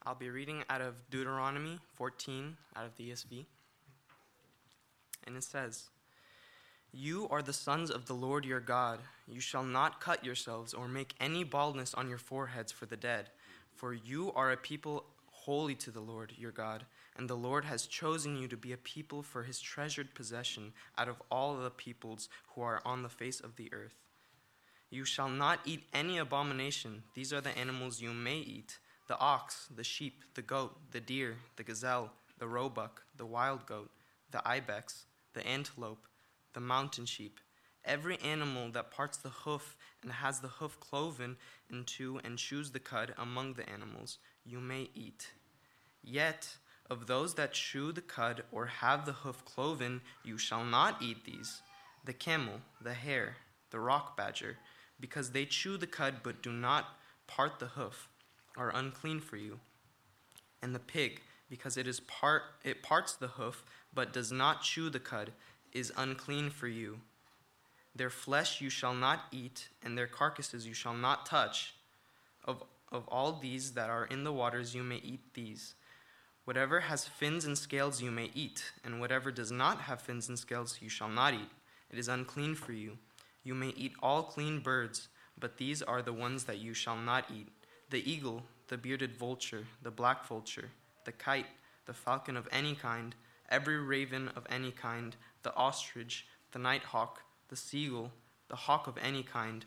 I'll 0.04 0.16
be 0.16 0.32
reading 0.32 0.64
out 0.72 0.82
of 0.82 0.96
Deuteronomy 1.12 1.78
14 1.94 2.58
out 2.76 2.86
of 2.88 2.98
the 2.98 3.12
ESV. 3.12 3.46
And 5.28 5.38
it 5.38 5.44
says, 5.44 5.84
You 6.92 7.28
are 7.30 7.44
the 7.44 7.54
sons 7.54 7.92
of 7.92 8.08
the 8.08 8.16
Lord 8.16 8.44
your 8.44 8.60
God. 8.60 9.02
You 9.28 9.40
shall 9.40 9.62
not 9.62 10.02
cut 10.02 10.26
yourselves 10.26 10.74
or 10.74 10.88
make 10.88 11.14
any 11.20 11.44
baldness 11.44 11.94
on 11.94 12.10
your 12.10 12.18
foreheads 12.18 12.72
for 12.72 12.88
the 12.88 12.98
dead, 12.98 13.30
for 13.76 13.94
you 13.94 14.32
are 14.34 14.52
a 14.52 14.58
people 14.58 15.06
holy 15.28 15.76
to 15.76 15.92
the 15.92 16.02
Lord 16.02 16.34
your 16.40 16.50
God, 16.52 16.86
and 17.16 17.30
the 17.30 17.38
Lord 17.38 17.66
has 17.66 17.86
chosen 17.86 18.36
you 18.36 18.48
to 18.48 18.58
be 18.58 18.74
a 18.74 18.78
people 18.78 19.22
for 19.22 19.44
his 19.44 19.60
treasured 19.60 20.16
possession 20.16 20.74
out 20.98 21.08
of 21.08 21.22
all 21.30 21.56
the 21.56 21.70
peoples 21.70 22.30
who 22.56 22.64
are 22.64 22.82
on 22.84 23.04
the 23.04 23.10
face 23.10 23.40
of 23.40 23.58
the 23.58 23.72
earth. 23.72 23.94
You 24.92 25.06
shall 25.06 25.30
not 25.30 25.62
eat 25.66 25.84
any 25.94 26.18
abomination. 26.18 27.04
These 27.16 27.32
are 27.32 27.40
the 27.40 27.58
animals 27.58 28.02
you 28.02 28.14
may 28.14 28.38
eat 28.38 28.78
the 29.08 29.20
ox, 29.20 29.68
the 29.76 29.84
sheep, 29.84 30.24
the 30.36 30.42
goat, 30.42 30.74
the 30.92 31.02
deer, 31.02 31.36
the 31.58 31.64
gazelle, 31.64 32.12
the 32.40 32.48
roebuck, 32.48 33.02
the 33.18 33.26
wild 33.26 33.66
goat, 33.66 33.92
the 34.32 34.42
ibex, 34.48 35.04
the 35.34 35.46
antelope, 35.46 36.08
the 36.54 36.62
mountain 36.62 37.06
sheep. 37.06 37.42
Every 37.84 38.18
animal 38.20 38.70
that 38.72 38.92
parts 38.92 39.18
the 39.18 39.30
hoof 39.30 39.76
and 40.02 40.14
has 40.14 40.40
the 40.40 40.48
hoof 40.48 40.80
cloven 40.80 41.36
in 41.70 41.84
two 41.84 42.22
and 42.24 42.38
chews 42.38 42.72
the 42.72 42.80
cud 42.80 43.14
among 43.18 43.56
the 43.56 43.68
animals, 43.70 44.18
you 44.46 44.62
may 44.62 44.90
eat. 44.96 45.32
Yet, 46.02 46.56
of 46.90 47.08
those 47.08 47.34
that 47.36 47.54
chew 47.54 47.92
the 47.92 48.02
cud 48.02 48.44
or 48.52 48.66
have 48.66 49.06
the 49.06 49.14
hoof 49.14 49.44
cloven, 49.44 50.02
you 50.24 50.38
shall 50.38 50.64
not 50.64 51.02
eat 51.02 51.26
these 51.26 51.62
the 52.06 52.14
camel, 52.14 52.62
the 52.82 52.94
hare, 52.94 53.36
the 53.72 53.80
rock 53.80 54.18
badger, 54.18 54.58
because 55.02 55.32
they 55.32 55.46
chew 55.46 55.76
the 55.76 55.88
cud 55.88 56.18
but 56.24 56.42
do 56.42 56.52
not 56.52 56.98
part 57.28 57.60
the 57.60 57.68
hoof, 57.68 58.08
are 58.56 58.72
unclean 58.74 59.20
for 59.20 59.36
you. 59.36 59.60
And 60.62 60.76
the 60.76 60.80
pig, 60.80 61.22
because 61.50 61.76
it 61.76 61.88
is 61.88 62.00
part 62.00 62.44
it 62.64 62.84
parts 62.84 63.14
the 63.14 63.28
hoof 63.28 63.66
but 63.94 64.14
does 64.14 64.32
not 64.32 64.62
chew 64.62 64.90
the 64.90 65.00
cud, 65.00 65.32
is 65.74 65.92
unclean 65.98 66.50
for 66.50 66.68
you. 66.68 67.00
Their 67.96 68.10
flesh 68.10 68.62
you 68.62 68.70
shall 68.70 68.94
not 68.94 69.26
eat, 69.32 69.68
and 69.84 69.98
their 69.98 70.08
carcasses 70.08 70.66
you 70.66 70.74
shall 70.74 70.94
not 70.94 71.26
touch. 71.26 71.74
Of, 72.46 72.64
of 72.92 73.08
all 73.10 73.34
these 73.34 73.74
that 73.74 73.90
are 73.90 74.06
in 74.06 74.24
the 74.24 74.32
waters 74.32 74.74
you 74.74 74.84
may 74.84 74.98
eat 74.98 75.34
these. 75.34 75.76
Whatever 76.46 76.82
has 76.82 77.06
fins 77.06 77.46
and 77.46 77.58
scales 77.58 78.02
you 78.02 78.10
may 78.10 78.32
eat, 78.34 78.72
and 78.84 79.00
whatever 79.00 79.32
does 79.32 79.52
not 79.52 79.82
have 79.82 80.02
fins 80.02 80.30
and 80.30 80.40
scales 80.40 80.80
you 80.82 80.90
shall 80.90 81.10
not 81.10 81.34
eat. 81.34 81.50
It 81.92 82.00
is 82.00 82.08
unclean 82.08 82.56
for 82.56 82.72
you. 82.72 82.98
You 83.44 83.56
may 83.56 83.70
eat 83.70 83.94
all 84.02 84.24
clean 84.24 84.60
birds, 84.60 85.08
but 85.40 85.58
these 85.58 85.82
are 85.82 86.02
the 86.02 86.14
ones 86.14 86.44
that 86.46 86.60
you 86.60 86.74
shall 86.74 86.98
not 86.98 87.26
eat. 87.32 87.48
The 87.90 88.10
eagle, 88.10 88.44
the 88.68 88.78
bearded 88.78 89.16
vulture, 89.16 89.66
the 89.82 89.92
black 89.92 90.26
vulture, 90.28 90.70
the 91.06 91.12
kite, 91.12 91.48
the 91.86 91.94
falcon 91.94 92.38
of 92.38 92.48
any 92.52 92.76
kind, 92.76 93.16
every 93.50 93.78
raven 93.78 94.30
of 94.36 94.46
any 94.50 94.72
kind, 94.72 95.16
the 95.44 95.54
ostrich, 95.56 96.26
the 96.52 96.60
night 96.60 96.84
hawk, 96.84 97.22
the 97.50 97.56
seagull, 97.56 98.12
the 98.48 98.56
hawk 98.56 98.88
of 98.88 98.98
any 99.02 99.24
kind, 99.24 99.66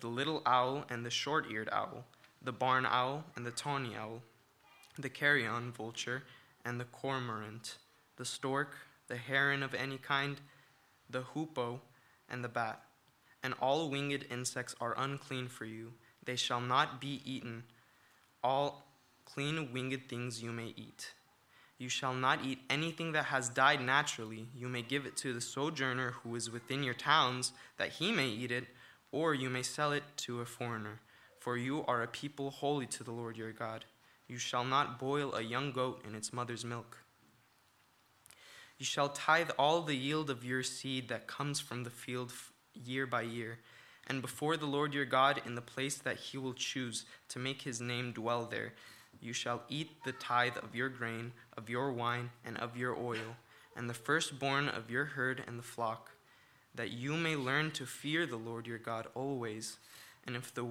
the 0.00 0.08
little 0.08 0.42
owl 0.46 0.84
and 0.88 1.04
the 1.04 1.10
short 1.10 1.50
eared 1.50 1.68
owl, 1.72 2.04
the 2.42 2.52
barn 2.52 2.86
owl 2.86 3.24
and 3.36 3.44
the 3.44 3.50
tawny 3.50 3.94
owl, 3.96 4.22
the 4.98 5.08
carrion 5.08 5.72
vulture 5.72 6.22
and 6.64 6.80
the 6.80 6.84
cormorant, 6.84 7.78
the 8.16 8.24
stork, 8.24 8.76
the 9.08 9.16
heron 9.16 9.62
of 9.62 9.74
any 9.74 9.98
kind, 9.98 10.40
the 11.10 11.22
hoopoe, 11.22 11.80
and 12.28 12.44
the 12.44 12.48
bat. 12.48 12.82
and 13.44 13.54
all 13.60 13.90
winged 13.90 14.24
insects 14.30 14.74
are 14.80 14.94
unclean 14.96 15.48
for 15.48 15.66
you. 15.66 15.92
They 16.24 16.34
shall 16.34 16.62
not 16.62 16.98
be 16.98 17.20
eaten. 17.26 17.64
All 18.42 18.86
clean 19.26 19.70
winged 19.72 20.08
things 20.08 20.42
you 20.42 20.50
may 20.50 20.72
eat. 20.76 21.12
You 21.76 21.90
shall 21.90 22.14
not 22.14 22.42
eat 22.42 22.60
anything 22.70 23.12
that 23.12 23.26
has 23.26 23.50
died 23.50 23.82
naturally. 23.82 24.48
You 24.56 24.68
may 24.68 24.80
give 24.80 25.04
it 25.04 25.16
to 25.18 25.34
the 25.34 25.42
sojourner 25.42 26.12
who 26.22 26.34
is 26.34 26.50
within 26.50 26.82
your 26.82 26.94
towns, 26.94 27.52
that 27.76 27.90
he 27.90 28.12
may 28.12 28.28
eat 28.28 28.50
it, 28.50 28.64
or 29.12 29.34
you 29.34 29.50
may 29.50 29.62
sell 29.62 29.92
it 29.92 30.04
to 30.18 30.40
a 30.40 30.46
foreigner. 30.46 31.00
For 31.38 31.58
you 31.58 31.84
are 31.84 32.02
a 32.02 32.08
people 32.08 32.50
holy 32.50 32.86
to 32.86 33.04
the 33.04 33.12
Lord 33.12 33.36
your 33.36 33.52
God. 33.52 33.84
You 34.26 34.38
shall 34.38 34.64
not 34.64 34.98
boil 34.98 35.34
a 35.34 35.42
young 35.42 35.72
goat 35.72 36.02
in 36.08 36.14
its 36.14 36.32
mother's 36.32 36.64
milk. 36.64 37.03
You 38.78 38.84
shall 38.84 39.08
tithe 39.08 39.50
all 39.58 39.82
the 39.82 39.94
yield 39.94 40.30
of 40.30 40.44
your 40.44 40.62
seed 40.62 41.08
that 41.08 41.26
comes 41.26 41.60
from 41.60 41.84
the 41.84 41.90
field 41.90 42.32
year 42.74 43.06
by 43.06 43.22
year, 43.22 43.58
and 44.06 44.20
before 44.20 44.56
the 44.56 44.66
Lord 44.66 44.92
your 44.92 45.04
God 45.04 45.40
in 45.46 45.54
the 45.54 45.60
place 45.60 45.96
that 45.96 46.16
he 46.16 46.38
will 46.38 46.54
choose 46.54 47.04
to 47.28 47.38
make 47.38 47.62
his 47.62 47.80
name 47.80 48.12
dwell 48.12 48.46
there. 48.46 48.72
You 49.20 49.32
shall 49.32 49.62
eat 49.68 50.04
the 50.04 50.12
tithe 50.12 50.56
of 50.62 50.74
your 50.74 50.88
grain, 50.88 51.32
of 51.56 51.70
your 51.70 51.92
wine, 51.92 52.30
and 52.44 52.58
of 52.58 52.76
your 52.76 52.96
oil, 52.96 53.36
and 53.76 53.88
the 53.88 53.94
firstborn 53.94 54.68
of 54.68 54.90
your 54.90 55.04
herd 55.04 55.42
and 55.46 55.58
the 55.58 55.62
flock, 55.62 56.10
that 56.74 56.90
you 56.90 57.16
may 57.16 57.36
learn 57.36 57.70
to 57.72 57.86
fear 57.86 58.26
the 58.26 58.36
Lord 58.36 58.66
your 58.66 58.78
God 58.78 59.06
always. 59.14 59.78
And 60.26 60.36
if 60.36 60.52
the 60.52 60.66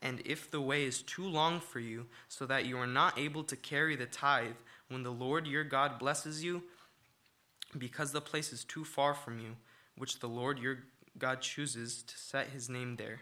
and 0.00 0.22
if 0.24 0.48
the 0.48 0.60
way 0.60 0.84
is 0.84 1.02
too 1.02 1.26
long 1.26 1.58
for 1.58 1.80
you, 1.80 2.06
so 2.28 2.46
that 2.46 2.66
you 2.66 2.78
are 2.78 2.86
not 2.86 3.18
able 3.18 3.42
to 3.44 3.56
carry 3.56 3.96
the 3.96 4.06
tithe, 4.06 4.54
when 4.88 5.02
the 5.02 5.10
Lord 5.10 5.46
your 5.46 5.64
God 5.64 5.98
blesses 5.98 6.44
you, 6.44 6.62
because 7.76 8.12
the 8.12 8.20
place 8.20 8.52
is 8.52 8.64
too 8.64 8.84
far 8.84 9.14
from 9.14 9.38
you, 9.38 9.56
which 9.96 10.20
the 10.20 10.28
Lord 10.28 10.58
your 10.58 10.78
God 11.18 11.40
chooses 11.40 12.02
to 12.02 12.16
set 12.16 12.48
his 12.48 12.68
name 12.68 12.96
there, 12.96 13.20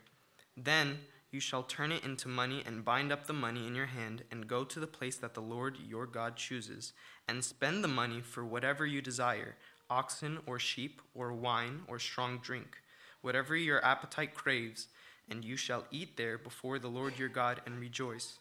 then 0.56 0.98
you 1.30 1.40
shall 1.40 1.62
turn 1.62 1.92
it 1.92 2.04
into 2.04 2.28
money 2.28 2.62
and 2.64 2.84
bind 2.84 3.10
up 3.10 3.26
the 3.26 3.32
money 3.32 3.66
in 3.66 3.74
your 3.74 3.86
hand 3.86 4.22
and 4.30 4.46
go 4.46 4.64
to 4.64 4.78
the 4.78 4.86
place 4.86 5.16
that 5.16 5.34
the 5.34 5.40
Lord 5.40 5.76
your 5.86 6.06
God 6.06 6.36
chooses, 6.36 6.92
and 7.28 7.44
spend 7.44 7.82
the 7.82 7.88
money 7.88 8.20
for 8.20 8.44
whatever 8.44 8.86
you 8.86 9.02
desire 9.02 9.56
oxen 9.88 10.38
or 10.46 10.58
sheep 10.58 11.00
or 11.14 11.32
wine 11.32 11.82
or 11.86 11.98
strong 11.98 12.38
drink, 12.38 12.78
whatever 13.22 13.54
your 13.56 13.84
appetite 13.84 14.34
craves, 14.34 14.88
and 15.28 15.44
you 15.44 15.56
shall 15.56 15.84
eat 15.90 16.16
there 16.16 16.38
before 16.38 16.78
the 16.78 16.88
Lord 16.88 17.18
your 17.18 17.28
God 17.28 17.60
and 17.66 17.78
rejoice, 17.78 18.38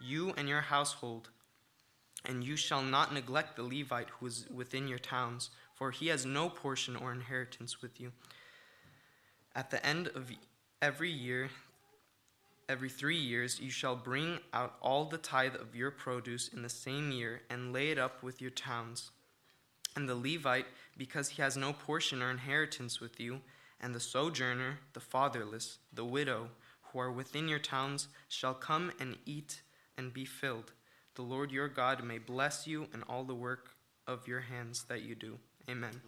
you 0.00 0.32
and 0.36 0.48
your 0.48 0.60
household. 0.62 1.30
And 2.26 2.42
you 2.42 2.56
shall 2.56 2.82
not 2.82 3.14
neglect 3.14 3.56
the 3.56 3.62
Levite 3.62 4.10
who 4.10 4.26
is 4.26 4.46
within 4.52 4.88
your 4.88 4.98
towns, 4.98 5.50
for 5.74 5.92
he 5.92 6.08
has 6.08 6.26
no 6.26 6.48
portion 6.48 6.96
or 6.96 7.12
inheritance 7.12 7.80
with 7.80 8.00
you. 8.00 8.12
At 9.54 9.70
the 9.70 9.84
end 9.86 10.08
of 10.08 10.30
every 10.82 11.10
year, 11.10 11.50
every 12.68 12.88
three 12.88 13.16
years, 13.16 13.60
you 13.60 13.70
shall 13.70 13.94
bring 13.94 14.40
out 14.52 14.74
all 14.82 15.04
the 15.04 15.18
tithe 15.18 15.54
of 15.54 15.76
your 15.76 15.90
produce 15.90 16.48
in 16.48 16.62
the 16.62 16.68
same 16.68 17.12
year 17.12 17.42
and 17.48 17.72
lay 17.72 17.90
it 17.90 17.98
up 17.98 18.22
with 18.22 18.42
your 18.42 18.50
towns. 18.50 19.12
And 19.94 20.08
the 20.08 20.14
Levite, 20.14 20.66
because 20.96 21.30
he 21.30 21.42
has 21.42 21.56
no 21.56 21.72
portion 21.72 22.22
or 22.22 22.30
inheritance 22.30 23.00
with 23.00 23.20
you, 23.20 23.40
and 23.80 23.94
the 23.94 24.00
sojourner, 24.00 24.80
the 24.94 25.00
fatherless, 25.00 25.78
the 25.92 26.04
widow, 26.04 26.48
who 26.82 26.98
are 26.98 27.12
within 27.12 27.48
your 27.48 27.58
towns, 27.58 28.08
shall 28.28 28.54
come 28.54 28.90
and 28.98 29.16
eat 29.24 29.62
and 29.96 30.12
be 30.12 30.24
filled. 30.24 30.72
The 31.16 31.22
Lord 31.22 31.50
your 31.50 31.68
God 31.68 32.04
may 32.04 32.18
bless 32.18 32.66
you 32.66 32.88
in 32.92 33.02
all 33.04 33.24
the 33.24 33.34
work 33.34 33.70
of 34.06 34.28
your 34.28 34.40
hands 34.40 34.84
that 34.90 35.00
you 35.00 35.14
do. 35.14 35.38
Amen. 35.68 36.02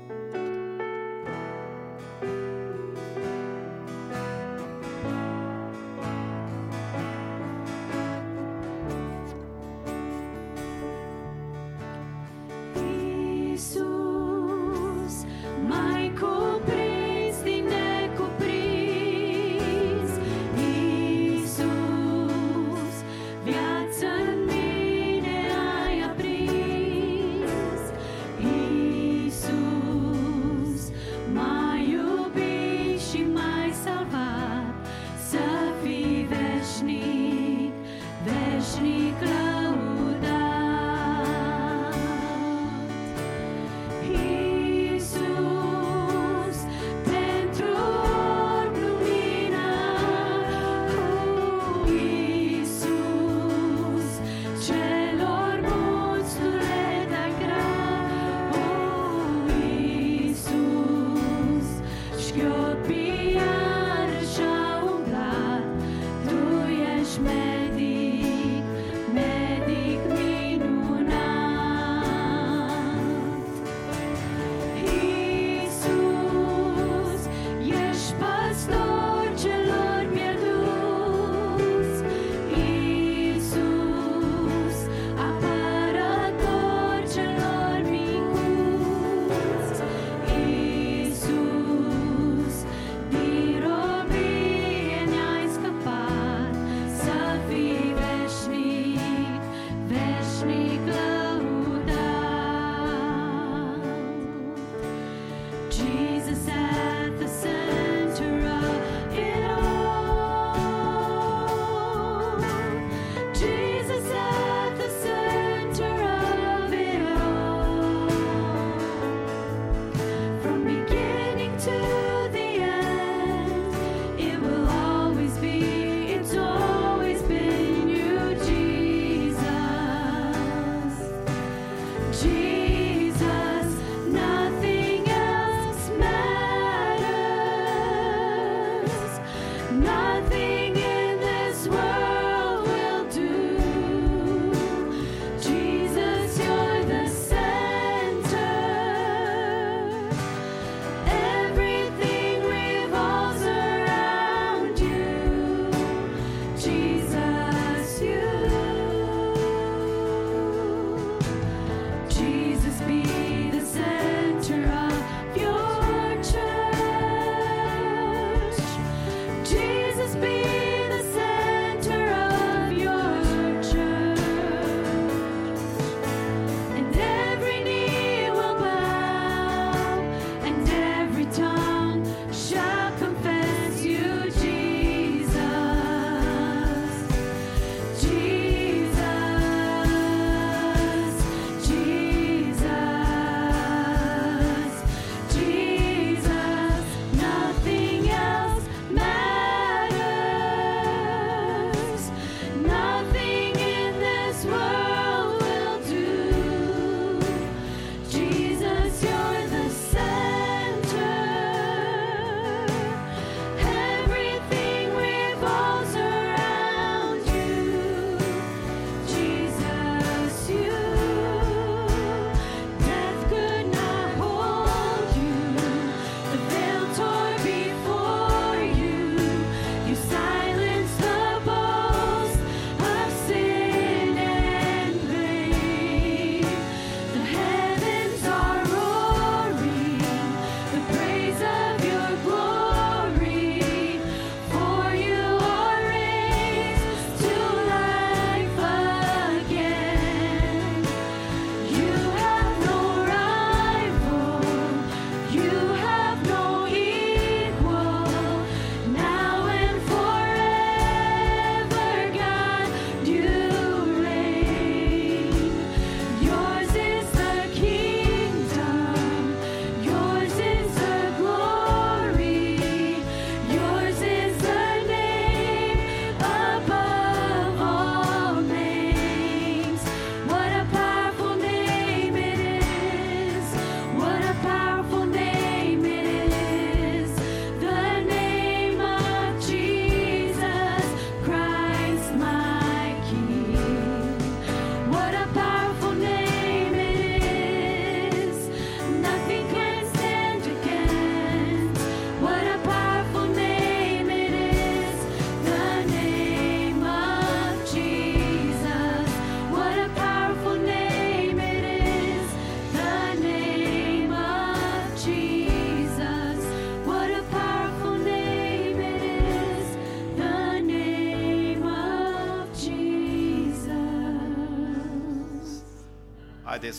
Iisus, 0.00 0.19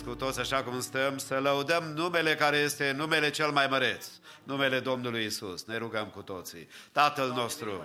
Haideți 0.02 0.20
cu 0.20 0.26
toți, 0.26 0.40
așa 0.40 0.64
cum 0.64 0.80
stăm, 0.80 1.18
să 1.18 1.40
lăudăm 1.40 1.84
numele 1.84 2.36
care 2.36 2.58
este 2.58 2.94
numele 2.98 3.30
cel 3.30 3.52
mai 3.52 3.68
măreț, 3.70 4.06
numele 4.44 4.80
Domnului 4.80 5.26
Isus. 5.26 5.66
Ne 5.66 5.78
rugăm 5.78 6.06
cu 6.06 6.22
toții. 6.22 6.68
Tatăl 6.92 7.32
nostru, 7.36 7.84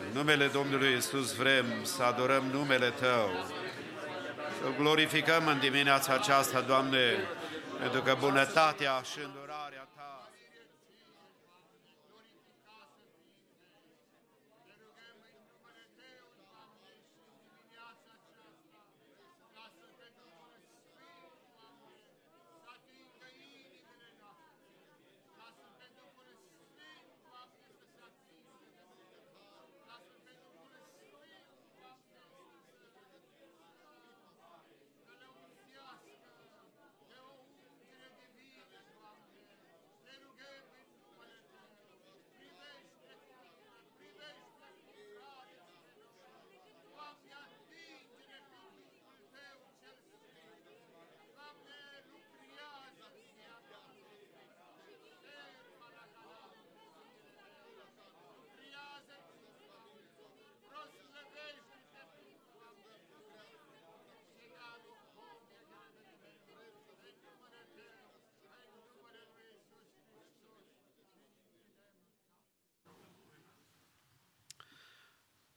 în 0.00 0.12
numele 0.14 0.46
Domnului 0.46 0.96
Isus 0.96 1.34
vrem 1.34 1.64
să 1.82 2.02
adorăm 2.02 2.44
numele 2.52 2.90
Tău, 2.90 3.30
să 4.60 4.68
glorificăm 4.78 5.46
în 5.46 5.58
dimineața 5.58 6.12
aceasta, 6.12 6.60
Doamne, 6.60 7.28
pentru 7.80 8.02
că 8.02 8.16
bunătatea 8.20 9.02
și 9.12 9.18
îndurarea 9.24 9.88
Ta 9.96 10.26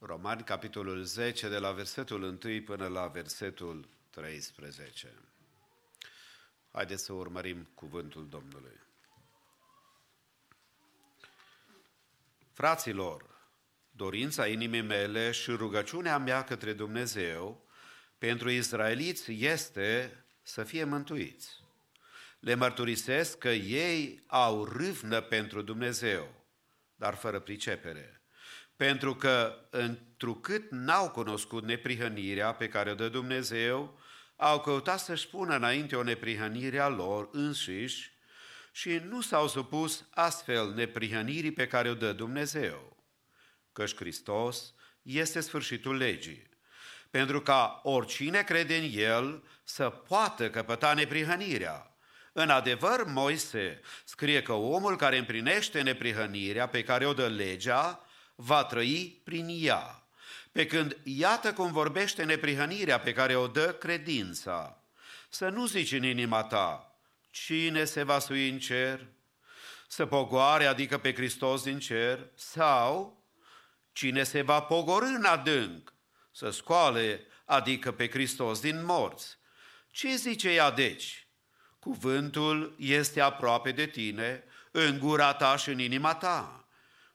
Romani, 0.10 0.44
capitolul 0.44 1.04
10, 1.04 1.50
de 1.50 1.58
la 1.58 1.72
versetul 1.72 2.24
1 2.44 2.62
până 2.62 2.88
la 2.88 3.08
versetul 3.08 3.90
13. 4.10 5.14
Haideți 6.72 7.04
să 7.04 7.14
urmărim 7.14 7.70
cuvântul 7.74 8.28
Domnului. 8.30 8.80
Fraților, 12.54 13.26
dorința 13.92 14.48
inimii 14.48 14.82
mele 14.82 15.32
și 15.32 15.52
rugăciunea 15.52 16.18
mea 16.18 16.44
către 16.44 16.74
Dumnezeu 16.74 17.66
pentru 18.18 18.50
israeliți 18.50 19.32
este 19.32 20.24
să 20.42 20.64
fie 20.64 20.84
mântuiți. 20.84 21.64
Le 22.40 22.54
mărturisesc 22.54 23.38
că 23.38 23.50
ei 23.50 24.24
au 24.28 24.64
râvnă 24.64 25.22
pentru 25.22 25.62
Dumnezeu, 25.62 26.46
dar 26.96 27.16
fără 27.16 27.40
pricepere 27.40 28.19
pentru 28.80 29.16
că 29.16 29.56
întrucât 29.70 30.72
n-au 30.72 31.10
cunoscut 31.10 31.64
neprihănirea 31.64 32.54
pe 32.54 32.68
care 32.68 32.92
o 32.92 32.96
dă 32.96 33.10
Dumnezeu, 33.10 34.00
au 34.36 34.60
căutat 34.60 35.00
să-și 35.00 35.28
pună 35.28 35.56
înainte 35.56 35.96
o 35.96 36.04
neprihănire 36.04 36.80
a 36.80 36.88
lor 36.88 37.30
înșiși 37.32 38.12
și 38.72 39.02
nu 39.10 39.22
s-au 39.22 39.48
supus 39.48 40.06
astfel 40.10 40.74
neprihănirii 40.74 41.52
pe 41.52 41.68
care 41.68 41.90
o 41.90 41.94
dă 41.94 42.14
Dumnezeu. 42.14 42.98
Căci 43.74 43.96
Hristos 43.96 44.74
este 45.02 45.40
sfârșitul 45.40 45.96
legii, 45.96 46.50
pentru 47.10 47.42
ca 47.42 47.80
oricine 47.84 48.44
crede 48.44 48.76
în 48.76 48.90
El 48.94 49.44
să 49.64 49.90
poată 49.90 50.50
căpăta 50.50 50.94
neprihănirea. 50.94 51.96
În 52.34 52.50
adevăr, 52.50 53.04
Moise 53.06 53.82
scrie 54.06 54.42
că 54.42 54.54
omul 54.54 54.96
care 54.96 55.18
împlinește 55.18 55.82
neprihănirea 55.82 56.68
pe 56.68 56.84
care 56.84 57.06
o 57.06 57.14
dă 57.14 57.28
legea, 57.28 58.04
va 58.42 58.64
trăi 58.64 59.22
prin 59.24 59.48
ea. 59.50 60.08
Pe 60.52 60.66
când 60.66 60.98
iată 61.04 61.54
cum 61.54 61.72
vorbește 61.72 62.24
neprihănirea 62.24 63.00
pe 63.00 63.14
care 63.14 63.36
o 63.36 63.48
dă 63.48 63.74
credința. 63.74 64.84
Să 65.30 65.50
nu 65.50 65.66
zici 65.66 65.92
în 65.92 66.04
inima 66.04 66.44
ta, 66.44 67.00
cine 67.32 67.86
se 67.86 68.04
va 68.04 68.20
sui 68.20 68.50
în 68.50 68.60
cer? 68.60 69.08
Să 69.88 70.06
pogoare, 70.06 70.66
adică 70.66 70.98
pe 70.98 71.14
Hristos 71.14 71.64
din 71.64 71.80
cer? 71.80 72.30
Sau 72.36 73.24
cine 73.92 74.24
se 74.24 74.42
va 74.42 74.62
pogorâ 74.62 75.06
în 75.06 75.24
adânc? 75.24 75.94
Să 76.32 76.50
scoale, 76.50 77.26
adică 77.46 77.92
pe 77.92 78.10
Hristos 78.10 78.60
din 78.60 78.86
morți? 78.86 79.38
Ce 79.92 80.16
zice 80.16 80.50
ea 80.50 80.72
deci? 80.72 81.28
Cuvântul 81.80 82.76
este 82.78 83.22
aproape 83.22 83.72
de 83.72 83.86
tine, 83.86 84.44
în 84.72 85.00
gura 85.00 85.34
ta 85.34 85.56
și 85.56 85.70
în 85.70 85.80
inima 85.80 86.16
ta. 86.16 86.59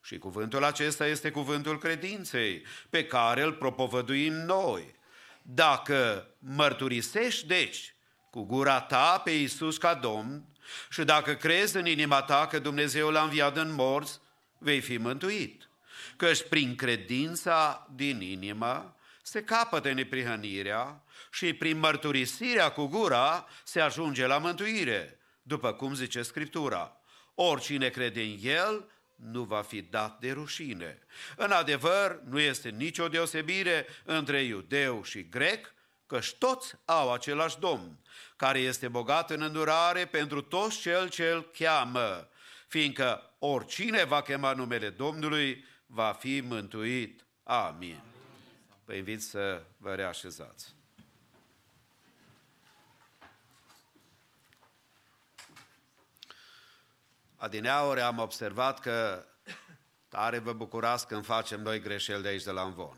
Și 0.04 0.18
cuvântul 0.18 0.64
acesta 0.64 1.06
este 1.06 1.30
cuvântul 1.30 1.78
credinței, 1.78 2.62
pe 2.90 3.04
care 3.06 3.42
îl 3.42 3.52
propovăduim 3.52 4.32
noi. 4.32 4.94
Dacă 5.42 6.30
mărturisești, 6.38 7.46
deci, 7.46 7.94
cu 8.30 8.42
gura 8.42 8.80
ta 8.80 9.20
pe 9.24 9.30
Iisus 9.30 9.78
ca 9.78 9.94
Domn 9.94 10.44
și 10.90 11.04
dacă 11.04 11.34
crezi 11.34 11.76
în 11.76 11.86
inima 11.86 12.22
ta 12.22 12.46
că 12.46 12.58
Dumnezeu 12.58 13.10
l-a 13.10 13.22
înviat 13.22 13.56
în 13.56 13.74
morți, 13.74 14.20
vei 14.58 14.80
fi 14.80 14.96
mântuit. 14.96 15.68
Căci 16.16 16.48
prin 16.48 16.74
credința 16.74 17.88
din 17.94 18.20
inimă 18.20 18.96
se 19.22 19.42
capătă 19.42 19.92
neprihănirea 19.92 21.02
și 21.32 21.52
prin 21.52 21.78
mărturisirea 21.78 22.70
cu 22.70 22.86
gura 22.86 23.46
se 23.64 23.80
ajunge 23.80 24.26
la 24.26 24.38
mântuire, 24.38 25.18
după 25.42 25.72
cum 25.72 25.94
zice 25.94 26.22
Scriptura. 26.22 26.96
Oricine 27.34 27.88
crede 27.88 28.20
în 28.22 28.36
El 28.42 28.88
nu 29.14 29.42
va 29.42 29.62
fi 29.62 29.82
dat 29.82 30.18
de 30.18 30.32
rușine. 30.32 30.98
În 31.36 31.50
adevăr, 31.50 32.20
nu 32.28 32.40
este 32.40 32.68
nicio 32.68 33.08
deosebire 33.08 33.86
între 34.04 34.42
iudeu 34.42 35.02
și 35.02 35.28
grec, 35.28 35.74
căci 36.06 36.32
toți 36.32 36.74
au 36.84 37.12
același 37.12 37.58
Domn, 37.58 37.98
care 38.36 38.58
este 38.58 38.88
bogat 38.88 39.30
în 39.30 39.42
îndurare 39.42 40.06
pentru 40.06 40.40
toți 40.40 40.80
cel 40.80 41.08
ce 41.08 41.30
îl 41.30 41.50
cheamă, 41.58 42.28
fiindcă 42.68 43.34
oricine 43.38 44.04
va 44.04 44.22
chema 44.22 44.52
numele 44.52 44.90
Domnului 44.90 45.64
va 45.86 46.12
fi 46.12 46.40
mântuit. 46.40 47.24
Amin. 47.42 48.00
Vă 48.84 48.94
invit 48.94 49.22
să 49.22 49.62
vă 49.76 49.94
reașezați. 49.94 50.73
Adineauri 57.44 58.00
am 58.00 58.18
observat 58.18 58.80
că 58.80 59.26
tare 60.08 60.38
vă 60.38 60.52
bucurați 60.52 61.06
când 61.06 61.24
facem 61.24 61.60
noi 61.60 61.80
greșeli 61.80 62.22
de 62.22 62.28
aici 62.28 62.42
de 62.42 62.50
la 62.50 62.62
Învon. 62.62 62.96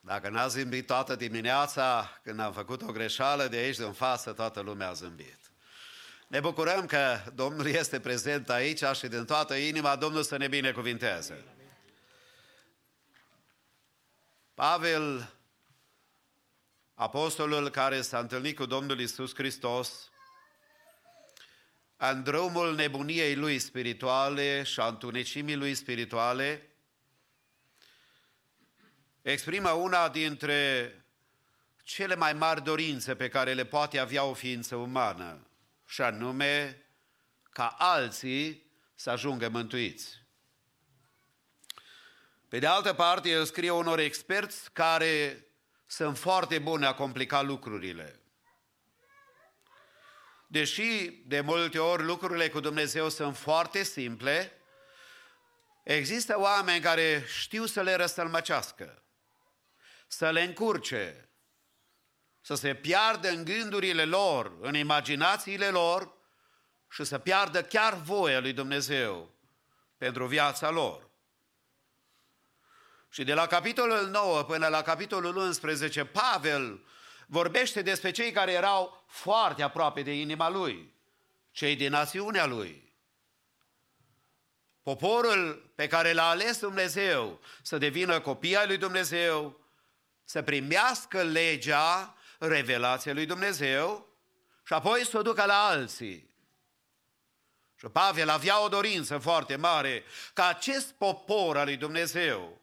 Dacă 0.00 0.28
n-a 0.28 0.46
zâmbit 0.46 0.86
toată 0.86 1.16
dimineața, 1.16 2.20
când 2.22 2.40
am 2.40 2.52
făcut 2.52 2.82
o 2.82 2.92
greșeală 2.92 3.46
de 3.46 3.56
aici 3.56 3.78
în 3.78 3.92
față, 3.92 4.32
toată 4.32 4.60
lumea 4.60 4.88
a 4.88 4.92
zâmbit. 4.92 5.38
Ne 6.26 6.40
bucurăm 6.40 6.86
că 6.86 7.20
Domnul 7.34 7.66
este 7.66 8.00
prezent 8.00 8.50
aici 8.50 8.84
și 8.94 9.08
din 9.08 9.24
toată 9.24 9.54
inima 9.54 9.96
Domnul 9.96 10.22
să 10.22 10.36
ne 10.36 10.48
binecuvinteze. 10.48 11.44
Pavel, 14.54 15.34
apostolul 16.94 17.68
care 17.68 18.00
s-a 18.00 18.18
întâlnit 18.18 18.56
cu 18.56 18.66
Domnul 18.66 19.00
Isus 19.00 19.34
Hristos, 19.34 20.10
în 22.08 22.22
drumul 22.22 22.74
nebuniei 22.74 23.34
lui 23.34 23.58
spirituale 23.58 24.62
și 24.62 24.80
a 24.80 24.86
întunecimii 24.86 25.54
lui 25.54 25.74
spirituale, 25.74 26.70
exprimă 29.22 29.70
una 29.70 30.08
dintre 30.08 30.94
cele 31.82 32.14
mai 32.14 32.32
mari 32.32 32.62
dorințe 32.62 33.14
pe 33.14 33.28
care 33.28 33.54
le 33.54 33.64
poate 33.64 33.98
avea 33.98 34.24
o 34.24 34.34
ființă 34.34 34.76
umană, 34.76 35.46
și 35.86 36.00
anume 36.00 36.84
ca 37.50 37.66
alții 37.78 38.70
să 38.94 39.10
ajungă 39.10 39.48
mântuiți. 39.48 40.22
Pe 42.48 42.58
de 42.58 42.66
altă 42.66 42.92
parte, 42.92 43.28
el 43.28 43.44
scrie 43.44 43.70
unor 43.70 43.98
experți 43.98 44.72
care 44.72 45.44
sunt 45.86 46.18
foarte 46.18 46.58
buni 46.58 46.86
a 46.86 46.94
complica 46.94 47.42
lucrurile. 47.42 48.19
Deși 50.52 51.22
de 51.26 51.40
multe 51.40 51.78
ori 51.78 52.02
lucrurile 52.02 52.48
cu 52.48 52.60
Dumnezeu 52.60 53.08
sunt 53.08 53.36
foarte 53.36 53.82
simple, 53.82 54.52
există 55.82 56.40
oameni 56.40 56.80
care 56.80 57.24
știu 57.26 57.66
să 57.66 57.80
le 57.82 57.94
răstălmăcească, 57.94 59.02
să 60.06 60.30
le 60.30 60.42
încurce 60.42 61.28
să 62.40 62.54
se 62.54 62.74
piardă 62.74 63.28
în 63.28 63.44
gândurile 63.44 64.04
lor, 64.04 64.52
în 64.60 64.74
imaginațiile 64.74 65.68
lor 65.68 66.12
și 66.88 67.04
să 67.04 67.18
piardă 67.18 67.62
chiar 67.62 67.94
voia 67.94 68.40
lui 68.40 68.52
Dumnezeu 68.52 69.34
pentru 69.98 70.26
viața 70.26 70.70
lor. 70.70 71.10
Și 73.08 73.24
de 73.24 73.34
la 73.34 73.46
capitolul 73.46 74.08
9 74.08 74.42
până 74.42 74.68
la 74.68 74.82
capitolul 74.82 75.36
11, 75.36 76.04
Pavel 76.04 76.84
vorbește 77.30 77.82
despre 77.82 78.10
cei 78.10 78.32
care 78.32 78.52
erau 78.52 79.04
foarte 79.06 79.62
aproape 79.62 80.02
de 80.02 80.12
inima 80.12 80.48
lui, 80.48 80.92
cei 81.50 81.76
din 81.76 81.90
națiunea 81.90 82.46
lui. 82.46 82.92
Poporul 84.82 85.72
pe 85.74 85.86
care 85.86 86.12
l-a 86.12 86.28
ales 86.28 86.58
Dumnezeu 86.58 87.40
să 87.62 87.78
devină 87.78 88.20
copii 88.20 88.56
ai 88.56 88.66
lui 88.66 88.76
Dumnezeu, 88.76 89.60
să 90.24 90.42
primească 90.42 91.22
legea, 91.22 92.14
revelația 92.38 93.12
lui 93.12 93.26
Dumnezeu 93.26 94.08
și 94.66 94.72
apoi 94.72 95.06
să 95.06 95.18
o 95.18 95.22
ducă 95.22 95.44
la 95.44 95.66
alții. 95.66 96.28
Și 97.76 97.86
Pavel 97.86 98.28
avea 98.28 98.62
o 98.62 98.68
dorință 98.68 99.18
foarte 99.18 99.56
mare 99.56 100.04
ca 100.34 100.46
acest 100.46 100.92
popor 100.92 101.56
al 101.56 101.64
lui 101.64 101.76
Dumnezeu, 101.76 102.60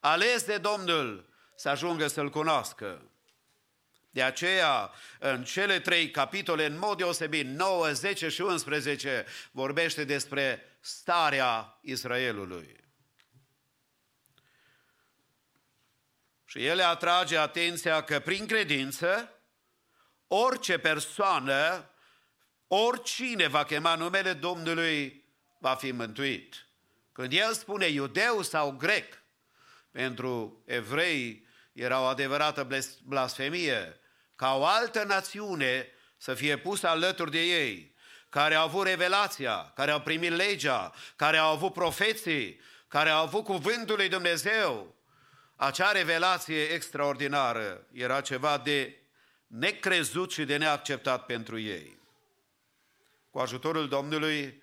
ales 0.00 0.44
de 0.44 0.58
Domnul, 0.58 1.28
să 1.56 1.68
ajungă 1.68 2.06
să-L 2.06 2.30
cunoască. 2.30 3.10
De 4.16 4.22
aceea, 4.22 4.90
în 5.18 5.44
cele 5.44 5.80
trei 5.80 6.10
capitole, 6.10 6.64
în 6.64 6.78
mod 6.78 6.96
deosebit, 6.96 7.46
9, 7.46 7.92
10 7.92 8.28
și 8.28 8.40
11, 8.40 9.26
vorbește 9.50 10.04
despre 10.04 10.76
starea 10.80 11.78
Israelului. 11.80 12.76
Și 16.44 16.66
ele 16.66 16.82
atrage 16.82 17.38
atenția 17.38 18.02
că 18.02 18.20
prin 18.20 18.46
credință, 18.46 19.32
orice 20.26 20.78
persoană, 20.78 21.90
oricine 22.66 23.46
va 23.46 23.64
chema 23.64 23.94
numele 23.94 24.32
Domnului, 24.32 25.24
va 25.58 25.74
fi 25.74 25.90
mântuit. 25.90 26.66
Când 27.12 27.32
el 27.32 27.52
spune 27.52 27.86
iudeu 27.86 28.42
sau 28.42 28.70
grec, 28.70 29.22
pentru 29.90 30.62
evrei 30.66 31.46
era 31.72 32.00
o 32.00 32.04
adevărată 32.04 32.68
blasfemie, 33.04 34.00
ca 34.36 34.54
o 34.54 34.64
altă 34.64 35.04
națiune 35.04 35.88
să 36.16 36.34
fie 36.34 36.56
pusă 36.56 36.88
alături 36.88 37.30
de 37.30 37.42
ei, 37.42 37.94
care 38.28 38.54
au 38.54 38.64
avut 38.64 38.86
revelația, 38.86 39.72
care 39.74 39.90
au 39.90 40.00
primit 40.00 40.30
legea, 40.30 40.92
care 41.16 41.36
au 41.36 41.52
avut 41.52 41.72
profeții, 41.72 42.60
care 42.88 43.10
au 43.10 43.22
avut 43.22 43.44
cuvântul 43.44 43.96
lui 43.96 44.08
Dumnezeu. 44.08 44.94
Acea 45.56 45.92
revelație 45.92 46.62
extraordinară 46.62 47.86
era 47.92 48.20
ceva 48.20 48.58
de 48.58 48.96
necrezut 49.46 50.32
și 50.32 50.44
de 50.44 50.56
neacceptat 50.56 51.26
pentru 51.26 51.58
ei. 51.58 51.98
Cu 53.30 53.38
ajutorul 53.38 53.88
Domnului, 53.88 54.62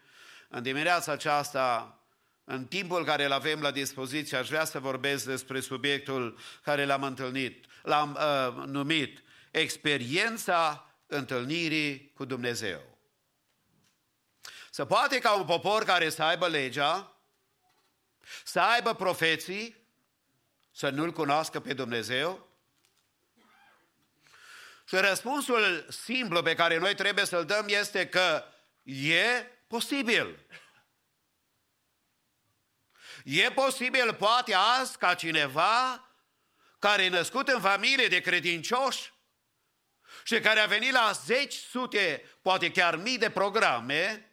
în 0.49 0.63
dimineața 0.63 1.11
aceasta, 1.11 1.97
în 2.43 2.65
timpul 2.65 3.05
care 3.05 3.25
îl 3.25 3.31
avem 3.31 3.61
la 3.61 3.71
dispoziție, 3.71 4.37
aș 4.37 4.47
vrea 4.47 4.63
să 4.63 4.79
vorbesc 4.79 5.25
despre 5.25 5.59
subiectul 5.59 6.39
care 6.63 6.85
l-am 6.85 7.03
întâlnit, 7.03 7.65
l-am 7.83 8.17
uh, 8.19 8.65
numit 8.65 9.23
experiența 9.53 10.91
întâlnirii 11.07 12.11
cu 12.15 12.25
Dumnezeu. 12.25 12.97
Să 14.69 14.85
poate 14.85 15.19
ca 15.19 15.33
un 15.33 15.45
popor 15.45 15.83
care 15.83 16.09
să 16.09 16.23
aibă 16.23 16.47
legea, 16.47 17.17
să 18.43 18.59
aibă 18.59 18.93
profeții, 18.93 19.75
să 20.71 20.89
nu-L 20.89 21.11
cunoască 21.11 21.59
pe 21.59 21.73
Dumnezeu? 21.73 22.47
Și 24.87 24.95
răspunsul 24.95 25.87
simplu 25.89 26.41
pe 26.41 26.55
care 26.55 26.77
noi 26.77 26.95
trebuie 26.95 27.25
să-l 27.25 27.45
dăm 27.45 27.65
este 27.67 28.07
că 28.07 28.43
e 28.83 29.47
posibil. 29.67 30.39
E 33.23 33.51
posibil, 33.51 34.13
poate 34.13 34.53
azi, 34.53 34.97
ca 34.97 35.13
cineva 35.13 36.07
care 36.79 37.03
e 37.03 37.09
născut 37.09 37.47
în 37.47 37.61
familie 37.61 38.07
de 38.07 38.19
credincioși 38.19 39.12
și 40.23 40.39
care 40.39 40.59
a 40.59 40.65
venit 40.65 40.91
la 40.91 41.11
zeci, 41.11 41.53
sute, 41.53 42.23
poate 42.41 42.71
chiar 42.71 42.95
mii 42.95 43.17
de 43.17 43.29
programe, 43.29 44.31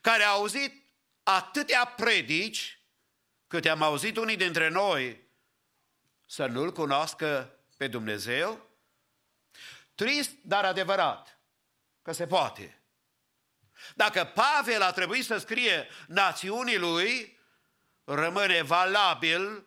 care 0.00 0.22
a 0.22 0.30
auzit 0.30 0.84
atâtea 1.22 1.84
predici, 1.84 2.80
câte 3.46 3.68
am 3.68 3.82
auzit 3.82 4.16
unii 4.16 4.36
dintre 4.36 4.68
noi, 4.68 5.24
să 6.26 6.46
nu-L 6.46 6.72
cunoască 6.72 7.58
pe 7.76 7.88
Dumnezeu? 7.88 8.70
Trist, 9.94 10.30
dar 10.42 10.64
adevărat, 10.64 11.38
că 12.02 12.12
se 12.12 12.26
poate. 12.26 12.80
Dacă 13.94 14.24
Pavel 14.24 14.82
a 14.82 14.92
trebuit 14.92 15.24
să 15.24 15.38
scrie 15.38 15.88
națiunii 16.06 16.78
lui, 16.78 17.38
rămâne 18.04 18.62
valabil 18.62 19.66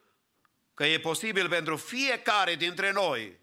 că 0.74 0.86
e 0.86 1.00
posibil 1.00 1.50
pentru 1.50 1.78
fiecare 1.78 2.56
dintre 2.56 2.92
noi 2.92 3.39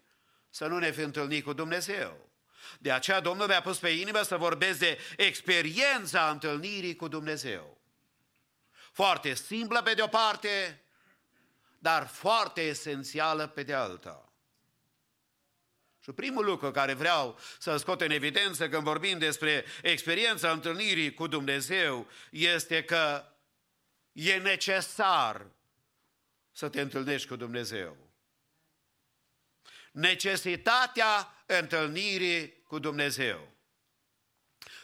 să 0.57 0.67
nu 0.67 0.77
ne 0.77 0.91
fi 0.91 0.99
întâlnit 0.99 1.43
cu 1.43 1.53
Dumnezeu. 1.53 2.29
De 2.79 2.91
aceea 2.91 3.19
Domnul 3.19 3.47
mi-a 3.47 3.61
pus 3.61 3.77
pe 3.77 3.89
inimă 3.89 4.21
să 4.21 4.37
vorbesc 4.37 4.79
de 4.79 4.99
experiența 5.17 6.29
întâlnirii 6.29 6.95
cu 6.95 7.07
Dumnezeu. 7.07 7.77
Foarte 8.91 9.33
simplă 9.33 9.81
pe 9.81 9.93
de 9.93 10.01
o 10.01 10.07
parte, 10.07 10.81
dar 11.79 12.07
foarte 12.07 12.61
esențială 12.61 13.47
pe 13.47 13.63
de 13.63 13.73
alta. 13.73 14.31
Și 16.03 16.11
primul 16.11 16.45
lucru 16.45 16.71
care 16.71 16.93
vreau 16.93 17.39
să 17.59 17.77
scot 17.77 18.01
în 18.01 18.11
evidență 18.11 18.69
când 18.69 18.83
vorbim 18.83 19.17
despre 19.17 19.65
experiența 19.81 20.51
întâlnirii 20.51 21.13
cu 21.13 21.27
Dumnezeu 21.27 22.07
este 22.31 22.83
că 22.83 23.25
e 24.11 24.37
necesar 24.37 25.45
să 26.51 26.69
te 26.69 26.81
întâlnești 26.81 27.27
cu 27.27 27.35
Dumnezeu 27.35 28.06
necesitatea 29.97 31.43
întâlnirii 31.45 32.63
cu 32.63 32.79
Dumnezeu. 32.79 33.47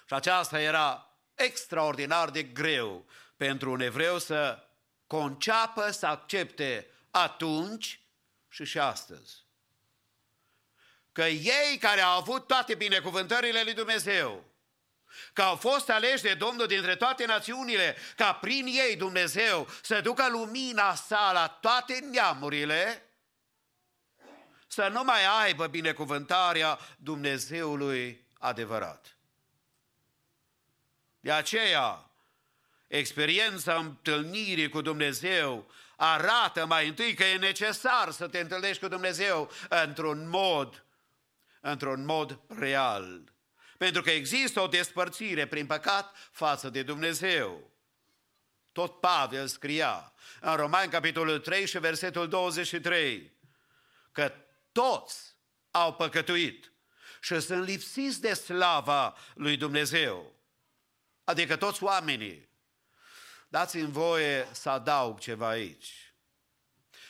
Și 0.08 0.14
aceasta 0.14 0.62
era 0.62 1.18
extraordinar 1.34 2.30
de 2.30 2.44
greu 2.44 3.06
pentru 3.38 3.72
un 3.72 3.80
evreu 3.80 4.20
să 4.20 4.68
conceapă, 5.08 5.92
să 5.92 6.06
accepte 6.06 6.88
atunci 7.12 8.00
și 8.50 8.66
și 8.66 8.80
astăzi. 8.80 9.36
Că 11.12 11.24
ei 11.24 11.78
care 11.80 12.02
au 12.02 12.18
avut 12.18 12.48
toate 12.48 12.76
binecuvântările 12.76 13.64
lui 13.64 13.74
Dumnezeu, 13.74 14.44
că 15.34 15.42
au 15.42 15.56
fost 15.56 15.90
aleși 15.90 16.24
de 16.24 16.34
Domnul 16.34 16.68
dintre 16.68 16.96
toate 16.96 17.26
națiunile, 17.26 17.98
ca 18.16 18.34
prin 18.34 18.66
ei 18.66 18.96
Dumnezeu 18.96 19.68
să 19.82 20.02
ducă 20.02 20.30
lumina 20.30 20.96
sa 20.96 21.32
la 21.34 21.48
toate 21.48 22.00
neamurile, 22.00 23.08
să 24.74 24.88
nu 24.88 25.04
mai 25.04 25.26
aibă 25.44 25.68
binecuvântarea 25.68 26.80
Dumnezeului 26.98 28.26
adevărat. 28.40 29.18
De 31.20 31.32
aceea, 31.32 32.10
experiența 32.88 33.76
întâlnirii 33.76 34.70
cu 34.70 34.82
Dumnezeu 34.82 35.72
arată 35.96 36.66
mai 36.66 36.88
întâi 36.88 37.14
că 37.14 37.24
e 37.24 37.38
necesar 37.38 38.12
să 38.12 38.28
te 38.28 38.40
întâlnești 38.40 38.82
cu 38.82 38.88
Dumnezeu 38.88 39.52
într-un 39.70 40.30
mod, 40.30 40.86
într-un 41.62 42.06
mod 42.06 42.40
real. 42.48 43.22
Pentru 43.78 44.02
că 44.02 44.12
există 44.12 44.60
o 44.62 44.68
despărțire 44.68 45.48
prin 45.48 45.66
păcat 45.66 46.16
față 46.32 46.70
de 46.70 46.84
Dumnezeu. 46.84 47.72
Tot 48.72 49.00
Pavel 49.00 49.48
scria 49.48 50.14
în 50.42 50.56
Roman, 50.56 50.90
capitolul 50.90 51.40
3 51.40 51.68
și 51.68 51.80
versetul 51.80 52.28
23, 52.28 53.32
că 54.12 54.34
toți 54.74 55.36
au 55.72 55.94
păcătuit 55.94 56.72
și 57.22 57.40
sunt 57.40 57.66
lipsiți 57.66 58.22
de 58.22 58.34
slava 58.34 59.18
lui 59.34 59.58
Dumnezeu. 59.58 60.34
Adică 61.24 61.56
toți 61.56 61.84
oamenii. 61.84 62.50
Dați-mi 63.48 63.92
voie 63.92 64.48
să 64.52 64.70
adaug 64.70 65.20
ceva 65.20 65.48
aici. 65.48 66.14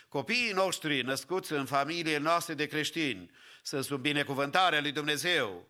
Copiii 0.08 0.52
noștri 0.52 1.02
născuți 1.02 1.52
în 1.52 1.66
familie 1.66 2.18
noastre 2.18 2.54
de 2.54 2.66
creștini 2.66 3.32
sunt 3.64 3.84
sub 3.86 4.02
binecuvântarea 4.02 4.82
lui 4.82 4.92
Dumnezeu. 4.92 5.68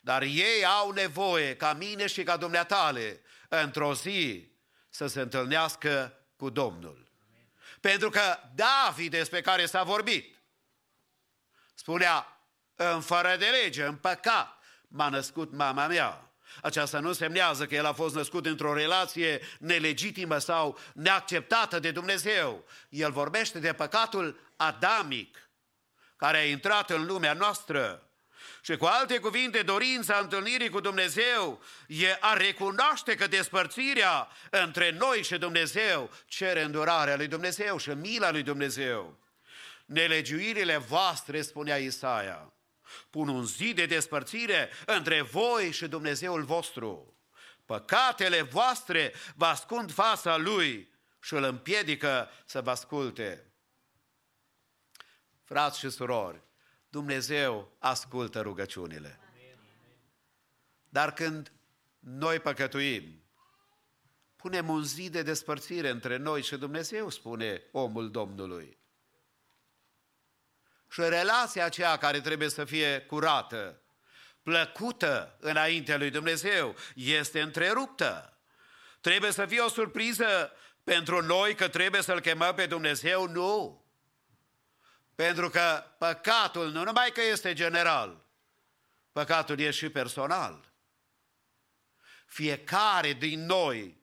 Dar 0.00 0.22
ei 0.22 0.64
au 0.64 0.90
nevoie, 0.90 1.56
ca 1.56 1.72
mine 1.72 2.06
și 2.06 2.22
ca 2.22 2.36
dumneatale, 2.36 3.20
într-o 3.48 3.94
zi 3.94 4.52
să 4.88 5.06
se 5.06 5.20
întâlnească 5.20 6.18
cu 6.36 6.50
Domnul. 6.50 7.10
Pentru 7.80 8.10
că 8.10 8.38
David, 8.54 9.10
despre 9.10 9.40
care 9.40 9.66
s-a 9.66 9.82
vorbit, 9.82 10.39
Spunea, 11.80 12.40
în 12.74 13.00
fără 13.00 13.36
de 13.38 13.46
lege, 13.46 13.84
în 13.84 13.96
păcat, 13.96 14.58
m-a 14.88 15.08
născut 15.08 15.52
mama 15.52 15.86
mea. 15.86 16.30
Aceasta 16.62 16.98
nu 16.98 17.12
semnează 17.12 17.66
că 17.66 17.74
el 17.74 17.86
a 17.86 17.92
fost 17.92 18.14
născut 18.14 18.46
într-o 18.46 18.74
relație 18.74 19.40
nelegitimă 19.58 20.38
sau 20.38 20.78
neacceptată 20.94 21.78
de 21.78 21.90
Dumnezeu. 21.90 22.64
El 22.88 23.10
vorbește 23.10 23.58
de 23.58 23.72
păcatul 23.72 24.40
adamic, 24.56 25.50
care 26.16 26.38
a 26.38 26.44
intrat 26.44 26.90
în 26.90 27.06
lumea 27.06 27.32
noastră. 27.32 28.10
Și 28.62 28.76
cu 28.76 28.84
alte 28.84 29.18
cuvinte, 29.18 29.62
dorința 29.62 30.18
întâlnirii 30.18 30.70
cu 30.70 30.80
Dumnezeu 30.80 31.62
e 31.86 32.16
a 32.20 32.32
recunoaște 32.32 33.14
că 33.14 33.26
despărțirea 33.26 34.28
între 34.50 34.90
noi 34.90 35.22
și 35.22 35.38
Dumnezeu 35.38 36.10
cere 36.26 36.62
îndurarea 36.62 37.16
lui 37.16 37.26
Dumnezeu 37.26 37.78
și 37.78 37.90
mila 37.90 38.30
lui 38.30 38.42
Dumnezeu. 38.42 39.18
Nelegiuirile 39.90 40.76
voastre, 40.76 41.42
spunea 41.42 41.76
Isaia, 41.76 42.52
pun 43.10 43.28
un 43.28 43.44
zid 43.44 43.76
de 43.76 43.86
despărțire 43.86 44.70
între 44.86 45.22
voi 45.22 45.72
și 45.72 45.88
Dumnezeul 45.88 46.44
vostru. 46.44 47.18
Păcatele 47.64 48.42
voastre 48.42 49.12
vă 49.34 49.44
ascund 49.44 49.92
fața 49.92 50.36
lui 50.36 50.90
și 51.20 51.34
îl 51.34 51.42
împiedică 51.42 52.30
să 52.44 52.60
vă 52.60 52.70
asculte. 52.70 53.52
Frați 55.44 55.78
și 55.78 55.90
surori, 55.90 56.42
Dumnezeu 56.88 57.76
ascultă 57.78 58.40
rugăciunile. 58.40 59.20
Dar 60.88 61.12
când 61.12 61.52
noi 61.98 62.40
păcătuim, 62.40 63.22
punem 64.36 64.68
un 64.68 64.84
zid 64.84 65.12
de 65.12 65.22
despărțire 65.22 65.88
între 65.88 66.16
noi 66.16 66.42
și 66.42 66.56
Dumnezeu, 66.56 67.08
spune 67.08 67.62
omul 67.72 68.10
Domnului. 68.10 68.79
Și 70.90 71.00
relația 71.00 71.64
aceea 71.64 71.96
care 71.96 72.20
trebuie 72.20 72.48
să 72.48 72.64
fie 72.64 73.00
curată, 73.00 73.80
plăcută 74.42 75.36
înaintea 75.40 75.96
lui 75.96 76.10
Dumnezeu, 76.10 76.76
este 76.94 77.40
întreruptă. 77.40 78.38
Trebuie 79.00 79.32
să 79.32 79.46
fie 79.46 79.60
o 79.60 79.68
surpriză 79.68 80.52
pentru 80.84 81.22
noi 81.22 81.54
că 81.54 81.68
trebuie 81.68 82.02
să-L 82.02 82.20
chemăm 82.20 82.54
pe 82.54 82.66
Dumnezeu? 82.66 83.26
Nu. 83.26 83.84
Pentru 85.14 85.48
că 85.48 85.84
păcatul 85.98 86.70
nu 86.70 86.84
numai 86.84 87.10
că 87.12 87.22
este 87.22 87.52
general, 87.52 88.26
păcatul 89.12 89.58
e 89.58 89.70
și 89.70 89.88
personal. 89.88 90.72
Fiecare 92.26 93.12
din 93.12 93.46
noi 93.46 94.02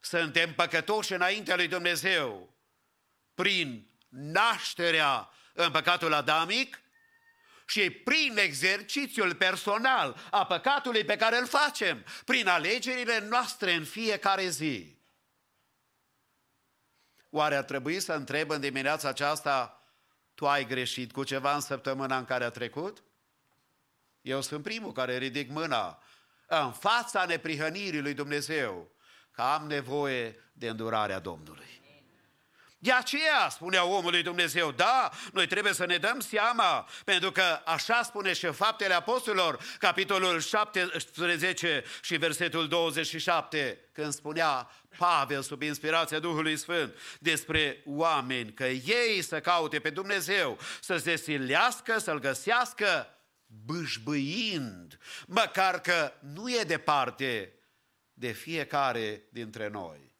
suntem 0.00 0.54
păcătoși 0.54 1.12
înaintea 1.12 1.56
lui 1.56 1.68
Dumnezeu 1.68 2.56
prin 3.34 3.90
nașterea 4.08 5.30
în 5.52 5.70
păcatul 5.70 6.12
adamic 6.12 6.80
și 7.66 7.90
prin 7.90 8.36
exercițiul 8.38 9.34
personal 9.34 10.16
a 10.30 10.46
păcatului 10.46 11.04
pe 11.04 11.16
care 11.16 11.38
îl 11.38 11.46
facem, 11.46 12.04
prin 12.24 12.48
alegerile 12.48 13.18
noastre 13.18 13.72
în 13.72 13.84
fiecare 13.84 14.48
zi. 14.48 14.96
Oare 17.30 17.56
ar 17.56 17.64
trebui 17.64 18.00
să 18.00 18.12
întreb 18.12 18.50
în 18.50 18.60
dimineața 18.60 19.08
aceasta 19.08 19.82
tu 20.34 20.48
ai 20.48 20.66
greșit 20.66 21.12
cu 21.12 21.24
ceva 21.24 21.54
în 21.54 21.60
săptămâna 21.60 22.18
în 22.18 22.24
care 22.24 22.44
a 22.44 22.50
trecut? 22.50 23.02
Eu 24.20 24.40
sunt 24.40 24.62
primul 24.62 24.92
care 24.92 25.18
ridic 25.18 25.50
mâna 25.50 26.02
în 26.46 26.72
fața 26.72 27.24
neprihănirii 27.24 28.00
lui 28.00 28.14
Dumnezeu, 28.14 28.90
că 29.30 29.42
am 29.42 29.66
nevoie 29.66 30.36
de 30.52 30.68
îndurarea 30.68 31.18
Domnului. 31.18 31.81
De 32.82 32.92
aceea, 32.92 33.48
spunea 33.50 33.84
omului 33.84 34.22
Dumnezeu, 34.22 34.72
da, 34.72 35.10
noi 35.32 35.46
trebuie 35.46 35.72
să 35.72 35.86
ne 35.86 35.96
dăm 35.96 36.20
seama, 36.20 36.88
pentru 37.04 37.32
că 37.32 37.60
așa 37.64 38.02
spune 38.02 38.32
și 38.32 38.46
Faptele 38.46 38.94
Apostolilor, 38.94 39.58
capitolul 39.78 40.40
17 40.40 41.84
și 42.02 42.16
versetul 42.16 42.68
27, 42.68 43.88
când 43.92 44.12
spunea 44.12 44.70
Pavel, 44.98 45.42
sub 45.42 45.62
inspirația 45.62 46.18
Duhului 46.18 46.56
Sfânt, 46.56 46.94
despre 47.18 47.82
oameni, 47.86 48.52
că 48.52 48.64
ei 48.66 49.22
să 49.22 49.40
caute 49.40 49.78
pe 49.78 49.90
Dumnezeu, 49.90 50.58
să 50.80 50.96
se 50.96 51.16
silească, 51.16 51.98
să-L 51.98 52.18
găsească, 52.18 53.18
bâșbâind, 53.46 54.98
măcar 55.26 55.80
că 55.80 56.12
nu 56.34 56.50
e 56.50 56.62
departe 56.62 57.52
de 58.12 58.32
fiecare 58.32 59.22
dintre 59.30 59.68
noi. 59.68 60.11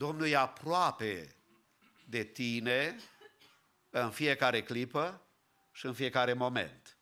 Domnul 0.00 0.28
e 0.28 0.36
aproape 0.36 1.36
de 2.04 2.22
tine 2.22 2.96
în 3.90 4.10
fiecare 4.10 4.62
clipă 4.62 5.26
și 5.72 5.86
în 5.86 5.92
fiecare 5.92 6.32
moment. 6.32 6.98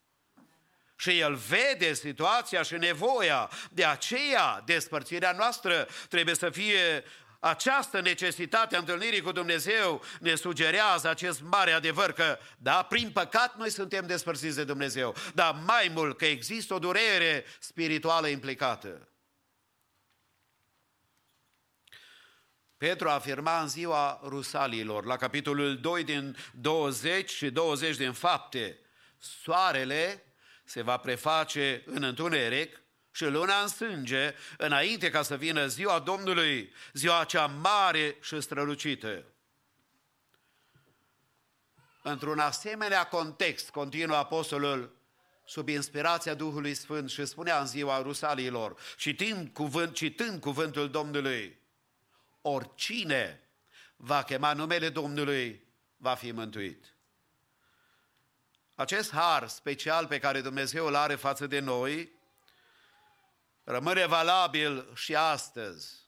Și 0.97 1.19
El 1.19 1.35
vede 1.35 1.93
situația 1.93 2.63
și 2.63 2.75
nevoia. 2.75 3.51
De 3.71 3.85
aceea, 3.85 4.63
despărțirea 4.65 5.33
noastră 5.33 5.89
trebuie 6.09 6.35
să 6.35 6.51
fie 6.51 7.05
această 7.41 8.01
necesitate 8.01 8.77
a 8.77 8.79
întâlnirii 8.79 9.21
cu 9.21 9.33
Dumnezeu 9.33 10.03
ne 10.21 10.35
sugerează 10.35 11.09
acest 11.09 11.43
mare 11.43 11.73
adevăr 11.73 12.13
că, 12.13 12.39
da, 12.57 12.83
prin 12.83 13.11
păcat 13.11 13.57
noi 13.57 13.71
suntem 13.71 14.07
despărțiți 14.07 14.57
de 14.57 14.65
Dumnezeu, 14.65 15.15
dar 15.35 15.57
mai 15.67 15.91
mult 15.95 16.17
că 16.17 16.27
există 16.27 16.75
o 16.75 16.79
durere 16.79 17.45
spirituală 17.59 18.29
implicată. 18.29 19.09
Petru 22.79 23.09
afirma 23.09 23.61
în 23.61 23.69
ziua 23.69 24.21
Rusalilor, 24.25 25.05
la 25.05 25.17
capitolul 25.17 25.79
2 25.81 26.05
din 26.05 26.37
20 26.53 27.31
și 27.31 27.51
20 27.51 27.97
din 27.97 28.13
fapte, 28.13 28.79
soarele 29.19 30.25
se 30.65 30.83
va 30.83 30.97
preface 30.97 31.83
în 31.87 32.03
întuneric 32.03 32.83
și 33.13 33.25
luna 33.25 33.61
în 33.61 33.69
sânge, 33.69 34.35
înainte 34.57 35.11
ca 35.11 35.23
să 35.23 35.37
vină 35.37 35.67
ziua 35.67 35.99
Domnului, 35.99 36.73
ziua 36.93 37.25
cea 37.25 37.47
mare 37.47 38.17
și 38.21 38.41
strălucită. 38.41 39.25
Într-un 42.03 42.39
asemenea 42.39 43.05
context, 43.07 43.71
continuă 43.71 44.17
apostolul 44.17 44.97
sub 45.45 45.69
inspirația 45.69 46.35
Duhului 46.35 46.75
Sfânt 46.75 47.11
și 47.11 47.25
spunea 47.25 47.61
în 47.61 47.67
ziua 47.67 48.03
Rusalilor, 48.03 48.77
citând, 48.97 49.49
cuvânt, 49.53 49.95
citând 49.95 50.41
cuvântul 50.41 50.91
Domnului, 50.91 51.58
oricine 52.43 53.49
va 53.97 54.23
chema 54.23 54.53
numele 54.53 54.89
Domnului 54.89 55.67
va 55.97 56.15
fi 56.15 56.33
mântuit. 56.33 56.97
Acest 58.75 59.11
har 59.11 59.49
special 59.49 60.07
pe 60.07 60.19
care 60.19 60.41
Dumnezeu 60.41 60.87
îl 60.87 60.95
are 60.95 61.15
față 61.15 61.47
de 61.47 61.59
noi 61.59 62.13
rămâne 63.65 64.07
valabil 64.07 64.95
și 64.95 65.17
astăzi. 65.17 66.07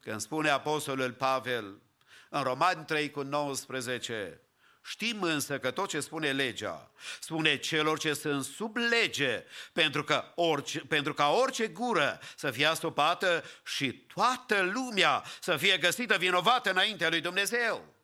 Când 0.00 0.20
spune 0.20 0.48
Apostolul 0.48 1.12
Pavel 1.12 1.82
în 2.30 2.42
Romani 2.42 2.84
3 2.84 3.10
cu 3.10 3.22
19, 3.22 4.40
Știm 4.84 5.22
însă 5.22 5.58
că 5.58 5.70
tot 5.70 5.88
ce 5.88 6.00
spune 6.00 6.32
legea, 6.32 6.90
spune 7.20 7.58
celor 7.58 7.98
ce 7.98 8.14
sunt 8.14 8.44
sub 8.44 8.76
lege, 8.76 9.44
pentru, 9.72 10.04
că 10.04 10.24
orice, 10.34 10.80
pentru 10.80 11.14
ca 11.14 11.30
orice 11.30 11.68
gură 11.68 12.20
să 12.36 12.50
fie 12.50 12.66
astupată 12.66 13.44
și 13.64 13.92
toată 13.92 14.60
lumea 14.60 15.24
să 15.40 15.56
fie 15.56 15.78
găsită 15.78 16.16
vinovată 16.16 16.70
înaintea 16.70 17.08
lui 17.08 17.20
Dumnezeu. 17.20 17.94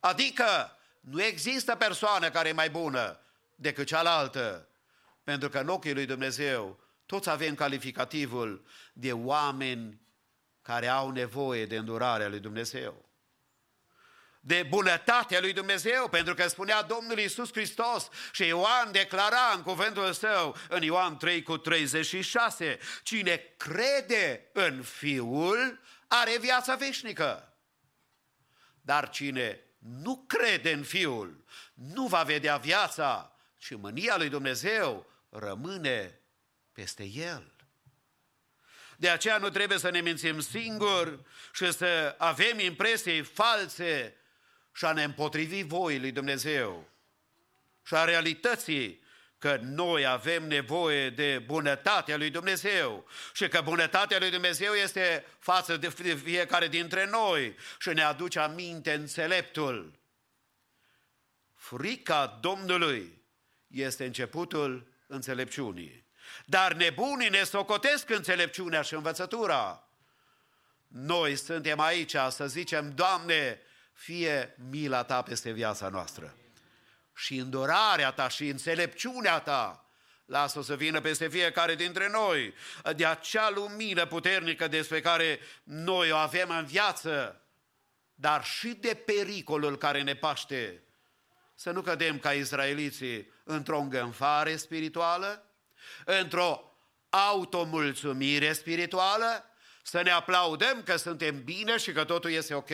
Adică 0.00 0.78
nu 1.00 1.22
există 1.22 1.74
persoană 1.74 2.30
care 2.30 2.48
e 2.48 2.52
mai 2.52 2.70
bună 2.70 3.20
decât 3.54 3.86
cealaltă, 3.86 4.68
pentru 5.24 5.48
că 5.48 5.58
în 5.58 5.68
ochii 5.68 5.94
lui 5.94 6.06
Dumnezeu 6.06 6.80
toți 7.06 7.28
avem 7.30 7.54
calificativul 7.54 8.66
de 8.92 9.12
oameni 9.12 10.00
care 10.62 10.88
au 10.88 11.10
nevoie 11.10 11.66
de 11.66 11.76
îndurarea 11.76 12.28
lui 12.28 12.40
Dumnezeu 12.40 13.04
de 14.46 14.62
bunătatea 14.62 15.40
lui 15.40 15.52
Dumnezeu, 15.52 16.08
pentru 16.08 16.34
că 16.34 16.48
spunea 16.48 16.82
Domnul 16.82 17.18
Iisus 17.18 17.52
Hristos 17.52 18.08
și 18.32 18.46
Ioan 18.46 18.92
declara 18.92 19.52
în 19.54 19.62
cuvântul 19.62 20.12
său, 20.12 20.56
în 20.68 20.82
Ioan 20.82 21.16
3 21.16 21.42
cu 21.42 21.56
36, 21.56 22.78
cine 23.02 23.54
crede 23.56 24.50
în 24.52 24.82
Fiul 24.82 25.80
are 26.08 26.38
viața 26.38 26.74
veșnică. 26.74 27.54
Dar 28.80 29.10
cine 29.10 29.60
nu 29.78 30.24
crede 30.26 30.72
în 30.72 30.82
Fiul 30.82 31.44
nu 31.74 32.06
va 32.06 32.22
vedea 32.22 32.56
viața, 32.56 33.36
ci 33.58 33.74
mânia 33.74 34.16
lui 34.16 34.28
Dumnezeu 34.28 35.10
rămâne 35.28 36.20
peste 36.72 37.04
el. 37.04 37.52
De 38.96 39.08
aceea 39.08 39.38
nu 39.38 39.50
trebuie 39.50 39.78
să 39.78 39.90
ne 39.90 40.00
mințim 40.00 40.40
singuri 40.40 41.20
și 41.52 41.72
să 41.72 42.14
avem 42.18 42.58
impresii 42.58 43.22
false 43.22 44.16
și 44.74 44.84
a 44.84 44.92
ne 44.92 45.02
împotrivi 45.02 45.62
voii 45.62 46.00
lui 46.00 46.12
Dumnezeu 46.12 46.88
și 47.86 47.94
a 47.94 48.04
realității 48.04 49.02
că 49.38 49.58
noi 49.62 50.06
avem 50.06 50.46
nevoie 50.46 51.10
de 51.10 51.42
bunătatea 51.46 52.16
lui 52.16 52.30
Dumnezeu 52.30 53.06
și 53.32 53.48
că 53.48 53.60
bunătatea 53.60 54.18
lui 54.18 54.30
Dumnezeu 54.30 54.72
este 54.72 55.24
față 55.38 55.76
de 55.76 55.88
fiecare 56.24 56.68
dintre 56.68 57.06
noi 57.06 57.56
și 57.78 57.88
ne 57.88 58.02
aduce 58.02 58.38
aminte 58.38 58.92
înțeleptul. 58.92 59.98
Frica 61.54 62.38
Domnului 62.40 63.22
este 63.66 64.04
începutul 64.04 64.86
înțelepciunii. 65.06 66.04
Dar 66.44 66.72
nebunii 66.72 67.28
ne 67.28 67.42
socotesc 67.42 68.10
înțelepciunea 68.10 68.82
și 68.82 68.94
învățătura. 68.94 69.88
Noi 70.86 71.36
suntem 71.36 71.80
aici 71.80 72.16
să 72.30 72.46
zicem, 72.46 72.94
Doamne, 72.94 73.60
fie 73.94 74.56
mila 74.70 75.04
ta 75.04 75.22
peste 75.22 75.50
viața 75.50 75.88
noastră. 75.88 76.36
Și 77.14 77.36
îndurarea 77.36 78.12
ta 78.12 78.28
și 78.28 78.48
înțelepciunea 78.48 79.38
ta, 79.38 79.88
lasă-o 80.24 80.62
să 80.62 80.76
vină 80.76 81.00
peste 81.00 81.28
fiecare 81.28 81.74
dintre 81.74 82.08
noi, 82.08 82.54
de 82.96 83.06
acea 83.06 83.50
lumină 83.50 84.06
puternică 84.06 84.68
despre 84.68 85.00
care 85.00 85.38
noi 85.62 86.10
o 86.10 86.16
avem 86.16 86.50
în 86.50 86.64
viață, 86.64 87.42
dar 88.14 88.44
și 88.44 88.68
de 88.68 88.94
pericolul 88.94 89.78
care 89.78 90.02
ne 90.02 90.14
paște. 90.14 90.82
Să 91.54 91.70
nu 91.70 91.82
cădem 91.82 92.18
ca 92.18 92.32
izraeliții 92.32 93.32
într-o 93.44 93.78
îngânfare 93.78 94.56
spirituală, 94.56 95.48
într-o 96.04 96.76
automulțumire 97.10 98.52
spirituală, 98.52 99.44
să 99.86 100.02
ne 100.02 100.10
aplaudăm 100.10 100.82
că 100.82 100.96
suntem 100.96 101.44
bine 101.44 101.76
și 101.76 101.92
că 101.92 102.04
totul 102.04 102.30
este 102.30 102.54
ok. 102.54 102.70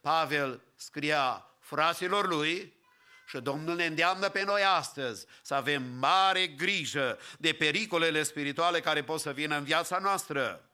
Pavel 0.00 0.62
scria 0.76 1.46
fraților 1.60 2.26
lui 2.26 2.80
și 3.26 3.38
Domnul 3.38 3.76
ne 3.76 3.86
îndeamnă 3.86 4.28
pe 4.28 4.44
noi 4.44 4.62
astăzi 4.62 5.26
să 5.42 5.54
avem 5.54 5.82
mare 5.82 6.46
grijă 6.46 7.18
de 7.38 7.52
pericolele 7.52 8.22
spirituale 8.22 8.80
care 8.80 9.04
pot 9.04 9.20
să 9.20 9.32
vină 9.32 9.56
în 9.56 9.64
viața 9.64 9.98
noastră. 9.98 10.70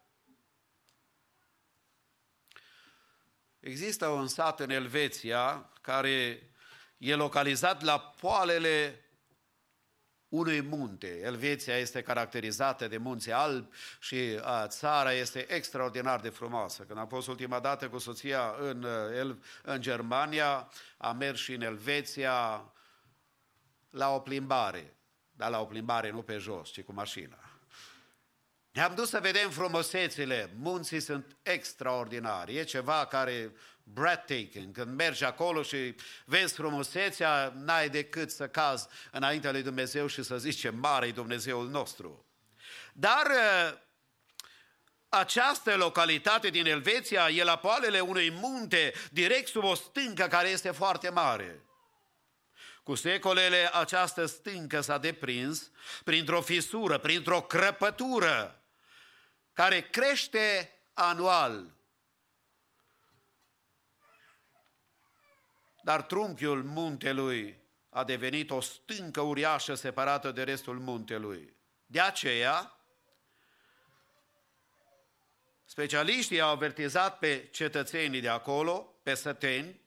Există 3.60 4.06
un 4.06 4.26
sat 4.26 4.60
în 4.60 4.70
Elveția 4.70 5.70
care 5.80 6.50
e 6.96 7.14
localizat 7.14 7.82
la 7.82 8.00
poalele 8.00 9.07
unui 10.28 10.60
munte. 10.60 11.20
Elveția 11.20 11.76
este 11.76 12.02
caracterizată 12.02 12.88
de 12.88 12.96
munți 12.96 13.32
albi 13.32 13.68
și 14.00 14.38
a, 14.42 14.66
țara 14.66 15.12
este 15.12 15.52
extraordinar 15.52 16.20
de 16.20 16.28
frumoasă. 16.28 16.82
Când 16.82 16.98
am 16.98 17.08
fost 17.08 17.28
ultima 17.28 17.60
dată 17.60 17.88
cu 17.88 17.98
soția 17.98 18.54
în, 18.60 18.86
el, 19.14 19.42
în 19.62 19.80
Germania, 19.80 20.70
am 20.96 21.16
mers 21.16 21.40
și 21.40 21.52
în 21.52 21.62
Elveția 21.62 22.64
la 23.90 24.14
o 24.14 24.20
plimbare, 24.20 24.96
dar 25.30 25.50
la 25.50 25.60
o 25.60 25.64
plimbare 25.64 26.10
nu 26.10 26.22
pe 26.22 26.38
jos, 26.38 26.70
ci 26.70 26.82
cu 26.82 26.92
mașina. 26.92 27.38
Ne-am 28.72 28.94
dus 28.94 29.08
să 29.08 29.20
vedem 29.20 29.50
frumusețile, 29.50 30.50
munții 30.56 31.00
sunt 31.00 31.36
extraordinari, 31.42 32.56
e 32.56 32.62
ceva 32.62 33.06
care 33.06 33.52
breathtaking. 33.92 34.74
Când 34.74 34.96
mergi 34.96 35.24
acolo 35.24 35.62
și 35.62 35.94
vezi 36.24 36.54
frumusețea, 36.54 37.52
n-ai 37.56 37.88
decât 37.88 38.30
să 38.30 38.48
cazi 38.48 38.86
înaintea 39.10 39.50
lui 39.50 39.62
Dumnezeu 39.62 40.06
și 40.06 40.22
să 40.22 40.38
zici 40.38 40.58
ce 40.58 40.70
mare 40.70 41.06
e 41.06 41.12
Dumnezeul 41.12 41.68
nostru. 41.68 42.26
Dar 42.92 43.26
uh, 43.26 43.78
această 45.08 45.76
localitate 45.76 46.48
din 46.48 46.66
Elveția 46.66 47.28
e 47.28 47.44
la 47.44 47.56
poalele 47.56 48.00
unui 48.00 48.30
munte, 48.30 48.92
direct 49.10 49.48
sub 49.48 49.64
o 49.64 49.74
stâncă 49.74 50.26
care 50.26 50.48
este 50.48 50.70
foarte 50.70 51.08
mare. 51.08 51.62
Cu 52.82 52.94
secolele 52.94 53.70
această 53.72 54.26
stâncă 54.26 54.80
s-a 54.80 54.98
deprins 54.98 55.70
printr-o 56.04 56.40
fisură, 56.40 56.98
printr-o 56.98 57.42
crăpătură 57.42 58.62
care 59.52 59.80
crește 59.80 60.78
anual 60.94 61.77
Dar 65.88 66.02
trunchiul 66.02 66.62
muntelui 66.62 67.58
a 67.88 68.04
devenit 68.04 68.50
o 68.50 68.60
stâncă 68.60 69.20
uriașă 69.20 69.74
separată 69.74 70.30
de 70.30 70.42
restul 70.42 70.78
muntelui. 70.78 71.56
De 71.86 72.00
aceea, 72.00 72.78
specialiștii 75.64 76.40
au 76.40 76.50
avertizat 76.50 77.18
pe 77.18 77.48
cetățenii 77.52 78.20
de 78.20 78.28
acolo, 78.28 78.94
pe 79.02 79.14
săteni, 79.14 79.80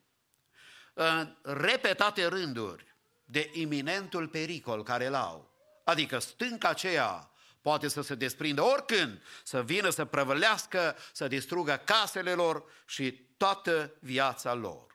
în 0.93 1.35
repetate 1.41 2.25
rânduri 2.25 2.95
de 3.25 3.49
iminentul 3.53 4.27
pericol 4.27 4.83
care 4.83 5.05
îl 5.05 5.13
au. 5.13 5.51
Adică 5.83 6.19
stânca 6.19 6.69
aceea 6.69 7.31
poate 7.61 7.87
să 7.87 8.01
se 8.01 8.15
desprindă 8.15 8.61
oricând, 8.61 9.21
să 9.43 9.63
vină 9.63 9.89
să 9.89 10.05
prăvălească, 10.05 10.95
să 11.13 11.27
distrugă 11.27 11.81
casele 11.85 12.33
lor 12.33 12.63
și 12.85 13.11
toată 13.37 13.93
viața 13.99 14.53
lor 14.53 14.90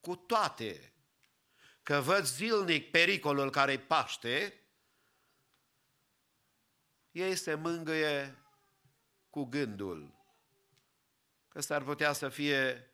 cu 0.00 0.16
toate 0.16 0.92
că 1.82 2.00
văd 2.00 2.24
zilnic 2.24 2.90
pericolul 2.90 3.50
care 3.50 3.72
îi 3.72 3.78
paște, 3.78 4.62
ei 7.10 7.36
se 7.36 7.54
mângâie 7.54 8.38
cu 9.30 9.44
gândul 9.44 10.14
că 11.48 11.60
s-ar 11.60 11.82
putea 11.82 12.12
să 12.12 12.28
fie 12.28 12.90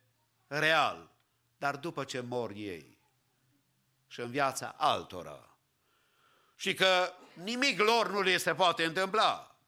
real, 0.47 1.11
dar 1.57 1.77
după 1.77 2.05
ce 2.05 2.21
mor 2.21 2.51
ei 2.51 2.99
și 4.07 4.21
în 4.21 4.31
viața 4.31 4.75
altora. 4.79 5.57
Și 6.57 6.75
că 6.75 7.13
nimic 7.33 7.79
lor 7.79 8.11
nu 8.11 8.21
le 8.21 8.37
se 8.37 8.55
poate 8.55 8.85
întâmpla. 8.85 9.59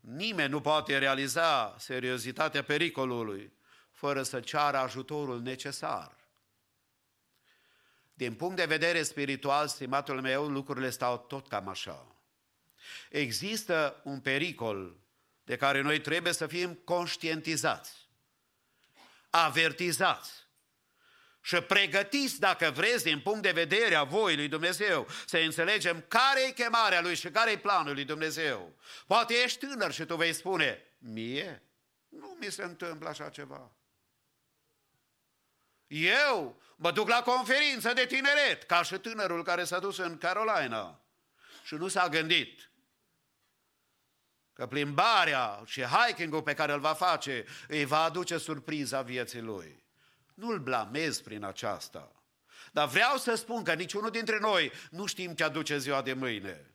Nimeni 0.00 0.50
nu 0.50 0.60
poate 0.60 0.98
realiza 0.98 1.76
seriozitatea 1.78 2.62
pericolului 2.62 3.52
fără 4.00 4.22
să 4.22 4.40
ceară 4.40 4.76
ajutorul 4.76 5.40
necesar. 5.40 6.16
Din 8.14 8.34
punct 8.34 8.56
de 8.56 8.64
vedere 8.64 9.02
spiritual, 9.02 9.68
stimatul 9.68 10.20
meu, 10.20 10.48
lucrurile 10.48 10.90
stau 10.90 11.18
tot 11.18 11.48
cam 11.48 11.68
așa. 11.68 12.06
Există 13.10 14.00
un 14.04 14.20
pericol 14.20 14.96
de 15.44 15.56
care 15.56 15.80
noi 15.80 16.00
trebuie 16.00 16.32
să 16.32 16.46
fim 16.46 16.74
conștientizați, 16.74 18.08
avertizați 19.30 20.32
și 21.40 21.60
pregătiți, 21.60 22.40
dacă 22.40 22.70
vreți, 22.70 23.04
din 23.04 23.20
punct 23.20 23.42
de 23.42 23.50
vedere 23.50 23.94
a 23.94 24.04
voii 24.04 24.36
lui 24.36 24.48
Dumnezeu, 24.48 25.08
să 25.26 25.36
înțelegem 25.36 26.04
care 26.08 26.46
e 26.46 26.52
chemarea 26.52 27.00
lui 27.00 27.14
și 27.14 27.30
care 27.30 27.50
e 27.50 27.58
planul 27.58 27.94
lui 27.94 28.04
Dumnezeu. 28.04 28.72
Poate 29.06 29.34
ești 29.34 29.66
tânăr 29.66 29.92
și 29.92 30.04
tu 30.04 30.16
vei 30.16 30.32
spune, 30.32 30.84
mie 30.98 31.62
nu 32.08 32.36
mi 32.40 32.50
se 32.50 32.62
întâmplă 32.62 33.08
așa 33.08 33.28
ceva. 33.28 33.70
Eu 35.90 36.62
mă 36.76 36.90
duc 36.90 37.08
la 37.08 37.22
conferință 37.22 37.92
de 37.92 38.06
tineret, 38.06 38.62
ca 38.62 38.82
și 38.82 38.98
tânărul 38.98 39.42
care 39.42 39.64
s-a 39.64 39.78
dus 39.78 39.98
în 39.98 40.18
Carolina 40.18 41.00
și 41.64 41.74
nu 41.74 41.88
s-a 41.88 42.08
gândit 42.08 42.70
că 44.52 44.66
plimbarea 44.66 45.62
și 45.66 45.82
hiking-ul 45.82 46.42
pe 46.42 46.54
care 46.54 46.72
îl 46.72 46.80
va 46.80 46.94
face 46.94 47.44
îi 47.68 47.84
va 47.84 48.02
aduce 48.02 48.38
surpriza 48.38 49.02
vieții 49.02 49.40
lui. 49.40 49.84
Nu-l 50.34 50.58
blamez 50.58 51.20
prin 51.20 51.44
aceasta. 51.44 52.12
Dar 52.72 52.88
vreau 52.88 53.16
să 53.16 53.34
spun 53.34 53.64
că 53.64 53.74
niciunul 53.74 54.10
dintre 54.10 54.38
noi 54.38 54.72
nu 54.90 55.06
știm 55.06 55.34
ce 55.34 55.44
aduce 55.44 55.78
ziua 55.78 56.02
de 56.02 56.12
mâine. 56.12 56.74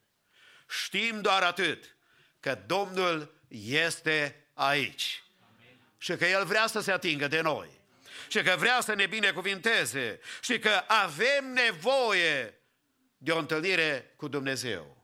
Știm 0.69 1.21
doar 1.21 1.43
atât, 1.43 1.95
că 2.39 2.63
Domnul 2.65 3.41
este 3.47 4.49
aici 4.53 5.23
și 5.97 6.15
că 6.15 6.25
El 6.25 6.45
vrea 6.45 6.67
să 6.67 6.79
se 6.79 6.91
atingă 6.91 7.27
de 7.27 7.41
noi 7.41 7.83
și 8.27 8.41
că 8.41 8.55
vrea 8.57 8.81
să 8.81 8.93
ne 8.93 9.05
binecuvinteze 9.05 10.19
și 10.41 10.59
că 10.59 10.83
avem 10.87 11.53
nevoie 11.53 12.59
de 13.17 13.31
o 13.31 13.37
întâlnire 13.37 14.13
cu 14.15 14.27
Dumnezeu. 14.27 14.97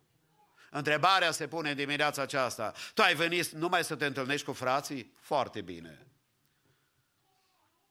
Întrebarea 0.69 1.31
se 1.31 1.47
pune 1.47 1.69
în 1.69 1.75
dimineața 1.75 2.21
aceasta. 2.21 2.73
Tu 2.93 3.01
ai 3.01 3.15
venit 3.15 3.49
numai 3.49 3.83
să 3.83 3.95
te 3.95 4.05
întâlnești 4.05 4.45
cu 4.45 4.53
frații? 4.53 5.13
Foarte 5.19 5.61
bine. 5.61 6.05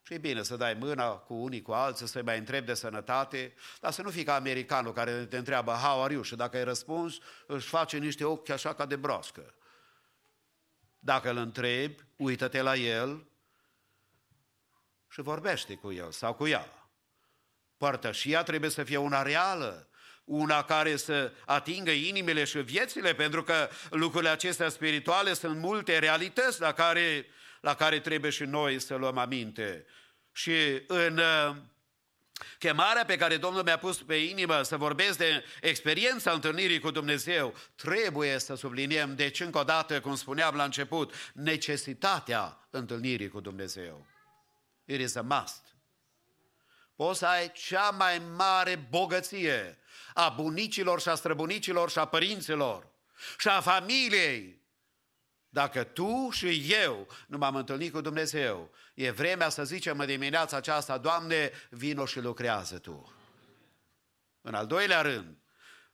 Și 0.01 0.13
e 0.13 0.17
bine 0.17 0.43
să 0.43 0.55
dai 0.55 0.73
mâna 0.73 1.09
cu 1.09 1.33
unii, 1.33 1.61
cu 1.61 1.71
alții, 1.71 2.07
să-i 2.07 2.21
mai 2.21 2.37
întrebi 2.37 2.65
de 2.65 2.73
sănătate, 2.73 3.53
dar 3.79 3.91
să 3.91 4.01
nu 4.01 4.09
fii 4.09 4.23
ca 4.23 4.35
americanul 4.35 4.93
care 4.93 5.25
te 5.25 5.37
întreabă 5.37 5.71
how 5.71 6.03
are 6.03 6.13
you 6.13 6.21
și 6.21 6.35
dacă 6.35 6.57
ai 6.57 6.63
răspuns, 6.63 7.17
își 7.47 7.67
face 7.67 7.97
niște 7.97 8.23
ochi 8.23 8.49
așa 8.49 8.73
ca 8.73 8.85
de 8.85 8.95
broască. 8.95 9.53
Dacă 10.99 11.29
îl 11.29 11.37
întrebi, 11.37 12.03
uită-te 12.15 12.61
la 12.61 12.75
el 12.75 13.25
și 15.11 15.21
vorbește 15.21 15.75
cu 15.75 15.91
el 15.91 16.11
sau 16.11 16.33
cu 16.33 16.47
ea. 16.47 16.89
Părtășia 17.77 18.43
trebuie 18.43 18.69
să 18.69 18.83
fie 18.83 18.97
una 18.97 19.21
reală, 19.21 19.89
una 20.23 20.63
care 20.63 20.95
să 20.95 21.33
atingă 21.45 21.91
inimile 21.91 22.43
și 22.43 22.57
viețile, 22.57 23.13
pentru 23.13 23.43
că 23.43 23.69
lucrurile 23.89 24.29
acestea 24.29 24.69
spirituale 24.69 25.33
sunt 25.33 25.57
multe 25.57 25.99
realități 25.99 26.61
la 26.61 26.71
care, 26.71 27.25
la 27.61 27.75
care 27.75 27.99
trebuie 27.99 28.31
și 28.31 28.43
noi 28.43 28.79
să 28.79 28.95
luăm 28.95 29.17
aminte. 29.17 29.85
Și 30.31 30.83
în 30.87 31.17
uh, 31.17 31.55
chemarea 32.59 33.05
pe 33.05 33.17
care 33.17 33.37
Domnul 33.37 33.63
mi-a 33.63 33.77
pus 33.77 34.01
pe 34.01 34.15
inimă 34.15 34.61
să 34.61 34.77
vorbesc 34.77 35.17
de 35.17 35.43
experiența 35.61 36.31
întâlnirii 36.31 36.79
cu 36.79 36.91
Dumnezeu, 36.91 37.53
trebuie 37.75 38.37
să 38.39 38.55
subliniem, 38.55 39.15
deci 39.15 39.39
încă 39.39 39.57
o 39.57 39.63
dată, 39.63 40.01
cum 40.01 40.15
spuneam 40.15 40.55
la 40.55 40.63
început, 40.63 41.13
necesitatea 41.33 42.67
întâlnirii 42.69 43.29
cu 43.29 43.39
Dumnezeu. 43.39 44.10
It 44.93 44.99
is 44.99 45.15
a 45.15 45.21
must. 45.21 45.75
Poți 46.95 47.19
să 47.19 47.25
ai 47.25 47.51
cea 47.51 47.89
mai 47.89 48.21
mare 48.35 48.87
bogăție 48.89 49.77
a 50.13 50.29
bunicilor 50.29 51.01
și 51.01 51.09
a 51.09 51.15
străbunicilor 51.15 51.89
și 51.89 51.99
a 51.99 52.05
părinților 52.05 52.87
și 53.37 53.47
a 53.47 53.61
familiei 53.61 54.61
Dacă 55.49 55.83
tu 55.83 56.29
și 56.31 56.73
eu 56.73 57.07
nu 57.27 57.37
m-am 57.37 57.55
întâlnit 57.55 57.91
cu 57.91 58.01
Dumnezeu, 58.01 58.69
e 58.93 59.11
vremea 59.11 59.49
să 59.49 59.63
zicem 59.63 59.99
în 59.99 60.05
dimineața 60.05 60.57
aceasta, 60.57 60.97
Doamne, 60.97 61.51
vino 61.69 62.05
și 62.05 62.19
lucrează 62.19 62.77
Tu. 62.77 63.13
În 64.41 64.53
al 64.53 64.67
doilea 64.67 65.01
rând, 65.01 65.40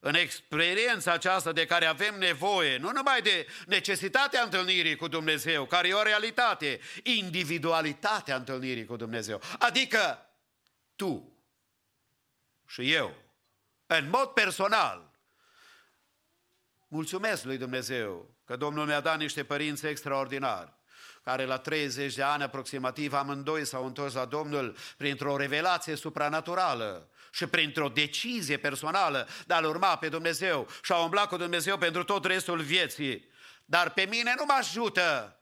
în 0.07 0.15
experiența 0.15 1.11
aceasta 1.11 1.51
de 1.51 1.65
care 1.65 1.85
avem 1.85 2.17
nevoie, 2.17 2.77
nu 2.77 2.91
numai 2.91 3.21
de 3.21 3.47
necesitatea 3.65 4.41
întâlnirii 4.41 4.95
cu 4.95 5.07
Dumnezeu, 5.07 5.65
care 5.65 5.87
e 5.87 5.93
o 5.93 6.03
realitate, 6.03 6.79
individualitatea 7.03 8.35
întâlnirii 8.35 8.85
cu 8.85 8.95
Dumnezeu. 8.95 9.41
Adică 9.59 10.29
tu 10.95 11.31
și 12.67 12.93
eu, 12.93 13.15
în 13.87 14.09
mod 14.09 14.27
personal, 14.27 15.11
mulțumesc 16.87 17.43
lui 17.43 17.57
Dumnezeu 17.57 18.35
că 18.45 18.55
Domnul 18.55 18.85
mi-a 18.85 18.99
dat 18.99 19.17
niște 19.17 19.43
părinți 19.43 19.85
extraordinari 19.85 20.73
care 21.23 21.45
la 21.45 21.57
30 21.57 22.13
de 22.13 22.23
ani 22.23 22.43
aproximativ 22.43 23.13
amândoi 23.13 23.65
s-au 23.65 23.85
întors 23.85 24.13
la 24.13 24.25
Domnul 24.25 24.75
printr-o 24.97 25.37
revelație 25.37 25.95
supranaturală 25.95 27.09
și 27.31 27.47
printr-o 27.47 27.89
decizie 27.89 28.57
personală 28.57 29.27
de 29.45 29.53
a-L 29.53 29.65
urma 29.65 29.97
pe 29.97 30.09
Dumnezeu 30.09 30.67
și 30.83 30.91
a 30.91 30.97
umbla 30.97 31.27
cu 31.27 31.37
Dumnezeu 31.37 31.77
pentru 31.77 32.03
tot 32.03 32.25
restul 32.25 32.61
vieții. 32.61 33.29
Dar 33.65 33.89
pe 33.89 34.05
mine 34.09 34.33
nu 34.37 34.43
mă 34.45 34.53
ajută 34.57 35.39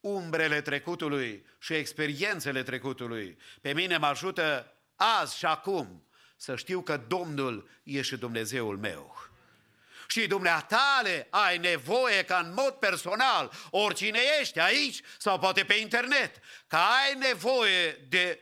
umbrele 0.00 0.60
trecutului 0.60 1.46
și 1.58 1.74
experiențele 1.74 2.62
trecutului. 2.62 3.38
Pe 3.60 3.72
mine 3.72 3.96
mă 3.96 4.06
ajută 4.06 4.72
azi 4.96 5.38
și 5.38 5.44
acum 5.44 6.08
să 6.36 6.56
știu 6.56 6.82
că 6.82 6.96
Domnul 7.08 7.68
e 7.82 8.02
și 8.02 8.16
Dumnezeul 8.16 8.78
meu 8.78 9.28
și 10.08 10.26
dumneatale 10.26 11.26
ai 11.30 11.58
nevoie 11.58 12.24
ca 12.24 12.38
în 12.38 12.52
mod 12.54 12.72
personal, 12.72 13.52
oricine 13.70 14.18
ești 14.40 14.58
aici 14.58 15.00
sau 15.18 15.38
poate 15.38 15.64
pe 15.64 15.74
internet, 15.74 16.40
că 16.66 16.76
ai 16.76 17.14
nevoie 17.14 17.90
de 18.08 18.40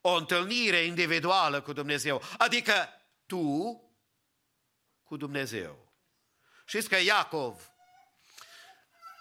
o 0.00 0.10
întâlnire 0.10 0.82
individuală 0.82 1.60
cu 1.60 1.72
Dumnezeu. 1.72 2.22
Adică 2.38 2.88
tu 3.26 3.80
cu 5.04 5.16
Dumnezeu. 5.16 5.92
Știți 6.64 6.88
că 6.88 6.96
Iacov, 6.96 7.70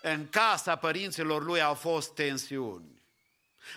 în 0.01 0.29
casa 0.29 0.75
părinților 0.75 1.43
lui 1.43 1.61
au 1.61 1.73
fost 1.73 2.13
tensiuni. 2.13 3.01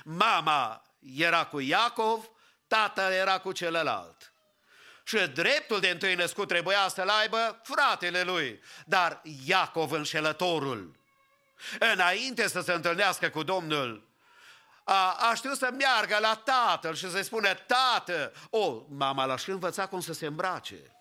Mama 0.04 0.82
era 1.16 1.46
cu 1.46 1.60
Iacov, 1.60 2.30
tatăl 2.66 3.12
era 3.12 3.38
cu 3.38 3.52
celălalt. 3.52 4.32
Și 5.04 5.16
dreptul 5.16 5.80
de 5.80 5.88
întâi 5.88 6.14
născut 6.14 6.48
trebuia 6.48 6.88
să-l 6.88 7.08
aibă 7.08 7.60
fratele 7.62 8.22
lui. 8.22 8.62
Dar 8.86 9.20
Iacov 9.44 9.92
înșelătorul, 9.92 10.96
înainte 11.78 12.48
să 12.48 12.60
se 12.60 12.72
întâlnească 12.72 13.30
cu 13.30 13.42
Domnul, 13.42 14.11
a, 14.84 15.12
a 15.12 15.34
știut 15.34 15.56
să 15.56 15.70
meargă 15.78 16.18
la 16.20 16.34
tatăl 16.34 16.94
și 16.94 17.10
să-i 17.10 17.24
spune, 17.24 17.54
tată, 17.66 18.32
o, 18.50 18.82
mama 18.88 19.24
l-a 19.24 19.36
și 19.36 19.50
învățat 19.50 19.88
cum 19.88 20.00
să 20.00 20.12
se 20.12 20.26
îmbrace. 20.26 20.96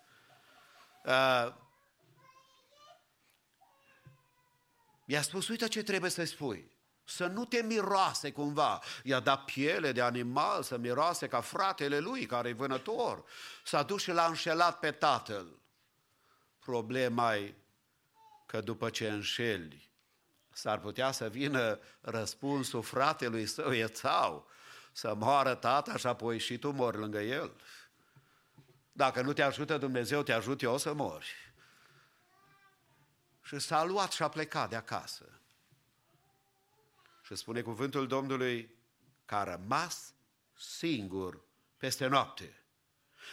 A, 1.04 1.56
i-a 5.04 5.22
spus, 5.22 5.48
uite 5.48 5.68
ce 5.68 5.82
trebuie 5.82 6.10
să-i 6.10 6.26
spui. 6.26 6.70
Să 7.04 7.26
nu 7.26 7.44
te 7.44 7.62
miroase 7.62 8.32
cumva. 8.32 8.80
I-a 9.02 9.20
dat 9.20 9.44
piele 9.44 9.92
de 9.92 10.00
animal 10.00 10.62
să 10.62 10.76
miroase 10.76 11.28
ca 11.28 11.40
fratele 11.40 11.98
lui, 11.98 12.26
care 12.26 12.48
e 12.48 12.52
vânător. 12.52 13.24
S-a 13.64 13.82
dus 13.82 14.02
și 14.02 14.10
l-a 14.10 14.26
înșelat 14.26 14.78
pe 14.78 14.90
tatăl. 14.90 15.60
Problema 16.58 17.34
e 17.34 17.54
că 18.46 18.60
după 18.60 18.90
ce 18.90 19.08
înșeli, 19.08 19.91
s-ar 20.52 20.78
putea 20.78 21.10
să 21.10 21.28
vină 21.28 21.78
răspunsul 22.00 22.82
fratelui 22.82 23.46
său, 23.46 23.72
e 23.72 23.86
țau, 23.86 24.48
să 24.92 25.14
moară 25.14 25.54
tata 25.54 25.96
și 25.96 26.06
apoi 26.06 26.38
și 26.38 26.58
tu 26.58 26.70
mori 26.70 26.96
lângă 26.96 27.20
el. 27.20 27.52
Dacă 28.92 29.22
nu 29.22 29.32
te 29.32 29.42
ajută 29.42 29.78
Dumnezeu, 29.78 30.22
te 30.22 30.32
ajut 30.32 30.62
eu 30.62 30.78
să 30.78 30.92
mori. 30.92 31.34
Și 33.42 33.58
s-a 33.58 33.84
luat 33.84 34.12
și 34.12 34.22
a 34.22 34.28
plecat 34.28 34.68
de 34.68 34.76
acasă. 34.76 35.40
Și 37.22 37.34
spune 37.34 37.60
cuvântul 37.60 38.06
Domnului 38.06 38.74
că 39.24 39.34
a 39.34 39.44
rămas 39.44 40.14
singur 40.58 41.40
peste 41.76 42.06
noapte. 42.06 42.62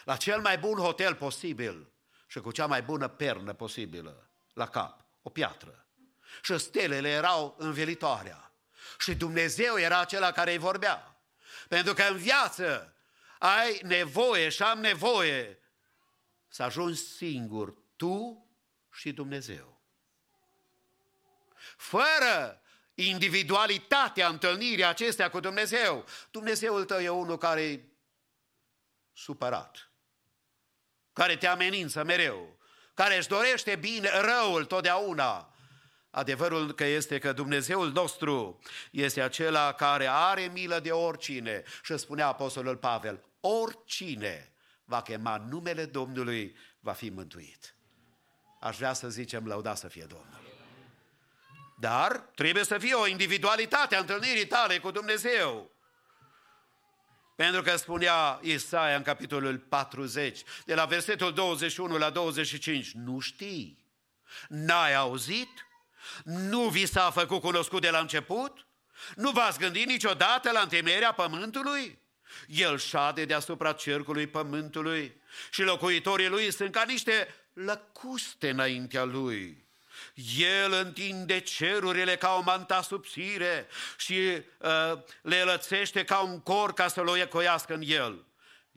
La 0.06 0.16
cel 0.16 0.42
mai 0.42 0.58
bun 0.58 0.78
hotel 0.78 1.16
posibil 1.16 1.92
și 2.28 2.40
cu 2.40 2.52
cea 2.52 2.66
mai 2.66 2.82
bună 2.82 3.08
pernă 3.08 3.54
posibilă 3.54 4.30
la 4.54 4.68
cap, 4.68 5.06
o 5.22 5.30
piatră. 5.30 5.89
Și 6.42 6.58
stelele 6.58 7.10
erau 7.10 7.56
învelitoarea. 7.58 8.52
Și 9.00 9.16
Dumnezeu 9.16 9.78
era 9.78 10.00
acela 10.00 10.32
care 10.32 10.52
îi 10.52 10.58
vorbea. 10.58 11.16
Pentru 11.68 11.94
că 11.94 12.04
în 12.04 12.18
viață 12.18 12.94
ai 13.40 13.80
nevoie 13.84 14.50
și 14.50 14.64
am 14.64 14.80
nevoie 14.80 15.60
să 16.48 16.64
ajungi 16.64 17.00
singur, 17.00 17.74
tu 17.96 18.48
și 18.92 19.12
Dumnezeu. 19.12 19.82
Fără 21.78 22.62
individualitatea 22.94 24.28
întâlnirii 24.28 24.86
acestea 24.86 25.30
cu 25.30 25.40
Dumnezeu. 25.40 26.06
Dumnezeul 26.32 26.86
tău 26.86 27.00
e 27.00 27.10
unul 27.10 27.38
care 27.38 27.62
e 27.62 27.84
supărat, 29.14 29.90
care 31.14 31.38
te 31.38 31.48
amenință 31.48 32.04
mereu, 32.04 32.58
care 32.94 33.18
își 33.18 33.28
dorește 33.28 33.76
bine, 33.76 34.10
răul 34.20 34.66
totdeauna. 34.66 35.54
Adevărul 36.12 36.74
că 36.74 36.84
este 36.84 37.20
că 37.20 37.34
Dumnezeul 37.34 37.92
nostru 37.92 38.60
este 38.92 39.22
acela 39.22 39.74
care 39.74 40.08
are 40.08 40.50
milă 40.54 40.80
de 40.80 40.92
oricine. 40.92 41.64
Și 41.84 41.98
spunea 41.98 42.28
Apostolul 42.28 42.78
Pavel, 42.78 43.24
oricine 43.40 44.54
va 44.84 45.02
chema 45.02 45.46
numele 45.50 45.86
Domnului 45.86 46.56
va 46.80 46.92
fi 46.92 47.10
mântuit. 47.10 47.76
Aș 48.60 48.78
vrea 48.78 48.94
să 48.94 49.10
zicem, 49.10 49.46
lăuda 49.46 49.76
să 49.76 49.88
fie 49.88 50.06
Domnul. 50.08 50.40
Dar 51.80 52.18
trebuie 52.36 52.64
să 52.64 52.78
fie 52.78 52.94
o 52.94 53.08
individualitate 53.08 53.96
a 53.96 54.00
întâlnirii 54.00 54.48
tale 54.48 54.80
cu 54.80 54.92
Dumnezeu. 54.92 55.72
Pentru 57.36 57.62
că 57.62 57.76
spunea 57.76 58.40
Isaia 58.42 58.96
în 58.96 59.04
capitolul 59.04 59.58
40, 59.58 60.44
de 60.66 60.74
la 60.74 60.86
versetul 60.86 61.34
21 61.34 61.98
la 61.98 62.10
25, 62.10 62.92
nu 62.92 63.20
știi, 63.20 63.86
n-ai 64.48 64.96
auzit, 64.96 65.69
nu 66.24 66.68
vi 66.68 66.86
s-a 66.86 67.12
făcut 67.12 67.42
cunoscut 67.42 67.82
de 67.82 67.90
la 67.90 68.00
început, 68.00 68.68
nu 69.16 69.32
v-ați 69.32 69.60
gândit 69.60 69.88
niciodată 69.88 70.52
la 70.52 70.60
întemeierea 70.60 71.12
pământului? 71.12 72.00
El 72.48 72.78
șade 72.78 73.26
deasupra 73.26 73.72
cercului 73.72 74.28
pământului 74.28 75.22
și 75.52 75.62
locuitorii 75.62 76.28
lui 76.28 76.52
sunt 76.52 76.72
ca 76.72 76.84
niște 76.88 77.36
lăcuste 77.54 78.50
înaintea 78.50 79.04
lui. 79.04 79.68
El 80.38 80.74
întinde 80.74 81.40
cerurile 81.40 82.16
ca 82.16 82.36
o 82.40 82.42
manta 82.42 82.82
subțire 82.82 83.68
și 83.98 84.14
uh, 84.14 85.00
le 85.22 85.44
lățește 85.44 86.04
ca 86.04 86.20
un 86.20 86.40
cor 86.40 86.74
ca 86.74 86.88
să-l 86.88 87.08
oiecoiască 87.08 87.74
în 87.74 87.82
el. 87.86 88.26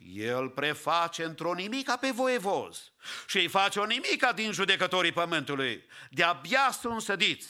El 0.06 0.48
preface 0.48 1.24
într-o 1.24 1.54
nimica 1.54 1.96
pe 1.96 2.10
voievoz 2.10 2.92
și 3.26 3.36
îi 3.36 3.48
face 3.48 3.78
o 3.78 3.84
nimica 3.84 4.32
din 4.32 4.52
judecătorii 4.52 5.12
pământului. 5.12 5.86
De-abia 6.10 6.70
sunt 6.80 7.02
sădiți, 7.02 7.48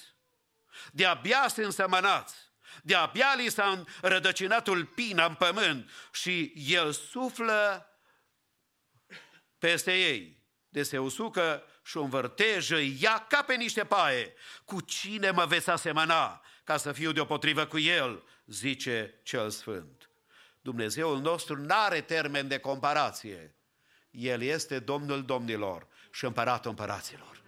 de-abia 0.92 1.48
sunt 1.48 1.66
însămănați, 1.66 2.34
de-abia 2.82 3.34
li 3.36 3.48
s-a 3.48 3.84
rădăcinat 4.00 4.64
tulpina 4.64 5.24
în 5.24 5.34
pământ 5.34 5.90
și 6.12 6.52
el 6.54 6.92
suflă 6.92 7.86
peste 9.58 9.98
ei. 9.98 10.40
De 10.68 10.82
se 10.82 10.98
usucă 10.98 11.64
și 11.84 11.96
o 11.96 12.02
învârtejă, 12.02 12.78
ia 12.98 13.26
ca 13.28 13.42
pe 13.42 13.54
niște 13.54 13.84
paie. 13.84 14.34
Cu 14.64 14.80
cine 14.80 15.30
mă 15.30 15.46
veți 15.46 15.70
asemăna 15.70 16.44
ca 16.64 16.76
să 16.76 16.92
fiu 16.92 17.12
deopotrivă 17.12 17.66
cu 17.66 17.78
el, 17.78 18.22
zice 18.46 19.20
cel 19.22 19.50
Sfânt. 19.50 20.01
Dumnezeul 20.62 21.20
nostru 21.20 21.56
nu 21.56 21.74
are 21.74 22.00
termen 22.00 22.48
de 22.48 22.58
comparație. 22.58 23.54
El 24.10 24.42
este 24.42 24.78
Domnul 24.78 25.24
domnilor 25.24 25.86
și 26.12 26.24
împăratul 26.24 26.70
împăraților. 26.70 27.40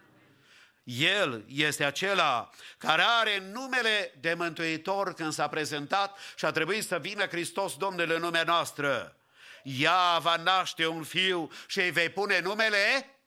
El 0.85 1.45
este 1.49 1.85
acela 1.85 2.51
care 2.79 3.03
are 3.21 3.51
numele 3.53 4.15
de 4.21 4.35
mântuitor 4.35 5.15
când 5.15 5.33
s-a 5.33 5.49
prezentat 5.49 6.19
și 6.37 6.45
a 6.45 6.51
trebuit 6.51 6.85
să 6.85 6.99
vină 6.99 7.27
Hristos 7.27 7.77
Domnul 7.77 8.11
în 8.11 8.21
lumea 8.21 8.43
noastră. 8.43 9.17
Ea 9.63 10.19
va 10.19 10.37
naște 10.37 10.87
un 10.87 11.03
fiu 11.03 11.51
și 11.67 11.81
îi 11.81 11.91
vei 11.91 12.09
pune 12.09 12.41
numele 12.41 13.19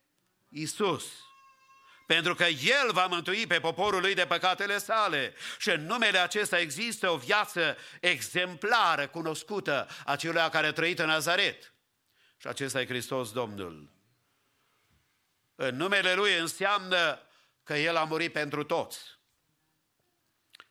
Isus. 0.49 1.26
Pentru 2.07 2.35
că 2.35 2.43
El 2.43 2.91
va 2.91 3.05
mântui 3.05 3.47
pe 3.47 3.59
poporul 3.59 4.01
lui 4.01 4.13
de 4.13 4.25
păcatele 4.25 4.77
sale. 4.77 5.33
Și 5.59 5.69
în 5.69 5.85
numele 5.85 6.17
acesta 6.17 6.59
există 6.59 7.09
o 7.09 7.17
viață 7.17 7.77
exemplară, 8.01 9.07
cunoscută 9.07 9.87
a 10.05 10.15
celui 10.15 10.49
care 10.49 10.67
a 10.67 10.73
trăit 10.73 10.99
în 10.99 11.05
Nazaret. 11.05 11.73
Și 12.37 12.47
acesta 12.47 12.81
e 12.81 12.85
Hristos 12.85 13.31
Domnul. 13.31 13.89
În 15.55 15.75
numele 15.75 16.13
Lui 16.13 16.37
înseamnă 16.37 17.19
că 17.63 17.73
El 17.73 17.95
a 17.95 18.03
murit 18.03 18.31
pentru 18.31 18.63
toți. 18.63 18.99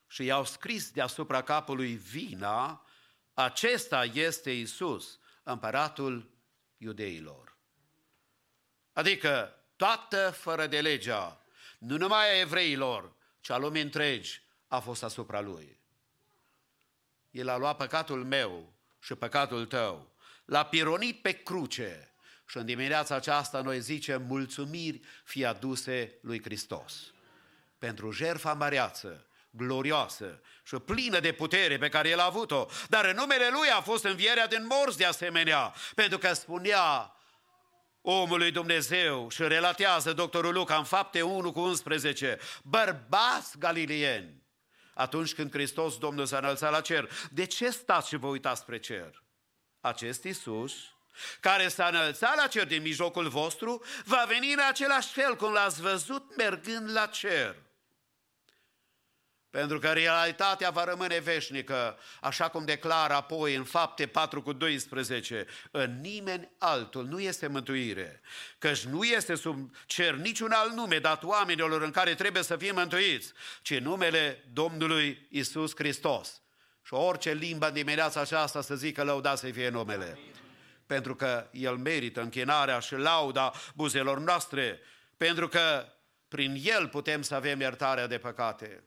și 0.07 0.25
i-au 0.25 0.45
scris 0.45 0.91
deasupra 0.91 1.43
capului 1.43 1.95
vina, 1.95 2.87
acesta 3.35 4.05
este 4.05 4.51
Isus, 4.51 5.19
împăratul 5.43 6.31
iudeilor. 6.77 7.57
Adică 8.93 9.55
toată 9.77 10.31
fără 10.31 10.67
de 10.67 10.81
legea, 10.81 11.41
nu 11.79 11.97
numai 11.97 12.31
a 12.31 12.41
evreilor, 12.41 13.13
ci 13.41 13.51
a 13.51 13.57
lumii 13.57 13.83
întregi, 13.83 14.43
a 14.69 14.79
fost 14.79 15.03
asupra 15.03 15.41
lui. 15.41 15.81
El 17.31 17.49
a 17.49 17.57
luat 17.57 17.77
păcatul 17.77 18.25
meu 18.25 18.73
și 19.01 19.15
păcatul 19.15 19.67
tău, 19.67 20.11
l-a 20.45 20.65
pironit 20.65 21.23
pe 21.23 21.33
cruce 21.33 22.11
și 22.47 22.57
în 22.57 22.65
dimineața 22.65 23.15
aceasta 23.15 23.61
noi 23.61 23.81
zicem 23.81 24.23
mulțumiri 24.23 25.01
fie 25.25 25.47
aduse 25.47 26.19
lui 26.21 26.43
Hristos 26.43 26.95
pentru 27.79 28.11
jertfa 28.11 28.53
măreață, 28.53 29.27
glorioasă 29.51 30.41
și 30.65 30.77
plină 30.77 31.21
de 31.21 31.33
putere 31.33 31.79
pe 31.79 31.89
care 31.89 32.09
el 32.09 32.21
a 32.21 32.25
avut-o. 32.25 32.67
Dar 32.89 33.05
în 33.05 33.17
numele 33.17 33.49
lui 33.53 33.69
a 33.69 33.81
fost 33.81 34.05
învierea 34.05 34.47
din 34.47 34.67
morți 34.67 34.99
de 34.99 35.05
asemenea, 35.05 35.75
pentru 35.95 36.19
că 36.19 36.33
spunea 36.33 37.16
omului 38.09 38.51
Dumnezeu 38.51 39.29
și 39.29 39.43
relatează 39.43 40.13
doctorul 40.13 40.53
Luca 40.53 40.77
în 40.77 40.85
fapte 40.85 41.23
1 41.23 41.53
cu 41.53 41.61
11, 41.61 42.39
bărbați 42.63 43.59
galilieni, 43.59 44.43
atunci 44.95 45.35
când 45.35 45.51
Hristos 45.51 45.99
Domnul 45.99 46.27
s-a 46.27 46.39
înălțat 46.39 46.71
la 46.71 46.81
cer, 46.81 47.11
de 47.31 47.45
ce 47.45 47.71
stați 47.71 48.09
și 48.09 48.17
vă 48.17 48.27
uitați 48.27 48.61
spre 48.61 48.79
cer? 48.79 49.23
Acest 49.81 50.25
Iisus, 50.25 50.73
care 51.41 51.69
s-a 51.69 51.87
înălțat 51.87 52.37
la 52.37 52.47
cer 52.47 52.67
din 52.67 52.83
mijlocul 52.83 53.29
vostru, 53.29 53.85
va 54.05 54.25
veni 54.29 54.53
în 54.53 54.61
același 54.69 55.13
fel 55.13 55.37
cum 55.37 55.53
l-ați 55.53 55.81
văzut 55.81 56.37
mergând 56.37 56.91
la 56.93 57.07
cer. 57.07 57.66
Pentru 59.57 59.79
că 59.79 59.89
realitatea 59.89 60.71
va 60.71 60.85
rămâne 60.85 61.19
veșnică, 61.19 61.99
așa 62.21 62.49
cum 62.49 62.65
declară 62.65 63.13
apoi 63.13 63.55
în 63.55 63.65
fapte 63.65 64.07
4 64.07 64.43
cu 64.43 64.53
12, 64.53 65.47
în 65.71 66.01
nimeni 66.01 66.51
altul 66.59 67.05
nu 67.07 67.21
este 67.21 67.47
mântuire, 67.47 68.21
căci 68.59 68.85
nu 68.85 69.05
este 69.05 69.35
sub 69.35 69.77
cer 69.87 70.15
niciun 70.15 70.51
alt 70.53 70.73
nume 70.73 70.99
dat 70.99 71.23
oamenilor 71.23 71.83
în 71.83 71.91
care 71.91 72.15
trebuie 72.15 72.43
să 72.43 72.57
fie 72.57 72.73
mântuiți, 72.73 73.33
ci 73.63 73.79
numele 73.79 74.45
Domnului 74.53 75.27
Isus 75.31 75.73
Hristos. 75.75 76.43
Și 76.83 76.95
orice 76.95 77.33
limbă 77.33 77.67
în 77.67 77.73
dimineața 77.73 78.21
aceasta 78.21 78.61
să 78.61 78.75
zică 78.75 79.05
lăuda 79.05 79.35
să 79.35 79.47
fie 79.47 79.69
numele. 79.69 80.19
Pentru 80.87 81.15
că 81.15 81.49
El 81.53 81.77
merită 81.77 82.21
închinarea 82.21 82.79
și 82.79 82.95
lauda 82.95 83.53
buzelor 83.75 84.19
noastre, 84.19 84.81
pentru 85.17 85.49
că 85.49 85.93
prin 86.29 86.63
El 86.65 86.89
putem 86.89 87.23
să 87.23 87.35
avem 87.35 87.61
iertarea 87.61 88.07
de 88.07 88.19
păcate. 88.19 88.85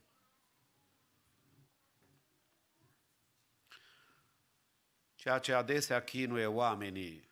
Ceea 5.19 5.39
ce 5.39 5.53
adesea 5.53 6.03
chinuie 6.03 6.45
oamenii 6.45 7.29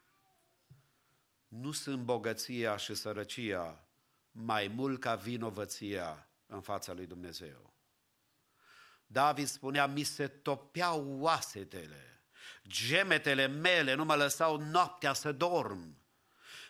nu 1.48 1.72
sunt 1.72 2.02
bogăția 2.02 2.78
și 2.78 2.94
sărăcia 2.94 3.84
mai 4.32 4.68
mult 4.68 5.00
ca 5.00 5.16
vinovăția 5.16 6.28
în 6.46 6.62
fața 6.62 6.94
lui 6.94 7.06
Dumnezeu. 7.06 7.74
David 9.06 9.48
spunea, 9.48 9.86
mi 9.86 10.04
se 10.04 10.28
topeau 10.28 11.20
oasetele, 11.20 12.24
gemetele 12.68 13.48
mele 13.48 13.94
nu 13.94 14.06
mă 14.06 14.16
lăsau 14.16 14.58
noaptea 14.58 15.14
să 15.14 15.32
dorm. 15.32 15.98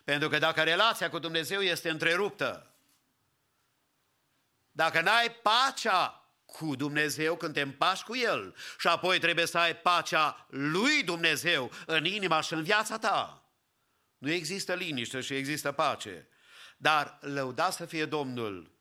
Pentru 0.03 0.29
că 0.29 0.37
dacă 0.37 0.63
relația 0.63 1.09
cu 1.09 1.19
Dumnezeu 1.19 1.61
este 1.61 1.89
întreruptă, 1.89 2.75
dacă 4.71 5.01
n-ai 5.01 5.31
pacea 5.31 6.26
cu 6.47 6.75
Dumnezeu 6.75 7.35
când 7.35 7.53
te 7.53 7.61
împași 7.61 8.03
cu 8.03 8.15
El 8.15 8.55
și 8.79 8.87
apoi 8.87 9.19
trebuie 9.19 9.45
să 9.45 9.57
ai 9.57 9.75
pacea 9.75 10.47
lui 10.49 11.03
Dumnezeu 11.03 11.71
în 11.85 12.05
inima 12.05 12.41
și 12.41 12.53
în 12.53 12.63
viața 12.63 12.97
ta. 12.97 13.51
Nu 14.17 14.31
există 14.31 14.73
liniște 14.73 15.21
și 15.21 15.33
există 15.33 15.71
pace. 15.71 16.27
Dar 16.77 17.17
lăuda 17.21 17.69
să 17.69 17.85
fie 17.85 18.05
Domnul 18.05 18.71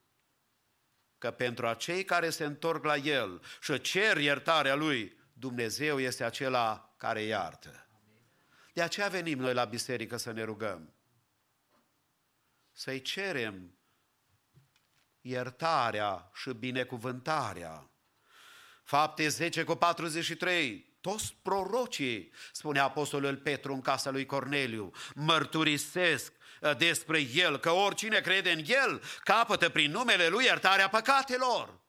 că 1.18 1.30
pentru 1.30 1.66
acei 1.66 2.05
care 2.05 2.30
se 2.30 2.44
întorc 2.44 2.84
la 2.84 2.97
El 2.97 3.43
și 3.60 3.80
cer 3.80 4.16
iertarea 4.16 4.74
Lui, 4.74 5.18
Dumnezeu 5.32 6.01
este 6.01 6.24
acela 6.24 6.94
care 6.97 7.22
iartă. 7.22 7.88
De 8.72 8.82
aceea 8.82 9.09
venim 9.09 9.38
noi 9.38 9.55
la 9.55 9.64
biserică 9.64 10.16
să 10.16 10.32
ne 10.32 10.43
rugăm. 10.43 10.94
Să-i 12.72 13.02
cerem 13.02 13.76
iertarea 15.27 16.31
și 16.35 16.51
binecuvântarea. 16.51 17.90
Fapte 18.85 19.28
10 19.28 19.65
cu 19.65 19.74
43, 19.74 20.97
toți 21.01 21.36
prorocii, 21.43 22.32
spune 22.53 22.78
Apostolul 22.78 23.36
Petru 23.36 23.73
în 23.73 23.81
casa 23.81 24.11
lui 24.11 24.27
Corneliu, 24.27 24.90
mărturisesc 25.15 26.32
uh, 26.61 26.77
despre 26.77 27.20
el, 27.35 27.59
că 27.59 27.70
oricine 27.70 28.20
crede 28.20 28.51
în 28.51 28.62
el 28.66 29.03
capătă 29.24 29.69
prin 29.69 29.90
numele 29.90 30.28
lui 30.28 30.44
iertarea 30.44 30.89
păcatelor. 30.89 31.85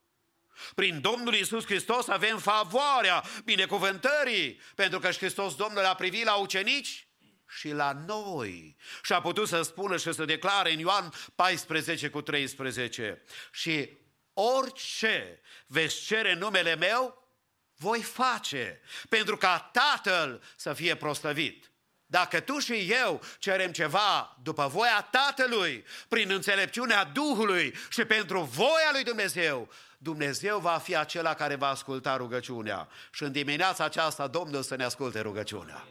Prin 0.75 1.01
Domnul 1.01 1.33
Isus 1.33 1.65
Hristos 1.65 2.07
avem 2.07 2.37
favoarea 2.37 3.23
binecuvântării, 3.43 4.59
pentru 4.75 4.99
că 4.99 5.11
Hristos 5.11 5.55
Domnul 5.55 5.85
a 5.85 5.95
privit 5.95 6.23
la 6.23 6.35
ucenici 6.35 7.06
și 7.47 7.69
la 7.69 7.91
noi. 7.91 8.75
Și 9.03 9.13
a 9.13 9.21
putut 9.21 9.47
să 9.47 9.61
spună 9.61 9.97
și 9.97 10.13
să 10.13 10.25
declare 10.25 10.73
în 10.73 10.79
Ioan 10.79 11.13
14 11.35 12.09
cu 12.09 12.21
13. 12.21 13.23
Și 13.51 13.97
orice 14.33 15.41
veți 15.67 16.01
cere 16.01 16.33
numele 16.33 16.75
meu, 16.75 17.27
voi 17.75 18.01
face, 18.01 18.81
pentru 19.09 19.37
ca 19.37 19.69
Tatăl 19.73 20.43
să 20.55 20.73
fie 20.73 20.95
proslăvit. 20.95 21.71
Dacă 22.05 22.39
tu 22.39 22.59
și 22.59 22.87
eu 22.91 23.21
cerem 23.39 23.71
ceva 23.71 24.37
după 24.43 24.67
voia 24.67 25.07
Tatălui, 25.11 25.85
prin 26.07 26.31
înțelepciunea 26.31 27.03
Duhului 27.03 27.75
și 27.89 28.05
pentru 28.05 28.41
voia 28.41 28.89
lui 28.91 29.03
Dumnezeu, 29.03 29.69
Dumnezeu 29.97 30.59
va 30.59 30.77
fi 30.77 30.95
acela 30.95 31.33
care 31.33 31.55
va 31.55 31.67
asculta 31.67 32.15
rugăciunea. 32.15 32.87
Și 33.11 33.23
în 33.23 33.31
dimineața 33.31 33.83
aceasta 33.83 34.27
Domnul 34.27 34.61
să 34.61 34.75
ne 34.75 34.83
asculte 34.83 35.19
rugăciunea. 35.19 35.87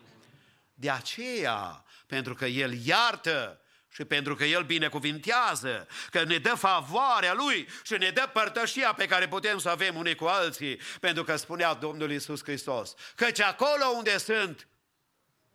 De 0.78 0.90
aceea, 0.90 1.84
pentru 2.06 2.34
că 2.34 2.44
El 2.44 2.86
iartă 2.86 3.60
și 3.88 4.04
pentru 4.04 4.34
că 4.34 4.44
El 4.44 4.62
binecuvintează, 4.62 5.88
că 6.10 6.24
ne 6.24 6.38
dă 6.38 6.54
favoarea 6.54 7.34
Lui 7.34 7.68
și 7.82 7.92
ne 7.92 8.10
dă 8.10 8.30
părtășia 8.32 8.92
pe 8.92 9.06
care 9.06 9.28
putem 9.28 9.58
să 9.58 9.68
avem 9.68 9.96
unii 9.96 10.14
cu 10.14 10.24
alții, 10.24 10.80
pentru 11.00 11.24
că 11.24 11.36
spunea 11.36 11.74
Domnul 11.74 12.10
Isus 12.10 12.42
Hristos, 12.42 12.94
căci 13.14 13.40
acolo 13.40 13.86
unde 13.96 14.18
sunt 14.18 14.68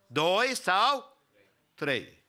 doi 0.08 0.56
sau 0.56 1.18
trei. 1.74 2.24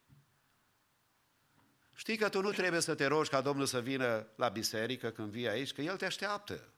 Știi 1.95 2.17
că 2.17 2.29
tu 2.29 2.41
nu 2.41 2.51
trebuie 2.51 2.81
să 2.81 2.95
te 2.95 3.07
rogi 3.07 3.31
ca 3.31 3.41
Domnul 3.41 3.67
să 3.67 3.81
vină 3.81 4.27
la 4.37 4.49
biserică 4.49 5.11
când 5.11 5.31
vii 5.31 5.49
aici, 5.49 5.73
că 5.73 5.81
El 5.81 5.97
te 5.97 6.05
așteaptă. 6.05 6.73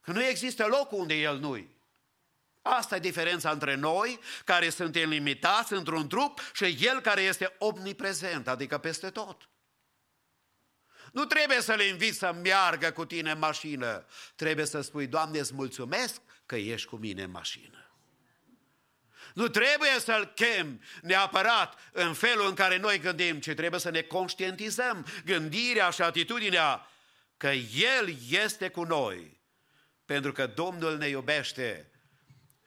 Că 0.00 0.12
nu 0.12 0.24
există 0.24 0.66
loc 0.66 0.92
unde 0.92 1.14
El 1.14 1.38
nu-i. 1.38 1.77
Asta 2.62 2.96
e 2.96 2.98
diferența 2.98 3.50
între 3.50 3.74
noi, 3.74 4.20
care 4.44 4.68
suntem 4.68 5.08
limitați 5.08 5.72
într-un 5.72 6.08
trup, 6.08 6.40
și 6.52 6.76
El 6.80 7.00
care 7.00 7.20
este 7.20 7.54
omniprezent, 7.58 8.48
adică 8.48 8.78
peste 8.78 9.10
tot. 9.10 9.48
Nu 11.12 11.24
trebuie 11.24 11.60
să 11.60 11.74
le 11.74 11.84
inviți 11.84 12.18
să 12.18 12.32
meargă 12.42 12.90
cu 12.90 13.04
tine 13.04 13.30
în 13.30 13.38
mașină. 13.38 14.06
Trebuie 14.36 14.64
să 14.64 14.80
spui, 14.80 15.06
Doamne, 15.06 15.38
îți 15.38 15.54
mulțumesc 15.54 16.20
că 16.46 16.56
ești 16.56 16.88
cu 16.88 16.96
mine 16.96 17.22
în 17.22 17.30
mașină. 17.30 17.82
Nu 19.34 19.48
trebuie 19.48 20.00
să-L 20.00 20.32
chem 20.34 20.82
neapărat 21.02 21.78
în 21.92 22.14
felul 22.14 22.46
în 22.46 22.54
care 22.54 22.76
noi 22.76 22.98
gândim, 22.98 23.40
ci 23.40 23.54
trebuie 23.54 23.80
să 23.80 23.90
ne 23.90 24.02
conștientizăm 24.02 25.06
gândirea 25.24 25.90
și 25.90 26.02
atitudinea 26.02 26.86
că 27.36 27.48
El 27.74 28.16
este 28.30 28.68
cu 28.68 28.82
noi. 28.82 29.40
Pentru 30.04 30.32
că 30.32 30.46
Domnul 30.46 30.96
ne 30.96 31.08
iubește 31.08 31.90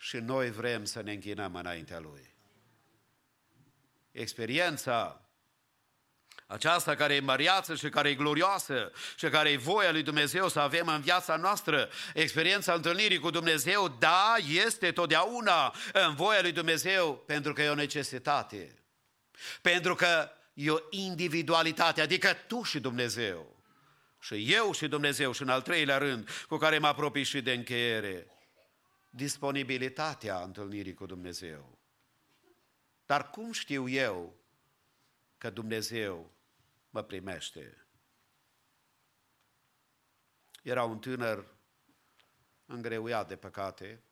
și 0.03 0.17
noi 0.17 0.51
vrem 0.51 0.85
să 0.85 1.01
ne 1.01 1.11
închinăm 1.11 1.55
înaintea 1.55 1.99
Lui. 1.99 2.35
Experiența 4.11 5.21
aceasta 6.47 6.95
care 6.95 7.13
e 7.13 7.19
măriață 7.19 7.75
și 7.75 7.89
care 7.89 8.09
e 8.09 8.15
glorioasă 8.15 8.91
și 9.15 9.29
care 9.29 9.49
e 9.49 9.57
voia 9.57 9.91
lui 9.91 10.03
Dumnezeu 10.03 10.49
să 10.49 10.59
avem 10.59 10.87
în 10.87 11.01
viața 11.01 11.35
noastră, 11.35 11.89
experiența 12.13 12.73
întâlnirii 12.73 13.19
cu 13.19 13.29
Dumnezeu, 13.29 13.87
da, 13.99 14.35
este 14.65 14.91
totdeauna 14.91 15.75
în 15.93 16.15
voia 16.15 16.41
lui 16.41 16.51
Dumnezeu 16.51 17.23
pentru 17.25 17.53
că 17.53 17.61
e 17.61 17.69
o 17.69 17.75
necesitate. 17.75 18.75
Pentru 19.61 19.95
că 19.95 20.29
e 20.53 20.71
o 20.71 20.79
individualitate, 20.89 22.01
adică 22.01 22.33
tu 22.47 22.63
și 22.63 22.79
Dumnezeu. 22.79 23.55
Și 24.19 24.53
eu 24.53 24.73
și 24.73 24.87
Dumnezeu 24.87 25.31
și 25.31 25.41
în 25.41 25.49
al 25.49 25.61
treilea 25.61 25.97
rând, 25.97 26.29
cu 26.47 26.57
care 26.57 26.77
mă 26.77 26.87
apropii 26.87 27.23
și 27.23 27.41
de 27.41 27.51
încheiere 27.51 28.27
disponibilitatea 29.13 30.43
întâlnirii 30.43 30.93
cu 30.93 31.05
Dumnezeu. 31.05 31.77
Dar 33.05 33.29
cum 33.29 33.51
știu 33.51 33.87
eu 33.87 34.35
că 35.37 35.49
Dumnezeu 35.49 36.31
mă 36.89 37.03
primește? 37.03 37.85
Era 40.63 40.83
un 40.83 40.99
tânăr 40.99 41.55
îngreuiat 42.65 43.27
de 43.27 43.35
păcate, 43.35 44.03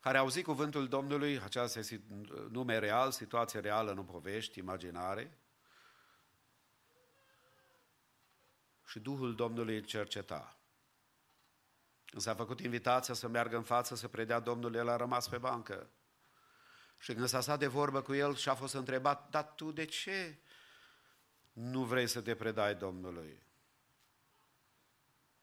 care 0.00 0.16
a 0.16 0.20
auzit 0.20 0.44
cuvântul 0.44 0.88
Domnului, 0.88 1.40
aceasta 1.40 1.78
este 1.78 2.02
nume 2.50 2.78
real, 2.78 3.10
situație 3.10 3.60
reală, 3.60 3.92
nu 3.92 4.04
povești, 4.04 4.58
imaginare, 4.58 5.38
și 8.84 9.00
Duhul 9.00 9.34
Domnului 9.34 9.76
îl 9.76 9.84
cerceta. 9.84 10.57
Când 12.10 12.22
s-a 12.22 12.34
făcut 12.34 12.60
invitația 12.60 13.14
să 13.14 13.28
meargă 13.28 13.56
în 13.56 13.62
față 13.62 13.94
să 13.94 14.08
predea 14.08 14.40
Domnul, 14.40 14.74
el 14.74 14.88
a 14.88 14.96
rămas 14.96 15.28
pe 15.28 15.38
bancă. 15.38 15.90
Și 16.98 17.12
când 17.12 17.28
s-a 17.28 17.40
stat 17.40 17.58
de 17.58 17.66
vorbă 17.66 18.02
cu 18.02 18.14
el 18.14 18.34
și 18.34 18.48
a 18.48 18.54
fost 18.54 18.74
întrebat, 18.74 19.30
dar 19.30 19.52
tu 19.56 19.72
de 19.72 19.84
ce 19.84 20.38
nu 21.52 21.84
vrei 21.84 22.06
să 22.06 22.20
te 22.20 22.34
predai 22.34 22.74
Domnului? 22.74 23.42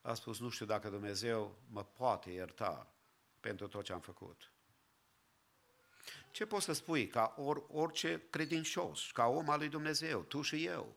A 0.01 0.13
spus, 0.13 0.39
nu 0.39 0.49
știu 0.49 0.65
dacă 0.65 0.89
Dumnezeu 0.89 1.59
mă 1.69 1.83
poate 1.83 2.31
ierta 2.31 2.93
pentru 3.39 3.67
tot 3.67 3.83
ce 3.83 3.93
am 3.93 3.99
făcut. 3.99 4.51
Ce 6.31 6.45
poți 6.45 6.65
să 6.65 6.73
spui 6.73 7.07
ca 7.07 7.33
or, 7.37 7.63
orice 7.67 8.21
credincios, 8.29 9.11
ca 9.11 9.25
om 9.25 9.49
al 9.49 9.57
lui 9.57 9.69
Dumnezeu, 9.69 10.21
tu 10.21 10.41
și 10.41 10.65
eu, 10.65 10.95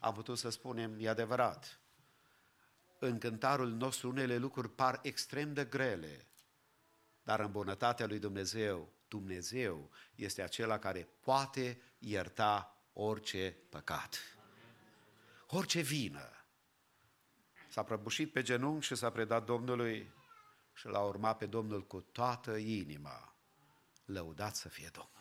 am 0.00 0.14
putut 0.14 0.38
să 0.38 0.48
spunem, 0.48 0.96
e 0.98 1.08
adevărat, 1.08 1.80
în 2.98 3.18
cântarul 3.18 3.68
nostru 3.68 4.08
unele 4.08 4.36
lucruri 4.36 4.70
par 4.70 4.98
extrem 5.02 5.52
de 5.52 5.64
grele, 5.64 6.26
dar 7.22 7.40
în 7.40 7.50
bunătatea 7.50 8.06
lui 8.06 8.18
Dumnezeu, 8.18 8.92
Dumnezeu 9.08 9.90
este 10.14 10.42
acela 10.42 10.78
care 10.78 11.08
poate 11.20 11.80
ierta 11.98 12.80
orice 12.92 13.56
păcat, 13.68 14.18
orice 15.46 15.80
vină. 15.80 16.30
S-a 17.68 17.82
prăbușit 17.82 18.32
pe 18.32 18.42
genunchi 18.42 18.86
și 18.86 18.94
s-a 18.94 19.10
predat 19.10 19.44
Domnului 19.44 20.10
și 20.72 20.86
l-a 20.86 21.00
urmat 21.00 21.38
pe 21.38 21.46
Domnul 21.46 21.86
cu 21.86 22.00
toată 22.00 22.56
inima. 22.56 23.36
Lăudat 24.04 24.56
să 24.56 24.68
fie 24.68 24.90
Domnul. 24.92 25.14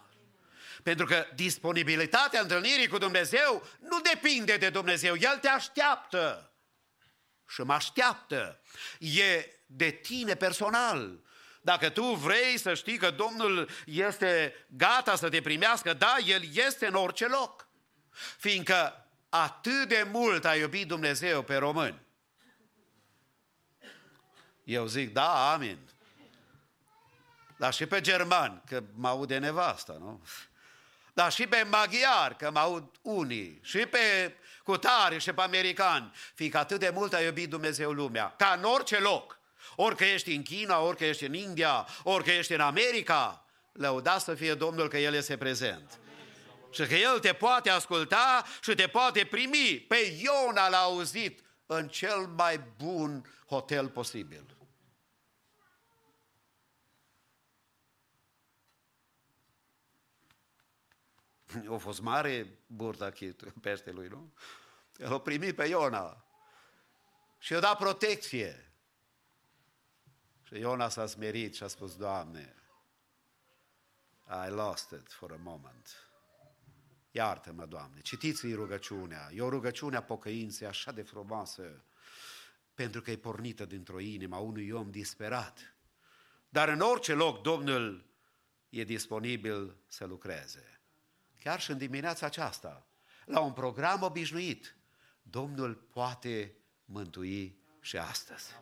Pentru 0.84 1.06
că 1.06 1.26
disponibilitatea 1.36 2.42
întâlnirii 2.42 2.88
cu 2.88 2.98
Dumnezeu 2.98 3.64
nu 3.80 4.02
depinde 4.14 4.58
de 4.58 4.70
Dumnezeu, 4.70 5.16
El 5.16 5.38
te 5.42 5.48
așteaptă 5.48 6.55
și 7.48 7.62
mă 7.62 7.74
așteaptă. 7.74 8.62
E 9.00 9.50
de 9.66 9.90
tine 9.90 10.36
personal. 10.36 11.20
Dacă 11.62 11.90
tu 11.90 12.04
vrei 12.04 12.58
să 12.58 12.74
știi 12.74 12.98
că 12.98 13.12
Domnul 13.12 13.70
este 13.86 14.66
gata 14.70 15.16
să 15.16 15.30
te 15.30 15.42
primească, 15.42 15.94
da, 15.94 16.16
El 16.26 16.42
este 16.54 16.88
în 16.88 16.94
orice 16.94 17.28
loc. 17.28 17.68
Fiindcă 18.38 19.08
atât 19.30 19.88
de 19.88 20.08
mult 20.12 20.46
a 20.46 20.56
iubit 20.56 20.88
Dumnezeu 20.88 21.44
pe 21.44 21.56
români. 21.56 22.02
Eu 24.64 24.86
zic, 24.86 25.14
da, 25.14 25.54
amin. 25.54 25.78
Dar 27.58 27.74
și 27.74 27.86
pe 27.86 28.02
german, 28.02 28.62
că 28.66 28.84
mă 28.94 29.08
aude 29.08 29.38
nevasta, 29.38 29.94
nu? 30.00 30.26
Dar 31.14 31.32
și 31.32 31.48
pe 31.48 31.64
maghiar, 31.64 32.36
că 32.36 32.52
mă 32.52 32.60
aud 32.60 32.90
unii, 33.02 33.60
și 33.64 33.78
pe 33.78 34.36
cutare 34.66 35.18
și 35.18 35.34
pe 35.34 35.42
americani, 35.42 36.12
fiindcă 36.34 36.58
atât 36.58 36.80
de 36.80 36.92
mult 36.94 37.14
a 37.14 37.22
iubit 37.22 37.50
Dumnezeu 37.50 37.92
lumea, 37.92 38.34
ca 38.38 38.56
în 38.58 38.64
orice 38.64 39.00
loc, 39.00 39.40
orică 39.76 40.04
ești 40.04 40.32
în 40.32 40.44
China, 40.44 40.80
orică 40.80 41.06
ești 41.06 41.26
în 41.26 41.34
India, 41.34 41.88
orică 42.04 42.32
ești 42.32 42.54
în 42.54 42.60
America, 42.60 43.46
lăuda 43.72 44.18
să 44.18 44.34
fie 44.34 44.54
Domnul 44.54 44.88
că 44.88 44.98
El 44.98 45.14
este 45.14 45.38
prezent. 45.38 46.00
Și 46.72 46.86
că 46.86 46.96
El 46.96 47.20
te 47.20 47.34
poate 47.34 47.70
asculta 47.70 48.46
și 48.62 48.76
te 48.76 48.88
poate 48.88 49.26
primi. 49.26 49.86
Pe 49.88 50.18
Iona 50.24 50.70
l-a 50.70 50.78
auzit 50.78 51.40
în 51.66 51.88
cel 51.88 52.30
mai 52.36 52.60
bun 52.78 53.26
hotel 53.48 53.88
posibil. 53.88 54.55
a 61.74 61.78
fost 61.78 62.02
mare 62.02 62.60
burta 62.68 63.12
peștelui, 63.62 64.08
nu? 64.08 64.34
El 64.98 65.14
a 65.14 65.20
primit 65.20 65.56
pe 65.56 65.66
Iona 65.66 66.26
și 67.38 67.52
i-a 67.52 67.60
dat 67.60 67.78
protecție. 67.78 68.72
Și 70.44 70.60
Iona 70.60 70.90
s-a 70.90 71.06
smerit 71.06 71.56
și 71.56 71.64
a 71.64 71.68
spus, 71.68 71.96
Doamne, 71.96 72.56
I 74.48 74.50
lost 74.50 74.92
it 74.92 75.12
for 75.12 75.32
a 75.32 75.40
moment. 75.42 76.10
Iartă-mă, 77.12 77.66
Doamne. 77.66 78.02
Citiți-i 78.02 78.54
rugăciunea. 78.54 79.30
E 79.34 79.42
o 79.42 79.50
rugăciune 79.50 79.96
a 79.96 80.04
pocăinței 80.04 80.68
așa 80.68 80.92
de 80.92 81.02
frumoasă, 81.02 81.84
pentru 82.74 83.02
că 83.02 83.12
e 83.12 83.18
pornită 83.18 83.66
dintr-o 83.66 84.00
inimă 84.00 84.36
a 84.36 84.40
unui 84.40 84.72
om 84.72 84.92
disperat. 84.92 85.76
Dar 86.50 86.70
în 86.70 86.80
orice 86.80 87.14
loc 87.14 87.42
Domnul 87.42 88.06
e 88.70 88.84
disponibil 88.84 89.78
să 89.88 90.06
lucreze 90.06 90.75
chiar 91.46 91.62
și 91.62 91.72
în 91.72 91.78
dimineața 91.78 92.26
aceasta, 92.26 92.86
la 93.26 93.40
un 93.40 93.54
program 93.54 94.02
obișnuit, 94.02 94.76
Domnul 95.22 95.76
poate 95.76 96.56
mântui 96.86 97.60
și 97.82 97.98
astăzi. 97.98 98.56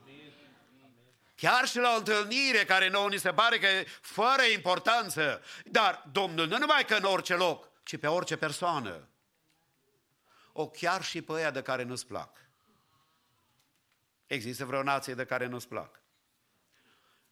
Chiar 1.35 1.67
și 1.67 1.77
la 1.77 1.93
o 1.93 1.97
întâlnire 1.97 2.65
care 2.65 2.89
nouă 2.89 3.09
ni 3.09 3.17
se 3.17 3.33
pare 3.33 3.59
că 3.59 3.65
e 3.65 3.87
fără 4.01 4.41
importanță, 4.53 5.41
dar 5.65 6.09
Domnul 6.11 6.47
nu 6.47 6.57
numai 6.57 6.85
că 6.85 6.95
în 6.95 7.03
orice 7.03 7.35
loc, 7.35 7.69
ci 7.83 7.97
pe 7.97 8.07
orice 8.07 8.35
persoană. 8.35 9.07
O 10.53 10.69
chiar 10.69 11.03
și 11.03 11.21
pe 11.21 11.33
aia 11.33 11.51
de 11.51 11.61
care 11.61 11.83
nu-ți 11.83 12.07
plac. 12.07 12.37
Există 14.27 14.65
vreo 14.65 14.83
nație 14.83 15.13
de 15.13 15.25
care 15.25 15.45
nu-ți 15.45 15.67
plac. 15.67 16.01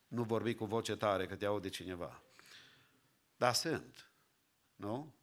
Nu 0.07 0.23
vorbi 0.23 0.55
cu 0.55 0.65
voce 0.65 0.95
tare 0.95 1.27
că 1.27 1.35
te 1.35 1.45
aude 1.45 1.69
cineva. 1.69 2.21
Dar 3.37 3.53
sunt. 3.53 4.09
Nu? 4.75 5.19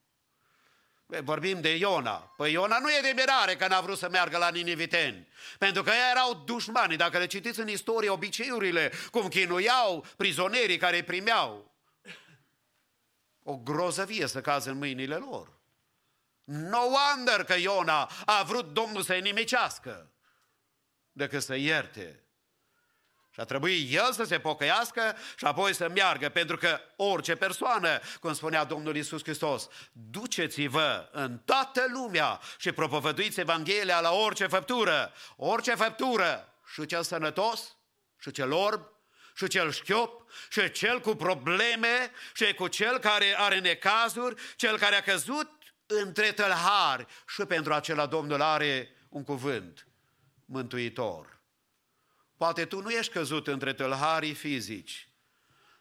Vorbim 1.09 1.60
de 1.60 1.76
Iona. 1.76 2.16
Păi 2.16 2.52
Iona 2.52 2.78
nu 2.78 2.90
e 2.90 3.01
de 3.01 3.12
mirare 3.16 3.56
că 3.56 3.66
n-a 3.66 3.80
vrut 3.80 3.98
să 3.98 4.09
meargă 4.09 4.39
la 4.39 4.48
Niniviteni. 4.48 5.28
Pentru 5.59 5.82
că 5.82 5.90
ei 5.90 6.10
erau 6.10 6.35
dușmani. 6.35 6.97
Dacă 6.97 7.18
le 7.18 7.26
citiți 7.26 7.60
în 7.60 7.68
istorie 7.68 8.10
obiceiurile, 8.10 8.93
cum 9.10 9.28
chinuiau 9.28 10.06
prizonierii 10.16 10.76
care 10.76 10.97
îi 10.97 11.02
primeau, 11.02 11.74
o 13.43 13.56
grozăvie 13.56 14.26
să 14.26 14.40
caze 14.40 14.70
în 14.70 14.78
mâinile 14.78 15.16
lor. 15.16 15.59
No 16.44 16.78
wonder 16.78 17.44
că 17.44 17.55
Iona 17.55 18.10
a 18.24 18.43
vrut 18.43 18.72
Domnul 18.72 19.02
să-i 19.02 19.20
nimicească 19.20 20.12
decât 21.12 21.43
să 21.43 21.55
ierte. 21.55 22.22
Și 23.30 23.40
a 23.40 23.44
trebuit 23.44 23.94
el 23.94 24.12
să 24.12 24.24
se 24.24 24.38
pocăiască 24.38 25.16
și 25.36 25.44
apoi 25.44 25.74
să 25.74 25.88
meargă, 25.94 26.28
pentru 26.28 26.56
că 26.56 26.80
orice 26.96 27.34
persoană, 27.34 28.00
cum 28.20 28.34
spunea 28.34 28.64
Domnul 28.64 28.96
Isus 28.96 29.22
Hristos, 29.22 29.68
duceți-vă 29.92 31.09
în 31.12 31.38
toată 31.38 31.84
lumea 31.92 32.40
și 32.59 32.72
propovăduiți 32.72 33.40
Evanghelia 33.40 34.00
la 34.00 34.12
orice 34.12 34.46
făptură, 34.46 35.12
orice 35.36 35.74
făptură, 35.74 36.52
și 36.72 36.86
cel 36.86 37.02
sănătos, 37.02 37.76
și 38.18 38.30
cel 38.30 38.52
orb, 38.52 38.80
și 39.34 39.48
cel 39.48 39.72
șchiop, 39.72 40.30
și 40.50 40.70
cel 40.70 41.00
cu 41.00 41.14
probleme, 41.14 42.10
și 42.34 42.55
cu 42.55 42.68
cel 42.68 42.98
care 42.98 43.34
are 43.36 43.59
necazuri, 43.59 44.34
cel 44.56 44.78
care 44.78 44.96
a 44.96 45.02
căzut 45.02 45.50
între 45.86 46.32
tălhari, 46.32 47.06
și 47.28 47.42
pentru 47.42 47.72
acela 47.72 48.06
Domnul 48.06 48.42
are 48.42 48.96
un 49.09 49.24
cuvânt 49.24 49.86
mântuitor. 50.44 51.38
Poate 52.39 52.65
tu 52.65 52.81
nu 52.81 52.90
ești 52.90 53.12
căzut 53.12 53.47
între 53.47 53.73
tâlharii 53.73 54.35
fizici, 54.35 55.09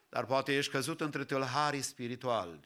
dar 0.09 0.25
poate 0.25 0.57
ești 0.57 0.71
căzut 0.71 1.01
între 1.01 1.23
tâlharii 1.23 1.81
spirituali. 1.81 2.59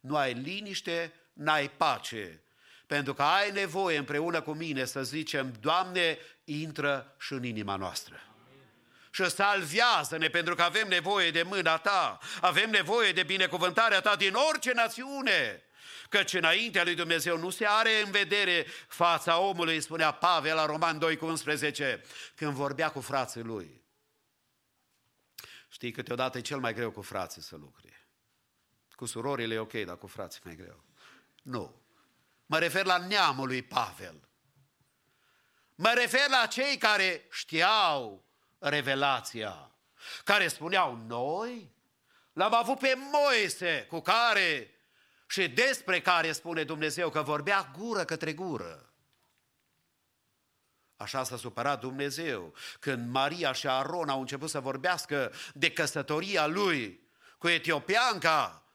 Nu 0.00 0.16
ai 0.16 0.32
liniște, 0.32 1.12
n-ai 1.32 1.70
pace, 1.70 2.42
pentru 2.86 3.14
că 3.14 3.22
ai 3.22 3.50
nevoie 3.50 3.98
împreună 3.98 4.40
cu 4.40 4.52
mine 4.52 4.84
să 4.84 5.02
zicem, 5.02 5.52
Doamne, 5.60 6.18
intră 6.44 7.14
și 7.18 7.32
în 7.32 7.44
inima 7.44 7.76
noastră. 7.76 8.20
Și 9.10 9.30
salvează-ne 9.30 10.28
pentru 10.28 10.54
că 10.54 10.62
avem 10.62 10.88
nevoie 10.88 11.30
de 11.30 11.42
mâna 11.42 11.76
Ta, 11.76 12.18
avem 12.40 12.70
nevoie 12.70 13.12
de 13.12 13.22
binecuvântarea 13.22 14.00
Ta 14.00 14.16
din 14.16 14.34
orice 14.34 14.72
națiune. 14.72 15.62
Căci 16.12 16.32
înaintea 16.32 16.84
lui 16.84 16.94
Dumnezeu 16.94 17.38
nu 17.38 17.50
se 17.50 17.66
are 17.66 18.00
în 18.00 18.10
vedere 18.10 18.66
fața 18.88 19.38
omului, 19.38 19.80
spunea 19.80 20.12
Pavel 20.12 20.54
la 20.54 20.66
Roman 20.66 20.98
2 20.98 21.16
cu 21.16 21.26
11, 21.26 22.02
când 22.34 22.52
vorbea 22.52 22.90
cu 22.90 23.00
frații 23.00 23.42
lui. 23.42 23.82
Știi, 25.68 25.92
câteodată 25.92 26.38
e 26.38 26.40
cel 26.40 26.58
mai 26.58 26.74
greu 26.74 26.90
cu 26.90 27.02
frații 27.02 27.42
să 27.42 27.56
lucre. 27.56 28.08
Cu 28.94 29.06
surorile 29.06 29.54
e 29.54 29.58
ok, 29.58 29.72
dar 29.72 29.96
cu 29.96 30.06
frații 30.06 30.40
mai 30.44 30.56
greu. 30.56 30.84
Nu. 31.42 31.82
Mă 32.46 32.58
refer 32.58 32.84
la 32.84 32.96
neamul 32.96 33.46
lui 33.46 33.62
Pavel. 33.62 34.28
Mă 35.74 35.92
refer 35.96 36.28
la 36.28 36.46
cei 36.46 36.76
care 36.76 37.26
știau 37.30 38.24
revelația, 38.58 39.70
care 40.24 40.48
spuneau, 40.48 40.96
noi 40.96 41.74
l-am 42.32 42.54
avut 42.54 42.78
pe 42.78 42.94
Moise, 43.12 43.86
cu 43.88 44.00
care 44.00 44.74
și 45.32 45.48
despre 45.48 46.00
care 46.00 46.32
spune 46.32 46.64
Dumnezeu 46.64 47.10
că 47.10 47.22
vorbea 47.22 47.72
gură 47.78 48.04
către 48.04 48.32
gură. 48.32 48.92
Așa 50.96 51.24
s-a 51.24 51.36
supărat 51.36 51.80
Dumnezeu 51.80 52.54
când 52.80 53.10
Maria 53.10 53.52
și 53.52 53.68
Aron 53.68 54.08
au 54.08 54.20
început 54.20 54.50
să 54.50 54.60
vorbească 54.60 55.32
de 55.54 55.70
căsătoria 55.70 56.46
lui 56.46 57.00
cu 57.38 57.48
etiopianca. 57.48 58.66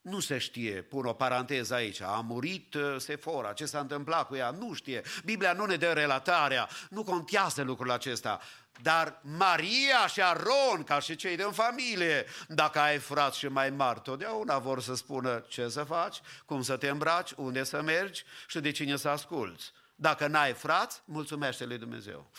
Nu 0.00 0.20
se 0.20 0.38
știe, 0.38 0.82
pun 0.82 1.06
o 1.06 1.12
paranteză 1.12 1.74
aici, 1.74 2.00
a 2.00 2.20
murit 2.20 2.74
uh, 2.74 2.96
Sefora, 2.98 3.52
ce 3.52 3.66
s-a 3.66 3.80
întâmplat 3.80 4.26
cu 4.26 4.34
ea, 4.34 4.50
nu 4.50 4.72
știe. 4.72 5.02
Biblia 5.24 5.52
nu 5.52 5.64
ne 5.64 5.76
dă 5.76 5.92
relatarea, 5.92 6.68
nu 6.90 7.04
contează 7.04 7.62
lucrul 7.62 7.90
acesta. 7.90 8.40
Dar 8.82 9.20
Maria 9.22 10.06
și 10.06 10.22
Aron, 10.22 10.84
ca 10.84 10.98
și 10.98 11.16
cei 11.16 11.36
din 11.36 11.52
familie, 11.52 12.26
dacă 12.48 12.78
ai 12.78 12.98
frați 12.98 13.38
și 13.38 13.46
mai 13.46 13.70
mari, 13.70 14.00
totdeauna 14.00 14.58
vor 14.58 14.82
să 14.82 14.94
spună 14.94 15.44
ce 15.48 15.68
să 15.68 15.84
faci, 15.84 16.20
cum 16.44 16.62
să 16.62 16.76
te 16.76 16.88
îmbraci, 16.88 17.32
unde 17.36 17.64
să 17.64 17.82
mergi 17.82 18.24
și 18.46 18.60
de 18.60 18.70
cine 18.70 18.96
să 18.96 19.08
asculți. 19.08 19.72
Dacă 19.94 20.26
n-ai 20.26 20.52
frați, 20.52 21.02
mulțumește 21.04 21.64
lui 21.64 21.78
Dumnezeu. 21.78 22.30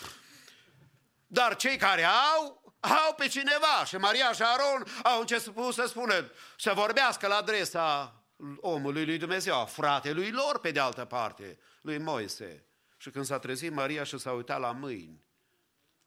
Dar 1.26 1.56
cei 1.56 1.76
care 1.76 2.04
au, 2.04 2.74
au 2.80 3.14
pe 3.16 3.28
cineva. 3.28 3.84
Și 3.86 3.96
Maria 3.96 4.32
și 4.32 4.42
Aron 4.42 4.86
au 5.02 5.20
început 5.20 5.74
să 5.74 5.86
spună, 5.86 6.30
să 6.56 6.72
vorbească 6.74 7.26
la 7.26 7.36
adresa 7.36 8.16
omului 8.60 9.04
lui 9.04 9.18
Dumnezeu, 9.18 9.60
a 9.60 9.64
fratelui 9.64 10.30
lor, 10.30 10.58
pe 10.58 10.70
de 10.70 10.80
altă 10.80 11.04
parte, 11.04 11.58
lui 11.80 11.98
Moise. 11.98 12.66
Și 12.96 13.10
când 13.10 13.24
s-a 13.24 13.38
trezit 13.38 13.72
Maria 13.72 14.04
și 14.04 14.18
s-a 14.18 14.32
uitat 14.32 14.60
la 14.60 14.72
mâini, 14.72 15.24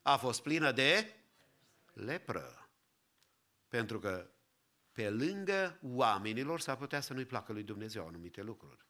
a 0.08 0.18
fost 0.18 0.42
plină 0.42 0.72
de 0.72 1.14
lepră. 1.94 2.70
Pentru 3.68 4.00
că 4.00 4.30
pe 4.92 5.10
lângă 5.10 5.80
oamenilor 5.82 6.60
s-ar 6.60 6.76
putea 6.76 7.02
să 7.02 7.14
nu-i 7.14 7.26
placă 7.26 7.54
lui 7.54 7.64
Dumnezeu 7.64 8.08
anumite 8.08 8.42
lucruri. 8.42 8.86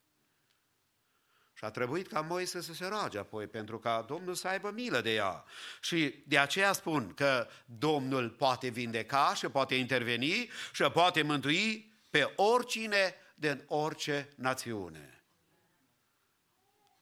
Și 1.53 1.63
a 1.63 1.69
trebuit 1.69 2.07
ca 2.07 2.21
Moise 2.21 2.61
să 2.61 2.73
se 2.73 2.87
roage 2.87 3.17
apoi 3.17 3.47
pentru 3.47 3.79
ca 3.79 4.01
Domnul 4.01 4.33
să 4.33 4.47
aibă 4.47 4.71
milă 4.71 5.01
de 5.01 5.13
ea. 5.13 5.43
Și 5.81 6.23
de 6.27 6.37
aceea 6.37 6.73
spun 6.73 7.13
că 7.13 7.47
Domnul 7.65 8.29
poate 8.29 8.67
vindeca 8.67 9.33
și 9.33 9.47
poate 9.47 9.75
interveni 9.75 10.49
și 10.73 10.83
poate 10.83 11.21
mântui 11.21 11.93
pe 12.09 12.33
oricine 12.35 13.15
din 13.35 13.63
orice 13.67 14.29
națiune. 14.35 15.14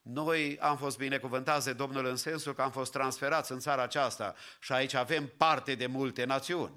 Noi 0.04 0.58
am 0.58 0.76
fost 0.76 0.96
binecuvântați 0.96 1.64
de 1.64 1.72
Domnul 1.72 2.04
în 2.04 2.16
sensul 2.16 2.54
că 2.54 2.62
am 2.62 2.70
fost 2.70 2.92
transferați 2.92 3.52
în 3.52 3.58
țara 3.58 3.82
aceasta 3.82 4.34
și 4.60 4.72
aici 4.72 4.94
avem 4.94 5.26
parte 5.36 5.74
de 5.74 5.86
multe 5.86 6.24
națiuni. 6.24 6.74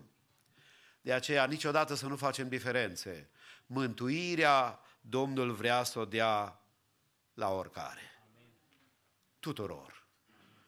De 1.02 1.14
aceea 1.14 1.46
niciodată 1.46 1.96
să 1.96 2.08
nu 2.08 2.16
facem 2.16 2.50
diferențe. 2.50 3.30
Mântuirea 3.66 4.80
Domnul 5.02 5.52
vrea 5.52 5.84
să 5.84 6.00
o 6.00 6.06
dea 6.06 6.62
la 7.34 7.50
oricare. 7.50 8.24
Tuturor. 9.40 10.08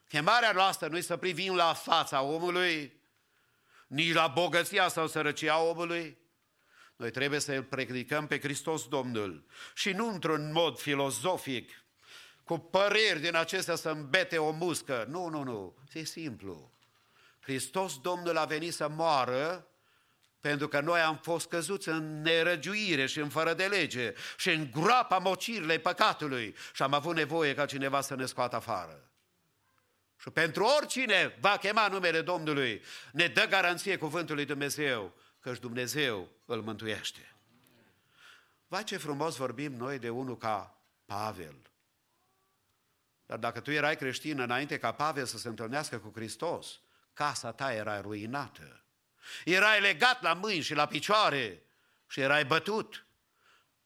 Chemarea 0.07 0.51
noastră 0.51 0.87
nu 0.87 0.99
să 0.99 1.17
privim 1.17 1.55
la 1.55 1.73
fața 1.73 2.21
omului, 2.21 3.01
nici 3.87 4.13
la 4.13 4.27
bogăția 4.27 4.87
sau 4.87 5.07
sărăcia 5.07 5.61
omului. 5.61 6.17
Noi 6.95 7.11
trebuie 7.11 7.39
să 7.39 7.53
îl 7.53 7.63
predicăm 7.63 8.27
pe 8.27 8.39
Hristos 8.39 8.87
Domnul 8.87 9.45
și 9.73 9.91
nu 9.91 10.07
într-un 10.07 10.51
mod 10.51 10.79
filozofic, 10.79 11.83
cu 12.49 12.57
păreri 12.57 13.19
din 13.19 13.35
acestea 13.35 13.75
să 13.75 13.89
îmbete 13.89 14.37
o 14.37 14.51
muscă. 14.51 15.05
Nu, 15.09 15.27
nu, 15.27 15.43
nu. 15.43 15.75
E 15.93 16.03
simplu. 16.03 16.71
Hristos 17.39 17.99
Domnul 17.99 18.37
a 18.37 18.45
venit 18.45 18.73
să 18.73 18.87
moară 18.87 19.67
pentru 20.39 20.67
că 20.67 20.79
noi 20.79 20.99
am 20.99 21.17
fost 21.17 21.47
căzuți 21.47 21.89
în 21.89 22.21
nerăgiuire 22.21 23.05
și 23.05 23.19
în 23.19 23.29
fără 23.29 23.53
de 23.53 23.65
lege 23.65 24.13
și 24.37 24.49
în 24.49 24.71
groapa 24.71 25.17
mocirilei 25.17 25.79
păcatului 25.79 26.55
și 26.73 26.81
am 26.81 26.93
avut 26.93 27.15
nevoie 27.15 27.55
ca 27.55 27.65
cineva 27.65 28.01
să 28.01 28.15
ne 28.15 28.25
scoată 28.25 28.55
afară. 28.55 29.09
Și 30.17 30.29
pentru 30.29 30.63
oricine 30.77 31.37
va 31.39 31.57
chema 31.57 31.87
numele 31.87 32.21
Domnului, 32.21 32.81
ne 33.11 33.27
dă 33.27 33.45
garanție 33.49 33.97
cuvântul 33.97 34.35
lui 34.35 34.45
Dumnezeu, 34.45 35.13
că 35.39 35.53
și 35.53 35.59
Dumnezeu 35.59 36.29
îl 36.45 36.61
mântuiește. 36.61 37.35
Vai 38.67 38.83
ce 38.83 38.97
frumos 38.97 39.35
vorbim 39.35 39.73
noi 39.73 39.99
de 39.99 40.09
unul 40.09 40.37
ca 40.37 40.77
Pavel. 41.05 41.68
Dar 43.29 43.37
dacă 43.37 43.59
tu 43.59 43.71
erai 43.71 43.95
creștin 43.95 44.39
înainte 44.39 44.77
ca 44.77 44.91
Pavel 44.91 45.25
să 45.25 45.37
se 45.37 45.47
întâlnească 45.47 45.97
cu 45.97 46.11
Hristos, 46.15 46.79
casa 47.13 47.51
ta 47.51 47.73
era 47.73 48.01
ruinată. 48.01 48.83
Erai 49.45 49.81
legat 49.81 50.21
la 50.21 50.33
mâini 50.33 50.61
și 50.61 50.73
la 50.73 50.85
picioare 50.85 51.61
și 52.07 52.19
erai 52.19 52.45
bătut. 52.45 53.05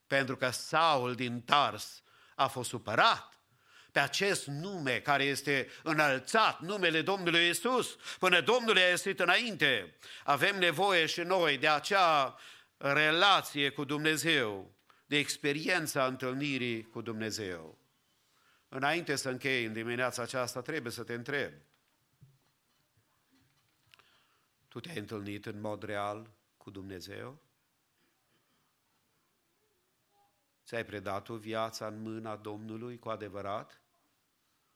Pentru 0.06 0.36
că 0.36 0.50
Saul 0.50 1.14
din 1.14 1.40
Tars 1.40 2.02
a 2.34 2.46
fost 2.46 2.68
supărat 2.68 3.38
pe 3.92 3.98
acest 3.98 4.46
nume 4.46 5.00
care 5.00 5.24
este 5.24 5.68
înălțat, 5.82 6.60
numele 6.60 7.02
Domnului 7.02 7.48
Isus, 7.48 7.96
până 8.18 8.40
Domnul 8.40 8.76
a 8.76 8.80
ieșit 8.80 9.20
înainte. 9.20 9.96
Avem 10.24 10.58
nevoie 10.58 11.06
și 11.06 11.20
noi 11.20 11.58
de 11.58 11.68
acea 11.68 12.38
relație 12.76 13.70
cu 13.70 13.84
Dumnezeu, 13.84 14.74
de 15.06 15.16
experiența 15.16 16.06
întâlnirii 16.06 16.82
cu 16.82 17.00
Dumnezeu. 17.00 17.83
Înainte 18.74 19.16
să 19.16 19.28
închei 19.28 19.64
în 19.64 19.72
dimineața 19.72 20.22
aceasta, 20.22 20.60
trebuie 20.60 20.92
să 20.92 21.02
te 21.02 21.14
întreb. 21.14 21.52
Tu 24.68 24.80
te-ai 24.80 24.98
întâlnit 24.98 25.46
în 25.46 25.60
mod 25.60 25.82
real 25.82 26.30
cu 26.56 26.70
Dumnezeu? 26.70 27.38
Ți-ai 30.64 30.84
predat 30.84 31.22
tu 31.22 31.34
viața 31.34 31.86
în 31.86 32.02
mâna 32.02 32.36
Domnului 32.36 32.98
cu 32.98 33.08
adevărat? 33.08 33.80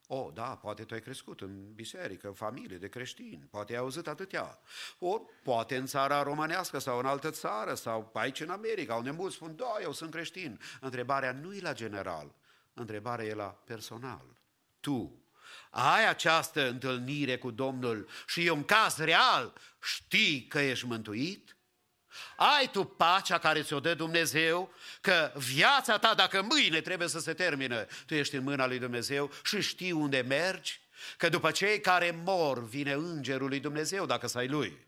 O, 0.06 0.16
oh, 0.16 0.32
da, 0.34 0.56
poate 0.56 0.84
tu 0.84 0.94
ai 0.94 1.00
crescut 1.00 1.40
în 1.40 1.74
biserică, 1.74 2.26
în 2.26 2.34
familie 2.34 2.78
de 2.78 2.88
creștini, 2.88 3.48
poate 3.50 3.72
ai 3.72 3.78
auzit 3.78 4.06
atâtea. 4.06 4.58
Ori 4.98 5.22
poate 5.42 5.76
în 5.76 5.86
țara 5.86 6.22
românească 6.22 6.78
sau 6.78 6.98
în 6.98 7.06
altă 7.06 7.30
țară 7.30 7.74
sau 7.74 8.10
aici 8.12 8.40
în 8.40 8.50
America, 8.50 8.94
unde 8.94 9.10
mulți 9.10 9.34
spun, 9.34 9.56
da, 9.56 9.76
eu 9.82 9.92
sunt 9.92 10.10
creștin. 10.10 10.60
Întrebarea 10.80 11.32
nu 11.32 11.54
e 11.54 11.60
la 11.60 11.72
general, 11.72 12.34
întrebarea 12.78 13.24
e 13.24 13.34
la 13.34 13.58
personal. 13.64 14.24
Tu 14.80 15.22
ai 15.70 16.08
această 16.08 16.68
întâlnire 16.68 17.38
cu 17.38 17.50
Domnul 17.50 18.08
și 18.26 18.44
e 18.44 18.50
un 18.50 18.64
caz 18.64 18.96
real, 18.96 19.52
știi 19.82 20.46
că 20.46 20.58
ești 20.58 20.86
mântuit? 20.86 21.56
Ai 22.36 22.70
tu 22.70 22.84
pacea 22.84 23.38
care 23.38 23.62
ți-o 23.62 23.80
dă 23.80 23.94
Dumnezeu, 23.94 24.72
că 25.00 25.32
viața 25.34 25.98
ta, 25.98 26.14
dacă 26.14 26.42
mâine 26.42 26.80
trebuie 26.80 27.08
să 27.08 27.18
se 27.18 27.34
termină, 27.34 27.86
tu 28.06 28.14
ești 28.14 28.36
în 28.36 28.42
mâna 28.42 28.66
lui 28.66 28.78
Dumnezeu 28.78 29.30
și 29.44 29.60
știi 29.60 29.92
unde 29.92 30.20
mergi? 30.20 30.80
Că 31.16 31.28
după 31.28 31.50
cei 31.50 31.80
care 31.80 32.20
mor 32.24 32.68
vine 32.68 32.92
îngerul 32.92 33.48
lui 33.48 33.60
Dumnezeu 33.60 34.06
dacă 34.06 34.26
să 34.26 34.38
ai 34.38 34.48
lui. 34.48 34.86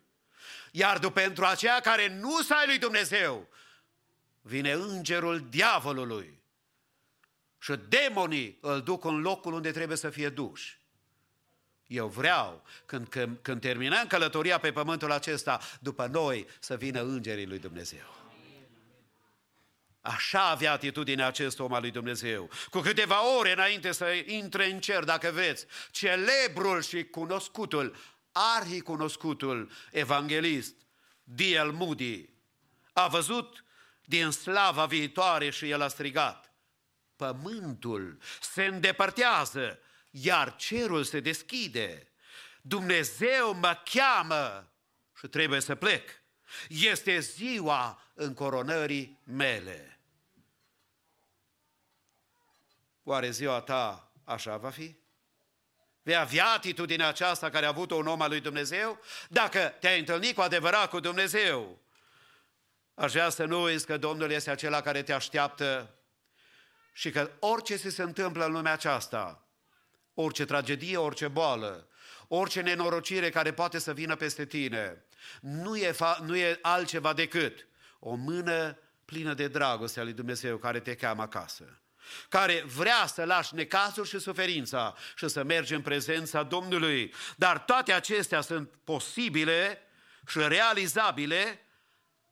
Iar 0.73 0.99
după 0.99 1.21
pentru 1.21 1.45
aceia 1.45 1.81
care 1.81 2.09
nu 2.09 2.43
să 2.43 2.55
ai 2.55 2.67
lui 2.67 2.79
Dumnezeu, 2.79 3.49
vine 4.41 4.73
îngerul 4.73 5.47
diavolului. 5.49 6.40
Și 7.61 7.73
demonii 7.89 8.59
îl 8.61 8.81
duc 8.81 9.05
în 9.05 9.21
locul 9.21 9.53
unde 9.53 9.71
trebuie 9.71 9.97
să 9.97 10.11
fie 10.11 10.29
duși. 10.29 10.79
Eu 11.87 12.09
vreau, 12.09 12.63
când, 12.87 13.09
când, 13.09 13.39
când 13.43 13.61
terminăm 13.61 14.07
călătoria 14.07 14.59
pe 14.59 14.73
pământul 14.73 15.13
acesta, 15.13 15.61
după 15.81 16.07
noi 16.07 16.47
să 16.61 16.77
vină 16.77 17.03
îngerii 17.03 17.47
lui 17.47 17.59
Dumnezeu. 17.59 18.19
Așa 20.01 20.49
avea 20.49 20.73
atitudinea 20.73 21.27
acest 21.27 21.59
om 21.59 21.73
al 21.73 21.81
lui 21.81 21.91
Dumnezeu. 21.91 22.51
Cu 22.71 22.81
câteva 22.81 23.37
ore 23.39 23.53
înainte 23.53 23.93
să 23.93 24.07
intre 24.27 24.71
în 24.71 24.81
cer, 24.81 25.05
dacă 25.05 25.31
veți, 25.31 25.67
celebrul 25.91 26.83
și 26.83 27.05
cunoscutul, 27.05 27.97
arhicunoscutul 28.33 29.71
evanghelist 29.91 30.75
D.L. 31.25 31.71
Moody 31.73 32.29
a 32.93 33.09
văzut 33.09 33.65
din 34.05 34.31
slava 34.31 34.87
viitoare 34.87 35.51
și 35.51 35.71
el 35.71 35.83
a 35.83 35.89
strigat. 35.89 36.50
Pământul 37.21 38.19
se 38.41 38.65
îndepărtează 38.65 39.79
iar 40.11 40.57
cerul 40.57 41.05
se 41.05 41.21
deschide. 41.21 42.09
Dumnezeu 42.63 43.53
mă 43.53 43.83
cheamă 43.85 44.71
și 45.19 45.27
trebuie 45.27 45.61
să 45.61 45.75
plec. 45.75 46.09
Este 46.69 47.19
ziua 47.19 48.03
încoronării 48.15 49.21
mele. 49.25 50.01
Oare 53.03 53.31
ziua 53.31 53.61
ta 53.61 54.13
așa 54.25 54.57
va 54.57 54.71
fi? 54.71 54.97
Vei 56.03 56.17
avea 56.17 56.47
atitudinea 56.47 57.09
aceasta 57.09 57.51
care 57.51 57.67
a 57.67 57.69
avut-o 57.69 57.95
un 57.95 58.07
om 58.07 58.21
al 58.21 58.29
lui 58.29 58.41
Dumnezeu? 58.41 59.01
Dacă 59.29 59.75
te-ai 59.81 59.99
întâlnit 59.99 60.35
cu 60.35 60.41
adevărat 60.41 60.89
cu 60.89 61.01
Dumnezeu, 61.01 61.79
aș 62.95 63.13
vrea 63.13 63.29
să 63.29 63.45
nu 63.45 63.63
uiți 63.63 63.87
că 63.87 63.97
Domnul 63.97 64.31
este 64.31 64.51
acela 64.51 64.81
care 64.81 65.03
te 65.03 65.13
așteaptă 65.13 65.95
și 66.93 67.11
că 67.11 67.31
orice 67.39 67.77
se 67.77 68.03
întâmplă 68.03 68.45
în 68.45 68.53
lumea 68.53 68.73
aceasta, 68.73 69.47
orice 70.15 70.45
tragedie, 70.45 70.97
orice 70.97 71.29
boală, 71.29 71.89
orice 72.29 72.61
nenorocire 72.61 73.31
care 73.31 73.53
poate 73.53 73.79
să 73.79 73.93
vină 73.93 74.17
peste 74.17 74.47
tine, 74.47 75.05
nu 75.41 75.77
e, 75.77 75.93
fa- 75.93 76.19
nu 76.25 76.37
e 76.37 76.59
altceva 76.63 77.13
decât 77.13 77.67
o 77.99 78.15
mână 78.15 78.79
plină 79.05 79.35
de 79.35 79.49
dragoste 79.49 80.01
a 80.01 80.03
lui 80.03 80.13
Dumnezeu 80.13 80.57
care 80.57 80.81
te 80.81 80.95
cheamă 80.95 81.23
acasă. 81.23 81.81
care 82.29 82.63
vrea 82.67 83.07
să 83.07 83.25
lași 83.25 83.55
necazul 83.55 84.05
și 84.05 84.19
suferința 84.19 84.95
și 85.17 85.29
să 85.29 85.43
mergi 85.43 85.75
în 85.75 85.83
prezența 85.83 86.43
Domnului. 86.43 87.15
Dar 87.37 87.59
toate 87.59 87.93
acestea 87.93 88.41
sunt 88.41 88.71
posibile 88.85 89.83
și 90.27 90.39
realizabile 90.39 91.61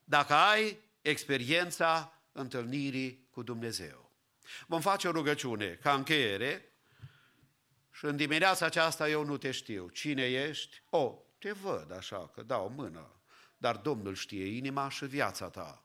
dacă 0.04 0.34
ai 0.34 0.78
experiența 1.02 2.12
întâlnirii 2.32 3.28
cu 3.30 3.42
Dumnezeu. 3.42 4.07
Vom 4.66 4.80
face 4.80 5.08
o 5.08 5.10
rugăciune 5.10 5.78
ca 5.82 5.94
încheiere 5.94 6.72
și 7.90 8.04
în 8.04 8.16
dimineața 8.16 8.66
aceasta 8.66 9.08
eu 9.08 9.24
nu 9.24 9.36
te 9.36 9.50
știu. 9.50 9.88
Cine 9.88 10.22
ești? 10.22 10.82
O, 10.90 11.18
te 11.38 11.52
văd 11.52 11.92
așa, 11.92 12.28
că 12.28 12.42
dau 12.42 12.68
mână, 12.68 13.20
dar 13.56 13.76
Domnul 13.76 14.14
știe 14.14 14.44
inima 14.44 14.88
și 14.88 15.04
viața 15.04 15.48
ta. 15.48 15.84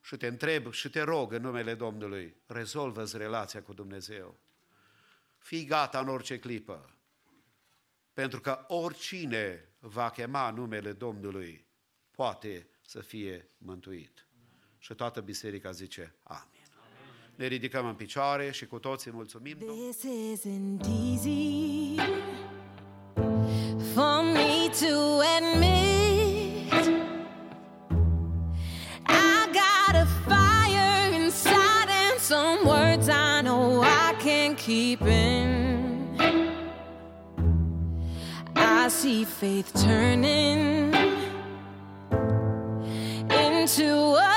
Și 0.00 0.16
te 0.16 0.26
întreb 0.26 0.72
și 0.72 0.90
te 0.90 1.00
rog 1.00 1.32
în 1.32 1.42
numele 1.42 1.74
Domnului, 1.74 2.36
rezolvă-ți 2.46 3.16
relația 3.16 3.62
cu 3.62 3.72
Dumnezeu. 3.72 4.38
Fii 5.38 5.64
gata 5.64 6.00
în 6.00 6.08
orice 6.08 6.38
clipă, 6.38 6.96
pentru 8.12 8.40
că 8.40 8.64
oricine 8.68 9.68
va 9.78 10.10
chema 10.10 10.50
numele 10.50 10.92
Domnului 10.92 11.66
poate 12.10 12.68
să 12.80 13.00
fie 13.00 13.48
mântuit. 13.58 14.26
Și 14.78 14.94
toată 14.94 15.20
biserica 15.20 15.70
zice 15.70 16.14
Amin. 16.22 16.57
Ne 17.38 17.46
ridicăm 17.46 17.86
în 17.86 17.94
picioare 17.94 18.50
și 18.50 18.66
cu 18.66 18.78
toții 18.78 19.10
mulțumim 19.14 19.56
This 19.58 20.04
isn't 20.04 20.80
easy 21.10 21.94
for 23.94 24.22
me 24.22 24.68
to 24.80 25.20
admit. 25.36 26.72
I 29.06 29.46
got 29.52 29.94
a 29.94 30.06
fire 30.26 31.22
inside 31.22 31.88
and 31.88 32.18
some 32.20 32.58
words 32.64 33.08
I 33.08 33.42
know 33.42 33.82
I 33.82 34.14
can't 34.18 34.56
keep 34.56 35.00
in. 35.00 36.18
I 38.56 38.88
see 38.88 39.24
faith 39.24 39.72
turning 39.84 40.92
into 43.30 44.14
a 44.14 44.27